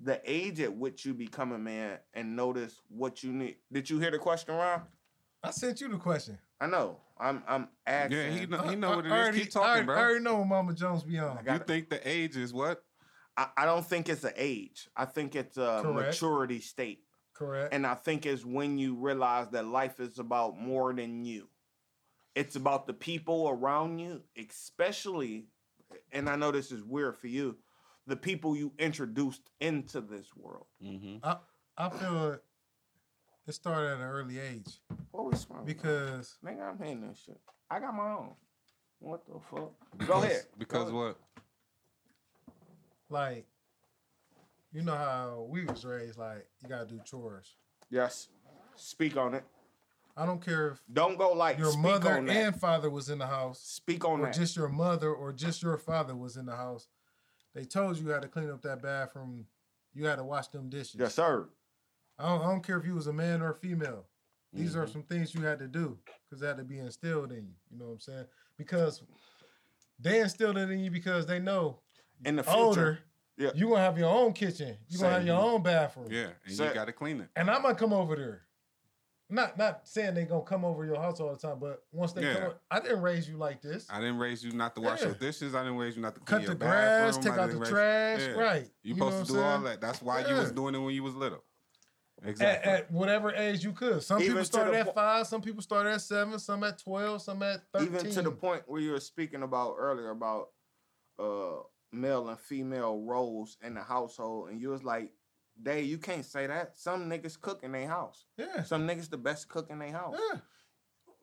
[0.00, 3.56] the age at which you become a man and notice what you need.
[3.72, 4.82] Did you hear the question, Ron?
[5.42, 6.38] I sent you the question.
[6.60, 7.00] I know.
[7.18, 8.16] I'm I'm asking.
[8.18, 9.22] yeah, he know, he uh, know I- what it I is.
[9.22, 9.94] already- Keep I talking, already, bro.
[9.94, 11.38] I already know what Mama Jones be on.
[11.46, 11.66] You it.
[11.66, 12.82] think the age is what?
[13.36, 14.88] I, I don't think it's an age.
[14.96, 16.08] I think it's a Correct.
[16.08, 17.00] maturity state.
[17.34, 17.74] Correct.
[17.74, 21.48] And I think it's when you realize that life is about more than you.
[22.34, 25.46] It's about the people around you, especially,
[26.12, 27.56] and I know this is weird for you,
[28.06, 30.66] the people you introduced into this world.
[30.82, 31.26] Mm-hmm.
[31.76, 32.42] I feel it,
[33.46, 34.80] it started at an early age
[35.10, 35.66] What was smoking?
[35.66, 37.40] because nigga, I'm hitting this shit.
[37.70, 38.30] I got my own.
[38.98, 39.72] What the fuck?
[40.06, 40.44] Go ahead.
[40.58, 41.14] Because Go ahead.
[41.16, 41.18] what?
[43.10, 43.46] like
[44.72, 47.54] you know how we was raised like you gotta do chores.
[47.90, 48.28] Yes.
[48.76, 49.44] Speak on it.
[50.16, 52.36] I don't care if Don't go like your speak mother on that.
[52.36, 54.34] and father was in the house speak on or that.
[54.34, 56.86] just your mother or just your father was in the house.
[57.54, 59.46] They told you you had to clean up that bathroom.
[59.92, 60.96] You had to wash them dishes.
[60.98, 61.48] yes, sir.
[62.18, 64.06] I don't, I don't care if you was a man or a female.
[64.52, 64.80] These Mm-hmm.
[64.80, 67.54] are some things you had to do because that had to be instilled in you.
[67.72, 68.24] You know what I'm saying?
[68.56, 69.02] Because
[69.98, 71.80] they instilled it in you because they know
[72.24, 72.56] In the future.
[72.58, 72.98] older,
[73.36, 73.50] Yeah.
[73.56, 74.76] you gonna have your own kitchen.
[74.88, 76.06] You're gonna have your own bathroom.
[76.10, 77.30] Yeah, and So- you got to clean it.
[77.34, 78.42] And I'm gonna come over there.
[79.34, 82.22] Not not saying they gonna come over your house all the time, but once they
[82.22, 82.34] Yeah.
[82.36, 83.84] come, I didn't raise you like this.
[83.90, 85.06] I didn't raise you not to wash Yeah.
[85.08, 85.56] your dishes.
[85.56, 87.34] I didn't raise you not to clean Cut your the grass, bathroom.
[87.34, 88.32] take out the raise- trash, Yeah.
[88.40, 88.70] right?
[88.84, 89.80] You know supposed to do all that.
[89.80, 91.42] That's why you was doing it when you was little.
[92.22, 92.72] At, Exactly.
[92.72, 94.04] at whatever age you could.
[94.04, 96.78] Some Even people to started at po- five, some people started at seven, some at
[96.78, 97.88] twelve, some at thirteen.
[97.92, 100.50] even to the point where you were speaking about earlier about
[101.18, 101.56] uh
[101.90, 105.12] male and female roles in the household, and you was like,
[105.62, 106.76] "Dave, you can't say that.
[106.76, 108.24] Some niggas cook in their house.
[108.36, 110.16] Yeah, Some niggas the best cook in their house.
[110.32, 110.40] yeah.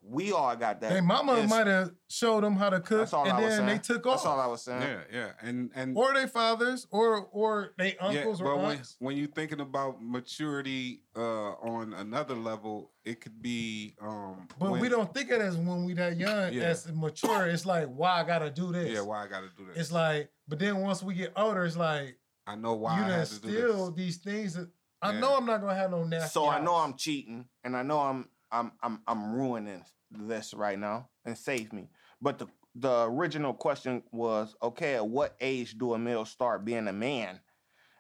[0.03, 0.91] we all got that.
[0.93, 3.51] Hey, mama It's- might have showed them how to cook, That's all and I then
[3.51, 3.65] saying.
[3.67, 4.15] they took off.
[4.15, 4.81] That's all I was saying.
[4.81, 8.77] Yeah, yeah, and and or their fathers, or or they uncles yeah, or but when,
[8.77, 8.95] aunts.
[8.97, 13.95] when you're thinking about maturity uh, on another level, it could be.
[14.01, 16.63] Um, But when- we don't think of it as when we that young Yeah.
[16.63, 17.45] as mature.
[17.45, 18.89] It's like why I gotta do this.
[18.91, 19.77] Yeah, why I got to do this?
[19.77, 22.17] It's like, but then once we get older, it's like
[22.52, 23.95] I know why you I had to do still this.
[23.95, 24.69] these things that
[25.02, 25.19] I Yeah.
[25.19, 26.30] know I'm not gonna have no nasty.
[26.30, 26.76] So I know.
[26.76, 31.72] I'm cheating, and I know I'm I'm I'm I'm ruining this right now, and save
[31.73, 31.90] me.
[32.22, 36.88] But the the original question was, okay, at what age do a male start being
[36.88, 37.40] a man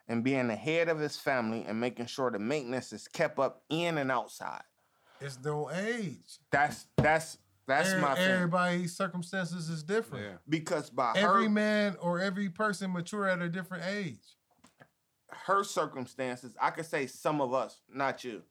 [0.07, 3.63] and being the head of his family and making sure the maintenance is kept up
[3.69, 4.63] in and outside?
[5.19, 6.39] It's no age.
[6.51, 7.37] That's that's
[7.67, 8.23] that's Every- my thing.
[8.29, 10.25] everybody's circumstances is different.
[10.25, 14.35] Yeah, Because by Every her man or every person mature at a different age.
[15.45, 18.41] Her circumstances, I could say some of us, not you,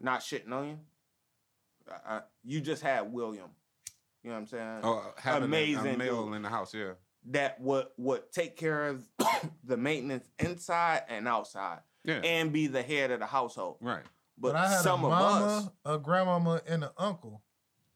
[0.00, 0.78] not shitting on you.
[1.90, 3.50] Uh, uh, you just had William.
[4.22, 4.80] You know what I'm saying?
[4.82, 6.74] oh, having a- Amazing a male in the house.
[6.74, 6.92] Yeah,
[7.30, 9.04] that would would take care of
[9.64, 13.76] the maintenance inside and outside yeah, and be the head of the household.
[13.80, 14.02] right.
[14.38, 17.42] But, But I had some a of mama, us, a grandmama, and an uncle,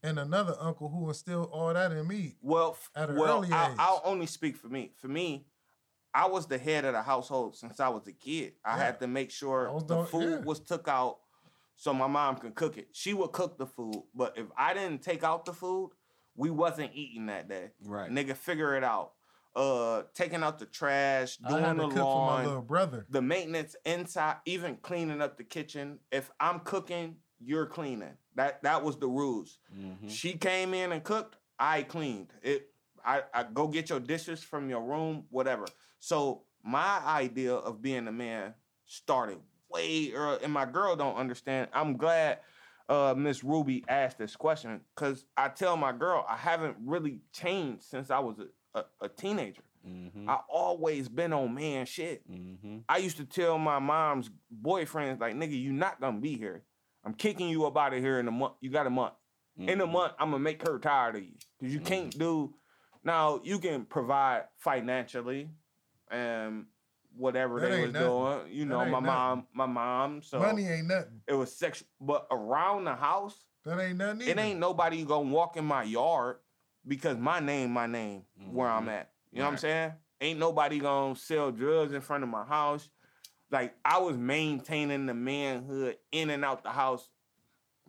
[0.03, 2.37] and another uncle who instilled all that in me.
[2.41, 3.75] well, at an well, early I'll.
[3.79, 4.93] I'll only speak for me.
[4.97, 5.45] For me,
[6.13, 8.55] I was the head of the household since I was a kid.
[8.65, 8.85] I Yeah.
[8.85, 10.45] had to make sure the food yeah.
[10.45, 11.19] was took out
[11.77, 12.89] so my mom can cook it.
[12.93, 15.93] She would cook the food, but if I didn't take out the food,
[16.37, 17.71] we wasn't eating that day.
[17.85, 18.11] Right.
[18.11, 19.13] Nigga, figure it out.
[19.55, 23.05] Uh, taking out the trash, doing the cook for my lawn, little brother.
[23.11, 25.99] the maintenance inside, even cleaning up the kitchen.
[26.13, 28.17] If I'm cooking, you're cleaning.
[28.37, 29.59] That that was the rules.
[29.77, 30.07] Mm-hmm.
[30.07, 31.37] She came in and cooked.
[31.59, 32.69] I cleaned it.
[33.05, 35.67] I, I go get your dishes from your room, whatever.
[36.01, 38.55] So my idea of being a man
[38.87, 39.39] started
[39.71, 41.69] way early, and my girl don't understand.
[41.73, 42.41] I'm glad
[42.89, 47.85] uh, Miss Ruby asked this question because I tell my girl I haven't really changed
[47.85, 48.37] since I was
[48.75, 49.63] a, a, a teenager.
[49.87, 50.29] Mm-hmm.
[50.29, 52.29] I always been on man shit.
[52.31, 52.79] Mm-hmm.
[52.89, 54.29] I used to tell my mom's
[54.63, 56.65] boyfriends, like, nigga, you not gonna be here.
[57.05, 58.55] I'm kicking you up out of here in a month.
[58.61, 59.15] You got a month.
[59.59, 59.81] In Mm-hmm.
[59.81, 61.35] a month, I'm gonna make her tired of you.
[61.61, 62.55] Cause you can't do
[63.05, 65.51] now you can provide financially
[66.11, 66.67] and
[67.17, 68.09] whatever That they ain't was nothing.
[68.09, 68.41] doing.
[68.53, 69.07] You That know, my nothing.
[69.07, 70.23] mom, my mom.
[70.23, 71.21] So Money ain't nothing.
[71.27, 71.89] it was sexual.
[72.01, 74.23] But around the house, That ain't nothing.
[74.29, 76.37] it ain't nobody gonna walk in my yard
[76.87, 78.89] because my name, my name, where I'm Mm-hmm.
[78.91, 79.11] at.
[79.33, 79.93] You know what I'm saying?
[80.21, 82.89] Ain't nobody gonna sell drugs in front of my house.
[83.51, 87.09] Like I was maintaining the manhood in and out the house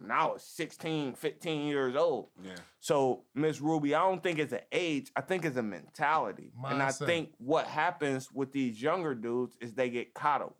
[0.01, 2.29] when I was 16, 15 years old.
[2.43, 2.55] Yeah.
[2.79, 5.11] So, Miss Ruby, I don't think it's an age.
[5.15, 6.51] I think it's a mentality.
[6.59, 6.71] Mindset.
[6.71, 10.53] And I think what happens with these younger dudes is they get coddled.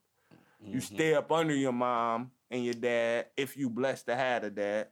[0.64, 0.96] You Mm-hmm.
[0.96, 4.88] stay up under your mom and your dad, if you blessed to have a dad.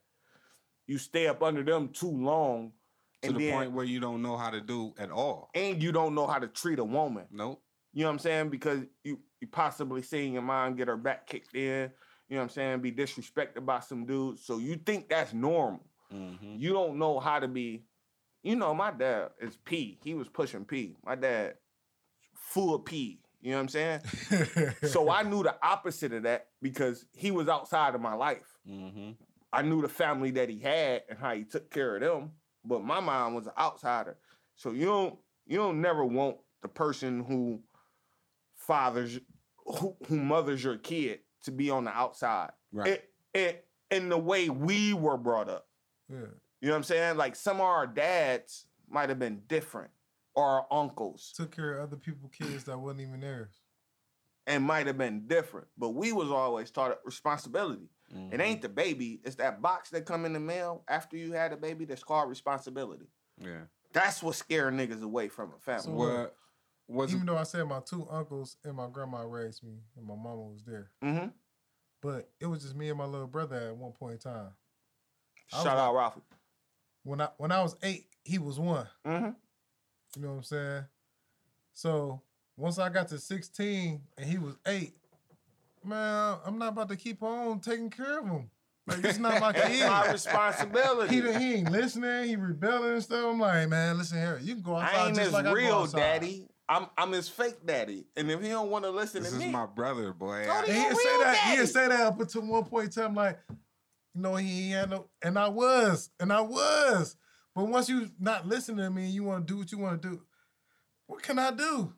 [0.88, 2.72] You stay up under them too long,
[3.22, 5.52] To and the then point where you don't know how to do at all.
[5.54, 7.26] and you don't know how to treat a woman.
[7.30, 7.62] Nope.
[7.94, 8.50] You know what I'm saying?
[8.50, 11.92] Because you you possibly seeing your mom get her back kicked in.
[12.30, 12.80] You know what I'm saying?
[12.82, 14.46] Be disrespected by some dudes.
[14.46, 15.84] So you think that's normal.
[16.14, 16.56] Mm-hmm.
[16.58, 17.84] You don't know how to be.
[18.44, 20.00] You know, my dad is P.
[20.04, 20.96] He was pushing P.
[21.04, 21.56] My dad,
[22.36, 23.20] full of P.
[23.42, 24.02] You know what I'm saying?
[24.84, 28.58] so I knew the opposite of that because he was outside of my life.
[28.70, 29.12] Mm-hmm.
[29.52, 32.32] I knew the family that he had and how he took care of them.
[32.64, 34.18] But my mom was an outsider.
[34.56, 37.62] So you don't you don't never want the person who
[38.56, 39.20] fathers
[39.66, 42.52] who, who mothers your kid to be on the outside.
[42.72, 42.88] Right.
[42.94, 45.68] It, it, in the way we were brought up.
[46.10, 46.18] yeah.
[46.62, 47.18] You know what I'm saying?
[47.18, 49.92] Like some of our dads might have been different,
[50.36, 53.54] or our uncles, Took care of other people's kids that wasn't even theirs.
[54.46, 55.68] and might have been different.
[55.78, 57.90] But we was always taught responsibility.
[58.14, 58.34] Mm-hmm.
[58.34, 61.54] It ain't the baby; it's that box that come in the mail after you had
[61.54, 61.86] a baby.
[61.86, 63.06] That's called responsibility.
[63.42, 63.62] Yeah.
[63.94, 65.84] That's what scare niggas away from a family.
[65.84, 66.36] So What
[66.90, 70.16] was Even though I said my two uncles and my grandma raised me and my
[70.16, 71.28] mama was there, mm-hmm.
[72.02, 74.50] but it was just me and my little brother at one point in time.
[75.54, 76.22] I Shout out Ralphie.
[77.04, 78.88] When I when I was eight, he was one.
[79.06, 79.30] Mm-hmm.
[80.16, 80.84] You know what I'm saying?
[81.74, 82.22] So
[82.58, 84.96] once I got to 16 and he was eight,
[85.84, 88.50] man, I'm not about to keep on taking care of him.
[88.88, 91.16] Like it's not my That's my responsibility.
[91.16, 92.28] He, he ain't listening.
[92.28, 93.26] He rebelling and stuff.
[93.26, 94.40] I'm like, man, listen here.
[94.42, 96.00] You can go outside I ain't just like I go real outside.
[96.00, 96.48] daddy.
[96.70, 98.06] I'm I'm his fake daddy.
[98.16, 100.46] And if he don't want to listen this to me, this is my brother, boy.
[100.46, 101.40] Go I- to And your he'd say that.
[101.46, 101.58] daddy.
[101.62, 104.90] He'd say that up until one point in time, like, you know, he ain't had
[104.92, 107.16] no, and I was, and I was.
[107.56, 110.02] But once you not listening to me, and you want to do what you want
[110.02, 110.22] to do.
[111.08, 111.94] What can I do?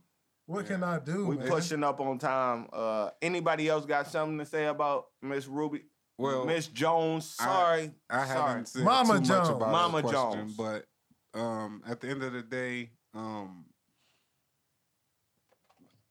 [0.45, 1.27] What can I do?
[1.27, 1.47] we man?
[1.49, 2.67] pushing up on time.
[2.71, 5.83] Uh, anybody else got something to say about Miss Ruby?
[6.17, 7.25] Well, Miss Jones.
[7.25, 8.27] Sorry, I sorry.
[8.27, 9.49] haven't said Mama too much Jones.
[9.49, 10.53] about Mama question, Jones.
[10.55, 10.85] but
[11.33, 13.65] um, at the end of the day, um,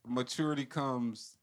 [0.06, 1.36] maturity comes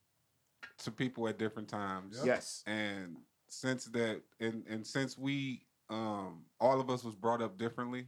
[0.80, 2.22] to people at different times.
[2.24, 2.64] Yes.
[2.68, 3.18] and
[3.50, 8.08] since that, and and since we, um, all of us was brought up differently,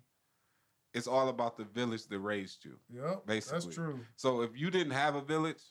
[0.94, 2.78] it's all about the village that raised you.
[2.94, 4.00] Yep, that's true.
[4.16, 5.62] So if you didn't have a village,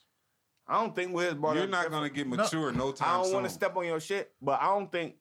[0.66, 3.32] I don't think we're brought you're up not gonna get mature no, time I don't
[3.32, 5.16] want to step on your shit, but I don't think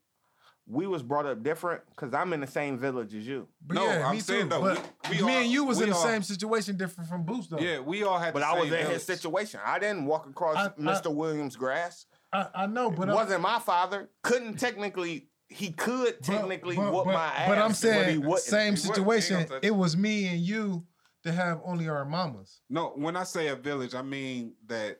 [0.69, 3.47] we was brought up different because I'm in the same village as you.
[3.65, 4.49] But No, yeah, I'm me saying too.
[4.49, 7.09] though, but we- we me all- and you was in the all- same situation, different
[7.09, 7.59] from Boost though.
[7.59, 8.33] Yeah, we all had.
[8.33, 9.59] But the I was same in his situation.
[9.63, 11.13] I didn't walk across I- I- Mr.
[11.13, 12.05] Williams' grass.
[12.33, 14.09] I, I know, but It I'm- wasn't my father.
[14.23, 15.29] Couldn't technically.
[15.49, 17.47] He could technically but, whoop but- my ass.
[17.47, 18.43] But I'm saying wouldn't.
[18.43, 19.23] same He wouldn't.
[19.23, 19.59] He ain't situation.
[19.63, 20.85] It was me and you
[21.23, 22.59] to have only our mamas.
[22.69, 24.99] No, when I say a village, I mean that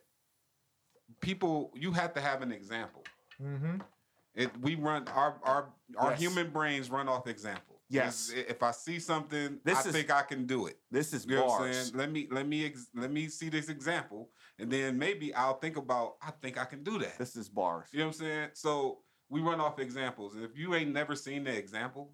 [1.20, 3.04] people you have to have an example.
[3.42, 3.78] Mm-hmm.
[4.38, 6.20] It we run our our our Yes.
[6.20, 7.82] human brains run off example.
[7.90, 8.30] Yes.
[8.36, 10.78] If- I see something, This I is- think I can do it.
[10.92, 11.76] This is You know what I'm bars.
[11.88, 11.98] saying?
[11.98, 15.76] Let me let me ex- let me see this example, and then maybe I'll think
[15.78, 17.18] about I think I can do that.
[17.18, 17.88] This is bars.
[17.92, 18.50] You know what I'm saying?
[18.54, 19.00] So
[19.30, 20.36] we run off examples.
[20.36, 22.14] And if you ain't never seen the example,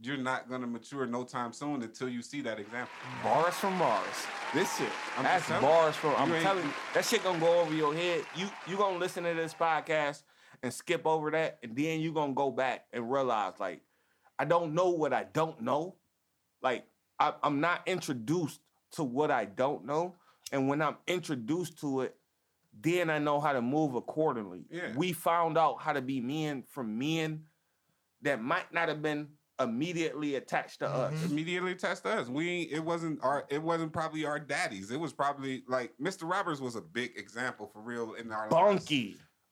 [0.00, 2.92] you're not gonna mature no time soon until you see that example.
[3.22, 4.06] Bars from bars.
[4.54, 4.88] This shit.
[5.18, 6.14] I'm that's bars from.
[6.16, 8.24] I'm telling you, that shit gonna go over your head.
[8.36, 10.22] You you gonna listen to this podcast
[10.62, 13.80] and skip over that, and then you're gonna go back and realize like,
[14.38, 15.96] I don't know what I don't know.
[16.62, 16.84] Like
[17.18, 18.60] I, I'm not introduced
[18.92, 20.16] to what I don't know,
[20.52, 22.16] and when I'm introduced to it,
[22.78, 24.64] then I know how to move accordingly.
[24.70, 24.92] Yeah.
[24.96, 27.44] We found out how to be men from men
[28.22, 29.28] that might not have been
[29.60, 31.14] immediately attached to mm-hmm.
[31.14, 31.30] us.
[31.30, 32.28] immediately attached to us.
[32.28, 34.90] We it wasn't our it wasn't probably our daddies.
[34.90, 36.28] It was probably like Mr.
[36.30, 38.54] Roberts was a big example for real in our lives.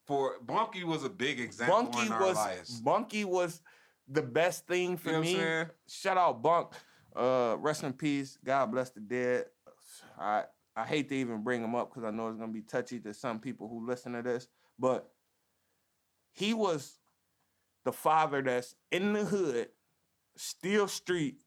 [0.09, 0.35] Bunky.
[0.39, 2.81] For Bunky was a big example Bunky in our was lives.
[2.81, 3.61] Bunky was
[4.09, 5.65] the best thing for You know me.
[5.89, 6.73] Shout out Bunk.
[7.15, 8.39] Uh, rest in peace.
[8.45, 9.47] God bless the dead.
[10.19, 10.45] I
[10.77, 13.13] I hate to even bring him up because I know it's gonna be touchy to
[13.13, 14.47] some people who listen to this,
[14.79, 15.11] but
[16.33, 16.99] he was
[17.85, 19.69] the father that's in the hood,
[20.37, 21.43] still street,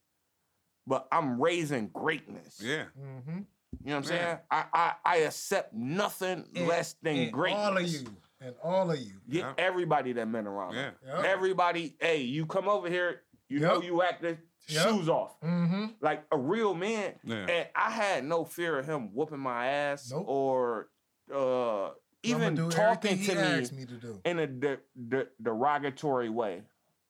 [0.86, 2.60] but I'm raising greatness.
[2.62, 2.86] Yeah.
[3.00, 3.40] Mm-hmm.
[3.84, 4.26] You know what I'm Yeah.
[4.26, 4.38] saying?
[4.52, 7.66] I, I I accept nothing less than greatness.
[7.66, 8.06] All of you
[8.42, 9.14] and all of you.
[9.30, 9.54] Get Yeah.
[9.58, 10.74] everybody that been around.
[10.74, 10.92] Yeah.
[11.06, 11.24] Yep.
[11.26, 14.38] Everybody, hey, you come over here, you know you acting,
[14.68, 14.88] Yep.
[14.90, 15.40] shoes off.
[15.42, 15.86] Mm-hmm.
[16.02, 17.16] Like a real man.
[17.24, 17.46] Yeah.
[17.46, 20.26] And I had no fear of him whooping my ass Nope.
[20.28, 20.90] or
[21.34, 21.92] uh
[22.24, 24.22] even talking to me me to do.
[24.26, 26.64] in a de- de- derogatory way.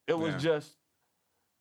[0.08, 0.38] It was Yeah.
[0.40, 0.78] just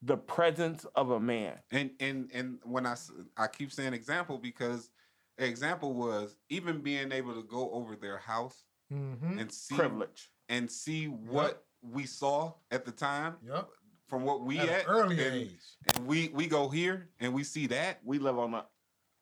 [0.02, 1.58] the presence of a man.
[1.72, 2.96] And and and when I
[3.36, 4.90] I keep saying example because
[5.38, 9.38] example was even being able to go over their house Mm-hmm.
[9.38, 10.30] and see Privilege.
[10.48, 13.68] and see what we saw at the time Yep.
[14.08, 15.56] from what we At at, an early and, age.
[15.94, 18.64] and we we go here and we see that We live on a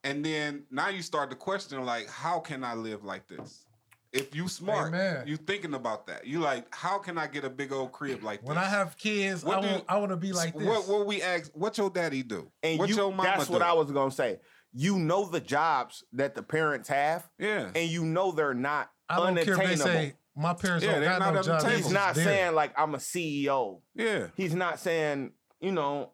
[0.05, 3.65] and then now you start to question like how can i live like this
[4.13, 5.25] if you smart Amen.
[5.27, 8.41] you thinking about that you like how can i get a big old crib like
[8.43, 10.33] When this When I have kids, What I do want you- I want to be
[10.33, 10.67] like this.
[10.67, 13.53] what what we ask what your daddy do and what you, your mama that's do
[13.53, 14.41] what I was gonna say.
[14.73, 19.17] You know the jobs that the parents have, yeah and you know they're not I
[19.17, 21.71] don't care if they say my parents Yeah, don't got not no job.
[21.73, 22.25] He's not there.
[22.25, 23.81] saying like I'm a CEO.
[23.95, 26.13] yeah He's not saying, you know,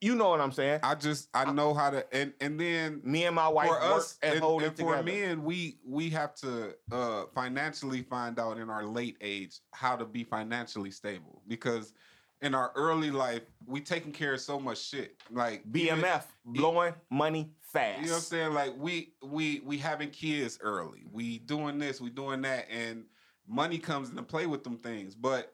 [0.00, 0.80] you, know what I'm saying.
[0.82, 4.18] i just i know how to and and then Me and my wife for us
[4.22, 5.02] and, and, and for together.
[5.02, 10.04] men we we have to uh financially find out in our late age how to
[10.04, 11.94] be financially stable because
[12.42, 16.92] in our early life we taking care of so much shit like even- BMF blowing
[17.08, 18.00] money fast.
[18.00, 18.54] You know what I'm saying?
[18.54, 21.04] Like we we we having kids early.
[21.10, 23.04] We doing this, we doing that, and
[23.48, 25.14] money comes into play with them things.
[25.14, 25.52] But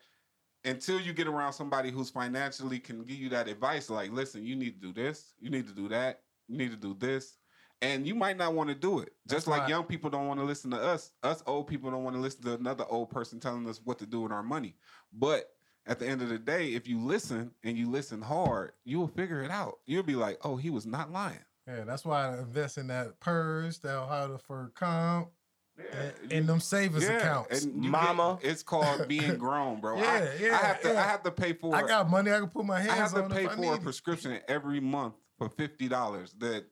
[0.64, 4.56] until you get around somebody who's financially can give you that advice, like, listen, you
[4.56, 7.36] need to do this, you need to do that, you need to do this.
[7.80, 9.10] And you might not want to do it.
[9.28, 11.12] Just That's like why- young people don't want to listen to us.
[11.22, 14.06] Us old people don't want to listen to another old person telling us what to
[14.06, 14.74] do with our money.
[15.12, 15.48] But
[15.88, 19.08] at the end of the day, if you listen and you listen hard, you will
[19.08, 19.78] figure it out.
[19.86, 21.38] You'll be like, oh, he was not lying.
[21.66, 25.28] Yeah, that's why I invest in that purse, that how for comp,
[25.78, 27.64] and, you- and them savings accounts.
[27.64, 28.38] and Mama.
[28.40, 29.96] get- it's called being grown, bro.
[29.98, 30.88] I, Yeah, yeah, I have to.
[30.92, 31.00] yeah.
[31.00, 31.74] I have to pay for.
[31.74, 32.92] I got money I can put my hands.
[32.92, 33.82] I have to on pay for need a it.
[33.82, 36.34] prescription every month for fifty dollars.
[36.38, 36.64] That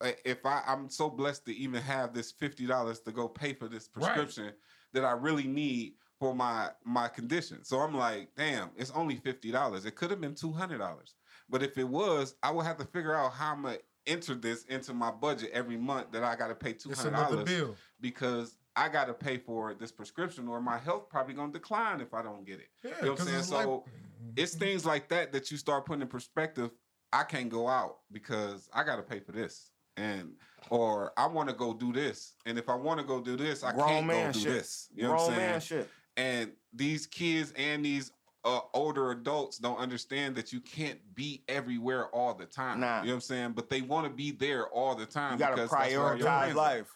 [0.00, 3.54] uh, if I, I'm so blessed to even have this fifty dollars to go pay
[3.54, 4.04] for this Right.
[4.14, 4.52] prescription
[4.92, 7.64] that I really need for my my condition.
[7.64, 9.84] So I'm like, damn, it's only fifty dollars.
[9.84, 11.14] It could have been two hundred dollars,
[11.48, 14.64] but if it was, I would have to figure out how I'm gonna enter this
[14.64, 17.48] into my budget every month that I got to pay two It's hundred another dollars
[17.48, 17.76] bill.
[18.00, 22.12] because I got to pay for this prescription, or my health probably gonna decline if
[22.12, 22.68] I don't get it.
[22.82, 23.38] Yeah, you know what I'm saying?
[23.38, 23.82] it's So like-
[24.36, 26.70] it's things like that that you start putting in perspective.
[27.12, 30.32] I can't go out because I got to pay for this, and
[30.70, 33.62] or I want to go do this, and if I want to go do this,
[33.62, 34.52] I Grown can't man go do shit.
[34.54, 34.88] this.
[34.94, 35.86] You know Grown what I'm saying?
[36.16, 36.42] Man shit.
[36.42, 38.12] and these kids and these
[38.44, 42.80] uh, older adults don't understand that you can't be everywhere all the time.
[42.80, 43.00] Nah.
[43.00, 43.52] You know what I'm saying?
[43.52, 45.32] But they want to be there all the time.
[45.34, 46.54] You gotta because that's where all prioritize friends are.
[46.56, 46.86] life.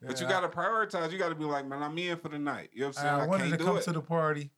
[0.00, 1.12] But you gotta prioritize.
[1.12, 2.70] You gotta be like, man, I'm in for the night.
[2.72, 3.14] You know what I'm saying?
[3.14, 3.82] I I, wanted can't to do come it.
[3.82, 4.50] to the party,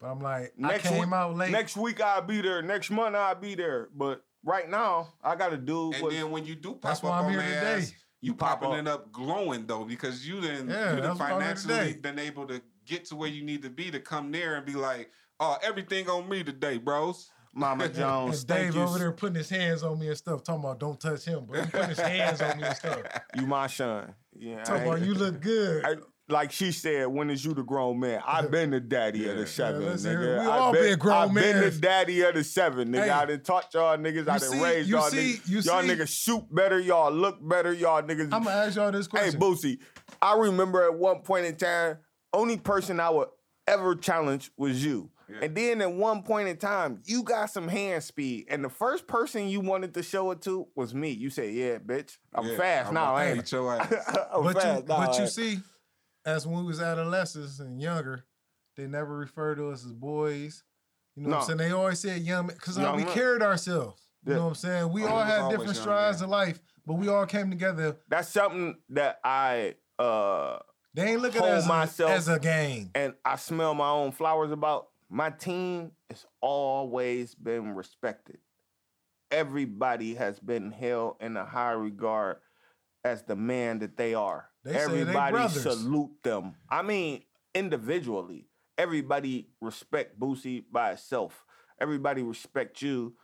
[0.00, 1.50] but I'm like, Next I came week- out late.
[1.52, 2.62] Next week I'll be there.
[2.62, 3.88] Next month I'll be there.
[3.94, 7.04] But right now I gotta do and what then when you do pop That's up
[7.04, 7.74] why I'm on here today.
[7.74, 7.92] ass,
[8.22, 8.86] you pop popping up.
[8.86, 12.18] it up glowing though because you didn't Yeah, you done that's why I'm financially been
[12.18, 15.10] able to get to where you need to be to come there and be like,
[15.40, 17.30] oh, everything on me today, bros.
[17.54, 18.44] Mama and Jones.
[18.44, 21.00] thank Dave you, over there putting his hands on me and stuff, talking about don't
[21.00, 23.00] touch him, but he putting his hands on me and stuff.
[23.34, 24.14] You my son.
[24.38, 24.62] Yeah.
[24.62, 25.84] Talking about you look good.
[25.84, 25.96] I-
[26.28, 28.20] like she said, when is you the grown man?
[28.26, 30.40] I've been the daddy of the seven, Yeah, nigga.
[30.40, 33.04] we I all been, been grown I've been the daddy of the seven, nigga.
[33.04, 34.26] Hey, I done taught y'all niggas.
[34.28, 35.48] I you done see- raised you y'all see- niggas.
[35.48, 36.80] you y'all see- niggas shoot better.
[36.80, 37.72] Y'all look better.
[37.72, 38.24] Y'all niggas.
[38.32, 39.34] I'm gonna ask y'all this question.
[39.34, 39.38] hey.
[39.38, 39.78] Boosie,
[40.20, 41.98] I remember at one point in time,
[42.32, 43.28] only person I would
[43.66, 45.10] ever challenge was you.
[45.28, 45.38] Yeah.
[45.42, 48.46] And then at one point in time, you got some hand speed.
[48.48, 51.10] And the first person you wanted to show it to was me.
[51.10, 52.18] You said, yeah, bitch.
[52.32, 53.92] I'm Yeah, fast I'm now, about ain't your ass.
[54.32, 55.58] I'm but you, fast but you see,
[56.24, 58.24] as when we was adolescents and younger,
[58.76, 60.62] they never referred to us as boys.
[61.16, 61.58] You know what I'm saying?
[61.58, 63.14] They always said young because how Young we man.
[63.14, 64.02] carried ourselves.
[64.24, 64.36] You Yeah.
[64.38, 64.92] know what I'm saying?
[64.92, 66.24] We Oh, all had different strides yeah.
[66.24, 67.96] in life, but we all came together.
[68.08, 70.58] That's something that I uh
[70.96, 72.90] They ain't looking at myself- as a game.
[72.94, 74.88] and I smell my own flowers about.
[75.10, 78.38] My team has always been respected.
[79.30, 82.38] Everybody has been held in a high regard
[83.04, 84.48] as the man that they are.
[84.64, 85.62] They say they Everybody brothers.
[85.62, 86.54] salute them.
[86.70, 87.24] I mean,
[87.54, 88.48] individually,
[88.78, 91.44] everybody respect Boosie by itself.
[91.78, 93.14] Everybody respect you,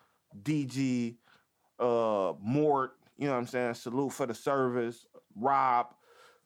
[0.40, 1.16] DG,
[1.78, 2.93] uh, Mort.
[3.16, 3.74] You know what I'm saying?
[3.74, 5.94] Salute for the service, Rob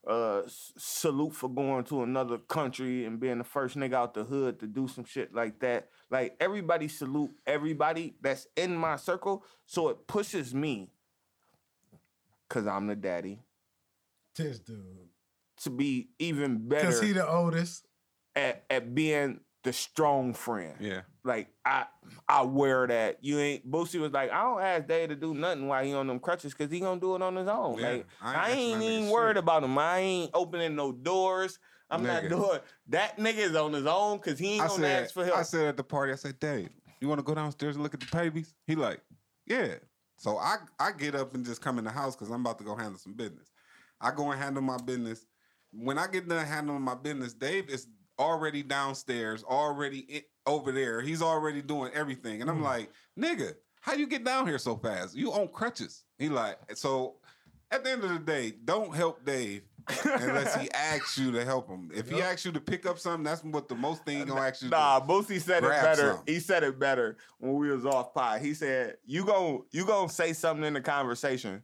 [0.07, 4.59] uh salute for going to another country and being the first nigga out the hood
[4.59, 5.89] to do some shit like that.
[6.09, 10.91] Like everybody salute everybody that's in my circle, so it pushes me
[12.49, 13.41] cuz I'm the daddy
[14.35, 15.09] This dude.
[15.63, 16.87] to be even better.
[16.87, 17.85] Because he the oldest.
[18.35, 20.75] at, at being the strong friend.
[20.79, 21.01] Yeah.
[21.27, 21.85] Like I
[22.27, 23.23] I wear that.
[23.23, 26.07] You ain't Boosie was like, I don't ask Dave to do nothing while he on
[26.07, 27.79] them crutches because he gonna do it on his own.
[27.79, 29.37] Yeah, like I I ain't ain't, asking that even worried shit.
[29.37, 29.77] about him.
[29.77, 31.59] I ain't opening no doors.
[31.89, 32.59] I'm not doing
[32.89, 35.37] that nigga is on his own because he ain't I gonna said, ask for help.
[35.37, 37.93] I said at the party, I said, Dave, you want to go downstairs and look
[37.93, 38.53] at the babies?
[38.65, 39.01] He like,
[39.45, 39.75] yeah.
[40.17, 42.65] So I I get up and just come in the house because I'm about to
[42.65, 43.51] go handle some business.
[44.01, 45.25] I go and handle my business.
[45.71, 47.87] When I get done handling my business, Dave is
[48.19, 51.01] already downstairs, already in, over there.
[51.01, 52.63] He's already doing everything, and I'm hmm.
[52.63, 55.15] like, nigga, how you get down here so fast?
[55.15, 56.03] You on crutches?
[56.17, 57.15] He like, so.
[57.69, 59.61] At the end of the day, don't help Dave
[60.05, 61.89] unless he asks you to help him.
[61.93, 64.61] If he asks you to pick up something, that's what the most thing gonna ask
[64.61, 64.69] you.
[64.69, 66.19] Nah, Boosie said it better.
[66.25, 68.41] He said it better when we was off pod.
[68.41, 71.63] He said, "You gon' you gonna say something in the conversation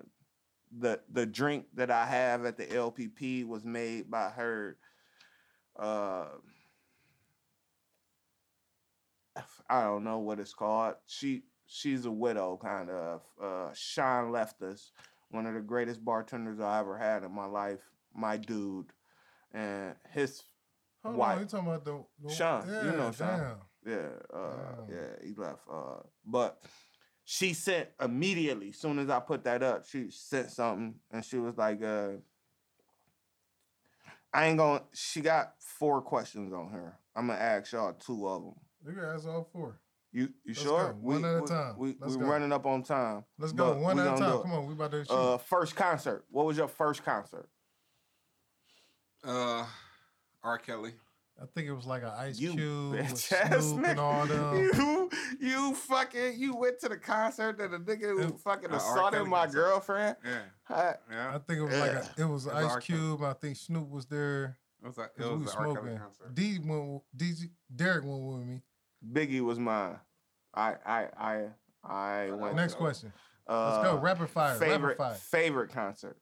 [0.79, 4.77] the the drink that I have at the LPP was made by her.
[5.77, 6.25] Uh,
[9.69, 10.95] I don't know what it's called.
[11.07, 13.21] She she's a widow, kind of.
[13.41, 14.91] Uh, Sean left us,
[15.29, 17.79] one of the greatest bartenders I ever had in my life.
[18.13, 18.87] my dude,
[19.53, 20.43] and his
[21.03, 23.39] Hold on, you talking about the, the Sean, you know Sean.
[23.39, 23.55] damn.
[23.83, 25.61] Yeah, uh, yeah, he left.
[25.71, 26.61] Uh, but
[27.23, 31.57] she sent immediately, soon as I put that up, she sent something, and she was
[31.57, 32.11] like, uh,
[34.31, 36.99] "I ain't gonna." She got four questions on her.
[37.15, 38.53] I'm gonna ask y'all two of them.
[38.85, 39.79] You can ask all four.
[40.13, 40.87] You you Let's sure?
[40.89, 41.73] go, one at a we, time.
[41.77, 42.27] We Let's we go.
[42.29, 43.23] running up on time.
[43.39, 44.39] Let's go one at a time.
[44.39, 44.41] it.
[44.41, 45.13] Come on, we about to shoot.
[45.13, 46.25] Uh, first concert.
[46.29, 47.47] What was your first concert?
[49.23, 49.65] Uh,
[50.43, 50.57] R.
[50.57, 50.93] Kelly.
[51.41, 54.25] I think it was like an Ice You Cube with bitch ass Snoop and all
[54.25, 54.69] them.
[54.77, 55.09] You
[55.39, 58.77] you fucking you went to the concert that a nigga who fucking Uh, R.
[58.77, 59.57] assaulted my concert.
[59.57, 60.17] girlfriend.
[60.23, 60.93] Yeah, Huh?
[61.09, 61.29] yeah.
[61.35, 62.79] I think it was like a, it was It was Ice R.
[62.81, 63.23] Cube.
[63.23, 64.57] I think Snoop was there.
[64.83, 65.63] It was like it was was the R.
[65.65, 65.97] Kelly smoking.
[65.97, 66.35] concert.
[66.35, 67.01] D went.
[67.15, 67.33] D
[67.75, 68.61] Derek went with me.
[69.09, 69.97] Biggie was mine.
[70.53, 71.45] I I I
[71.83, 72.55] I went.
[72.55, 72.79] Next go.
[72.81, 73.11] question.
[73.47, 73.97] Uh, Let's go.
[73.99, 74.55] Rapid fire.
[74.55, 75.13] Favorite Rapid fire.
[75.15, 76.17] favorite concert.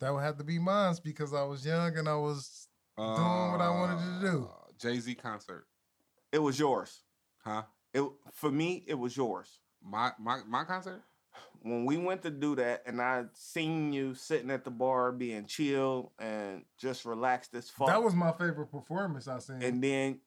[0.00, 2.66] That would have to be mine because I was young and I was.
[2.96, 4.50] Doing what I wanted to do.
[4.78, 5.66] Jay Z Uh, concert,
[6.32, 7.02] It was yours.
[7.44, 7.62] huh?
[7.94, 8.02] It
[8.32, 8.84] for me.
[8.86, 9.58] It was yours.
[9.82, 11.02] My my my concert.
[11.62, 15.46] when we went to do that and I seen you sitting at the bar being
[15.46, 17.86] chill and just relaxed as fuck.
[17.88, 19.62] That was my favorite performance I seen.
[19.62, 20.20] and then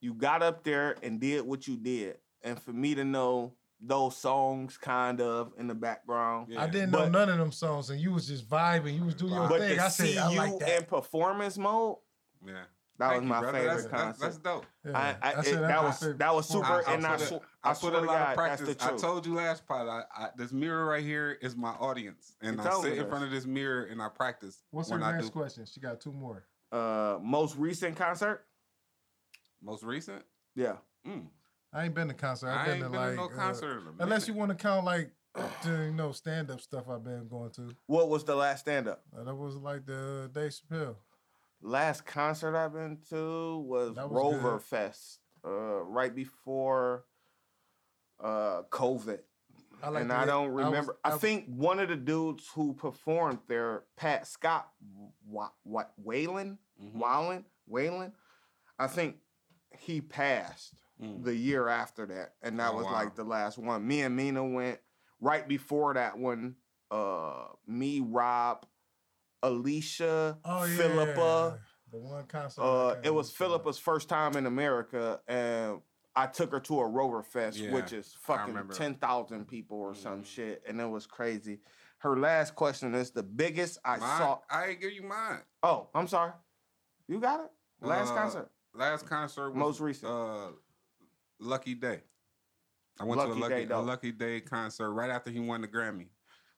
[0.00, 2.18] you got up there and did what you did.
[2.42, 6.48] And for me to know those songs kind of in the background.
[6.50, 6.62] Yeah.
[6.62, 8.96] I didn't But- know none of them songs, and you was just vibing.
[8.96, 9.76] You was doing your But But thing.
[9.78, 10.78] to I see said, I you like that.
[10.80, 11.96] in performance mode,
[12.46, 12.64] Yeah,
[12.98, 13.58] that Thank was my brother.
[13.58, 14.20] favorite That's, that's, concert.
[14.20, 14.66] that's dope.
[14.84, 14.98] Yeah.
[14.98, 16.88] I, I, I it- that was favorite that was super, performance.
[16.88, 18.34] I, and I I, put, sw- a, I I swear put a lot God, of
[18.36, 18.76] practice.
[18.80, 19.88] I told you last part.
[19.88, 23.08] I, I, this mirror right here is my audience, and You I told sit in
[23.08, 24.62] front of this mirror and I practice.
[24.72, 25.64] What's her when I next do question?
[25.64, 26.44] She got two more.
[26.70, 28.44] uh, most recent concert,
[29.62, 30.22] most recent.
[30.54, 30.76] yeah,
[31.06, 31.26] Mm.
[31.72, 32.48] I ain't been to concert.
[32.48, 33.80] I've I been ain't to been like to no uh, concert.
[33.80, 35.10] in a unless you want to count like
[35.64, 37.70] the you know stand up stuff I've been going to.
[37.86, 39.02] what was the last stand up?
[39.16, 40.96] Uh, that was like the Dave Chappelle.
[41.62, 44.62] Last concert I've been to was, That was Rover good.
[44.62, 45.50] Fest, uh,
[45.84, 47.04] right before
[48.22, 49.18] uh, COVID.
[49.82, 50.98] I like and the- I don't was- remember.
[51.04, 54.68] I, think one of the dudes who performed there, Pat Scott,
[55.26, 56.94] what, what Whalen, Mhm.
[56.94, 58.12] Wallen, Whalen,
[58.78, 59.16] I think
[59.80, 61.24] he passed Mm.
[61.24, 62.92] the year after that, and that Oh, was wow.
[62.92, 63.86] like the last one.
[63.86, 64.78] Me and Mina went
[65.18, 66.56] right before that one.
[66.90, 68.66] Uh, me, Rob,
[69.42, 71.60] Alicia, oh yeah, Philippa.
[71.90, 72.60] the one concert.
[72.62, 73.30] Uh, it was.
[73.32, 75.80] Philippa's first time in America, and
[76.14, 79.94] I took her to a Rover Fest, Yeah, which is fucking ten thousand people or
[79.94, 80.26] some Mhm.
[80.26, 81.60] shit, and it was crazy.
[81.98, 84.40] Her last question is the biggest I Mine- saw.
[84.50, 85.42] I ain't give you mine.
[85.62, 86.32] Oh, I'm sorry.
[87.08, 87.50] You got it.
[87.80, 88.50] Last Uh, concert.
[88.74, 90.10] Last concert was Most recent.
[90.10, 90.48] Uh,
[91.40, 92.00] Lucky Daye.
[93.00, 93.78] I went Lucky to a Day Lucky, a.
[93.80, 96.06] Lucky Daye concert right after he won the Grammy.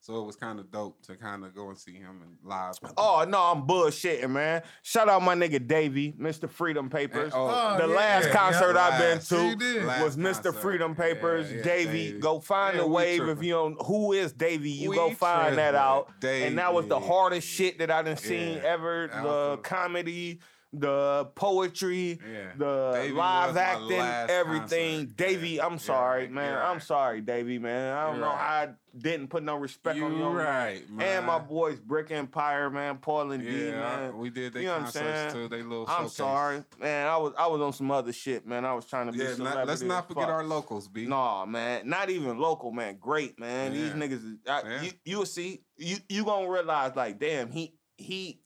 [0.00, 2.74] So it was kind of dope to kind of go and see him and live.
[2.96, 4.62] Oh no, I'm bullshitting, man.
[4.82, 6.50] Shout out my nigga Davey, Mr.
[6.50, 7.30] Freedom Papers.
[7.32, 8.80] oh, Oh, the yeah, last yeah, concert yeah.
[8.88, 10.32] I've been to was Mr.
[10.42, 10.52] concert.
[10.56, 11.48] Freedom Papers.
[11.52, 12.18] Yeah, yeah, Davey, Davey.
[12.18, 13.80] go find Yeah, the we wave if you don't.
[13.86, 14.70] Who is Davey?
[14.72, 16.34] You We go find that tripping.
[16.34, 16.48] out.
[16.48, 19.06] and that was the hardest shit that I done seen Yeah, ever.
[19.06, 20.40] The was the- comedy,
[20.74, 22.52] the poetry, Yeah.
[22.56, 23.92] the Davey live acting,
[24.30, 24.98] everything.
[25.00, 25.16] concert.
[25.16, 25.66] Davey, Yeah.
[25.66, 26.30] I'm sorry, right.
[26.32, 26.52] man.
[26.52, 27.94] You're I'm sorry, Davey, man.
[27.94, 28.68] I don't You're know right.
[28.68, 30.24] I didn't put no respect You on you.
[30.28, 34.18] right, And my boys, Brick Empire, man, Paul and D, Yeah, man.
[34.18, 35.06] we did their You know what I'm saying?
[35.06, 35.48] concerts too.
[35.48, 35.86] They little.
[35.88, 36.12] I'm showcase.
[36.14, 37.06] sorry, man.
[37.06, 38.64] I was I was on some other shit, man.
[38.64, 40.32] I was trying to be Yeah, not, let's not forget fuck.
[40.32, 41.06] our locals, B.
[41.06, 42.96] Nah, man, not even local, man.
[42.98, 43.72] Great, man.
[43.72, 44.82] These niggas, I, Yeah.
[44.82, 48.40] you you will see, you you gonna realize like, damn, he he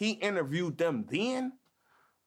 [0.00, 1.52] he interviewed them then,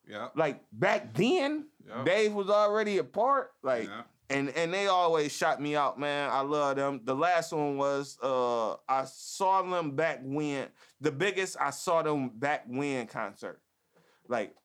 [0.08, 0.30] Yeah.
[0.36, 1.68] like back then.
[1.88, 2.06] Yep.
[2.06, 4.04] Dave was already a part, like, yeah.
[4.30, 6.30] and and they always shot me out, man.
[6.32, 7.02] I love them.
[7.04, 10.68] The last one was uh I saw them back when
[11.02, 13.60] the biggest I saw them back when concert,
[14.30, 14.56] like.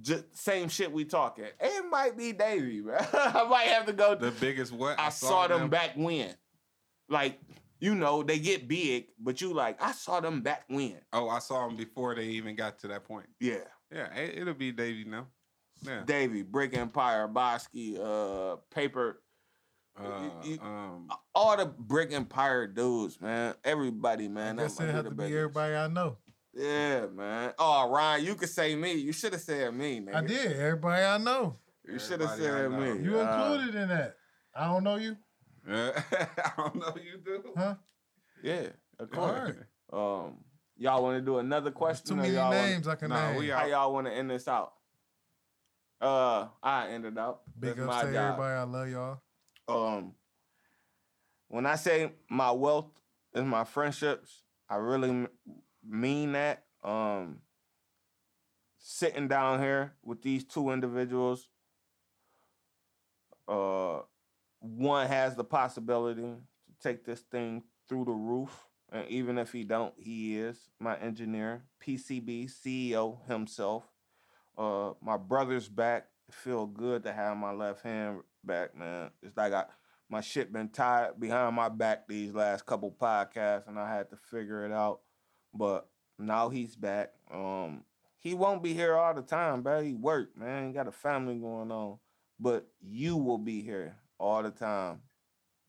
[0.00, 1.44] Just same shit we talking.
[1.60, 2.96] It might be Davey, man.
[3.12, 4.16] I might have to go.
[4.16, 4.98] The biggest what?
[4.98, 6.34] I saw them back when.
[7.08, 7.38] Like,
[7.80, 10.96] you know, they get big, but you like, I saw them back when.
[11.12, 13.26] Oh, I saw them before they even got to that point.
[13.40, 13.64] Yeah.
[13.92, 15.26] Yeah, it, it'll be Davey now.
[15.82, 16.02] Yeah.
[16.04, 19.20] Davey, Brick Empire, Bosky, uh, Paper,
[19.96, 23.54] Uh, you- um, all the Brick Empire dudes, man.
[23.62, 24.58] Everybody, man.
[24.58, 26.16] I guess that it might to be everybody I know.
[26.52, 27.52] Yeah, man.
[27.58, 28.94] Oh, Ryan, you could say me.
[28.94, 30.14] You should have said me, man.
[30.16, 30.52] I did.
[30.58, 31.58] Everybody I know.
[31.86, 33.04] You should have said me.
[33.04, 33.22] You Uh,
[33.52, 34.16] included in that.
[34.54, 35.16] I don't know you,
[35.70, 37.42] I don't know you do.
[37.56, 37.74] huh?
[38.42, 38.66] Yeah,
[38.98, 39.52] of course.
[39.92, 40.24] right.
[40.24, 40.38] Um,
[40.76, 42.08] y'all want to do another There's question?
[42.08, 43.38] too or many y'all wanna- names I can Nah, name.
[43.38, 44.72] we How y'all want to end this out?
[46.00, 47.42] Uh, I ended it out.
[47.58, 48.24] Big That's ups my to job.
[48.32, 48.54] everybody.
[48.54, 49.20] I love y'all.
[49.96, 50.14] Um,
[51.48, 52.90] when I say my wealth
[53.34, 55.26] is my friendships, I really
[55.86, 56.64] mean that.
[56.82, 57.38] Um,
[58.78, 61.48] sitting down here with these two individuals,
[63.48, 64.00] uh,
[64.64, 66.38] one has the possibility to
[66.82, 68.66] take this thing through the roof.
[68.90, 73.84] And even if he don't, he is my engineer, PCB CEO himself.
[74.56, 76.06] Uh, my brother's back.
[76.28, 79.10] It feel good to have my left hand back, man.
[79.22, 79.64] It's like I
[80.08, 84.16] my shit been tied behind my back these last couple podcasts, and I had to
[84.16, 85.00] figure it out.
[85.52, 85.88] But
[86.18, 87.12] now he's back.
[87.32, 87.82] Um,
[88.18, 89.82] he won't be here all the time, bro.
[89.82, 90.68] He work, man.
[90.68, 91.98] He got a family going on.
[92.38, 95.00] But you will be here all the time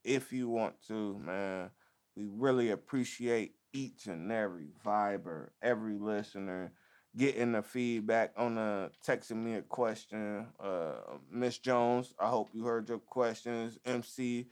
[0.04, 1.72] if you want to, man.
[2.16, 6.72] We really appreciate each and every viber, every listener
[7.18, 10.48] getting the feedback on the texting me a question.
[10.60, 10.94] Uh,
[11.32, 13.80] Miss Jones, I hope you heard your questions.
[13.86, 14.48] MC,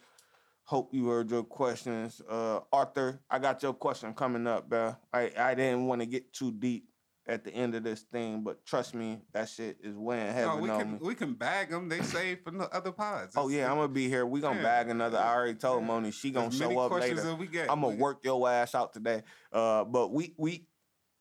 [0.63, 2.21] hope you heard your questions.
[2.29, 4.95] Uh, Arthur, I got your question coming up, bro.
[5.13, 6.87] I, I didn't want to get too deep
[7.25, 10.57] at the end of this thing, but trust me, that shit is weighing heavy No,
[10.57, 10.99] we on can me.
[11.01, 11.87] we can bag them.
[11.87, 13.33] They save for the other pods.
[13.37, 14.25] Oh yeah, I'm gonna be here.
[14.25, 14.63] We gonna Yeah.
[14.63, 15.17] bag another.
[15.17, 15.87] I already told Yeah.
[15.87, 17.19] Moni she gonna As show up later.
[17.19, 17.69] as we get.
[17.71, 19.23] I'm gonna work your ass out today.
[19.51, 20.67] Uh, but we we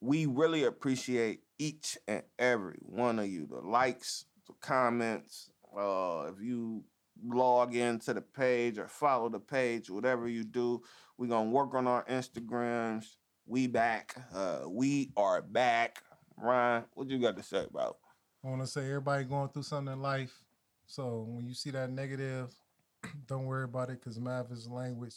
[0.01, 3.45] we really appreciate each and every one of you.
[3.47, 5.49] The likes, the comments.
[5.75, 6.83] Uh, if you
[7.23, 10.81] log into the page or follow the page, whatever you do,
[11.17, 13.15] we gonna work on our Instagrams.
[13.45, 14.15] We back.
[14.33, 16.01] Uh, we are back.
[16.37, 17.97] Ryan, what you got to say about?
[18.43, 20.33] I want to say everybody going through something in life.
[20.85, 22.53] So when you see that negative,
[23.27, 25.15] don't worry about it because math is language.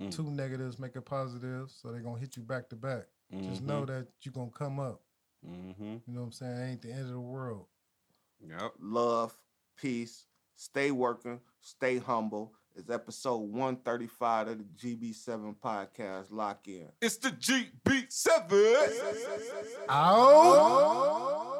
[0.00, 0.14] Mm.
[0.14, 3.04] Two negatives make a positive, so they're gonna hit you back to back.
[3.32, 3.66] Just Mm-hmm.
[3.66, 5.00] know that you're gonna come up.
[5.48, 5.84] Mm-hmm.
[5.84, 6.52] You know what I'm saying?
[6.58, 7.66] It ain't the end of the world.
[8.40, 8.72] Yep.
[8.80, 9.36] love,
[9.76, 12.52] peace, stay working, stay humble.
[12.76, 16.26] It's episode 135 of the GB7 podcast.
[16.30, 16.88] Lock in.
[17.00, 18.88] It's the GB7.
[19.88, 21.53] Out.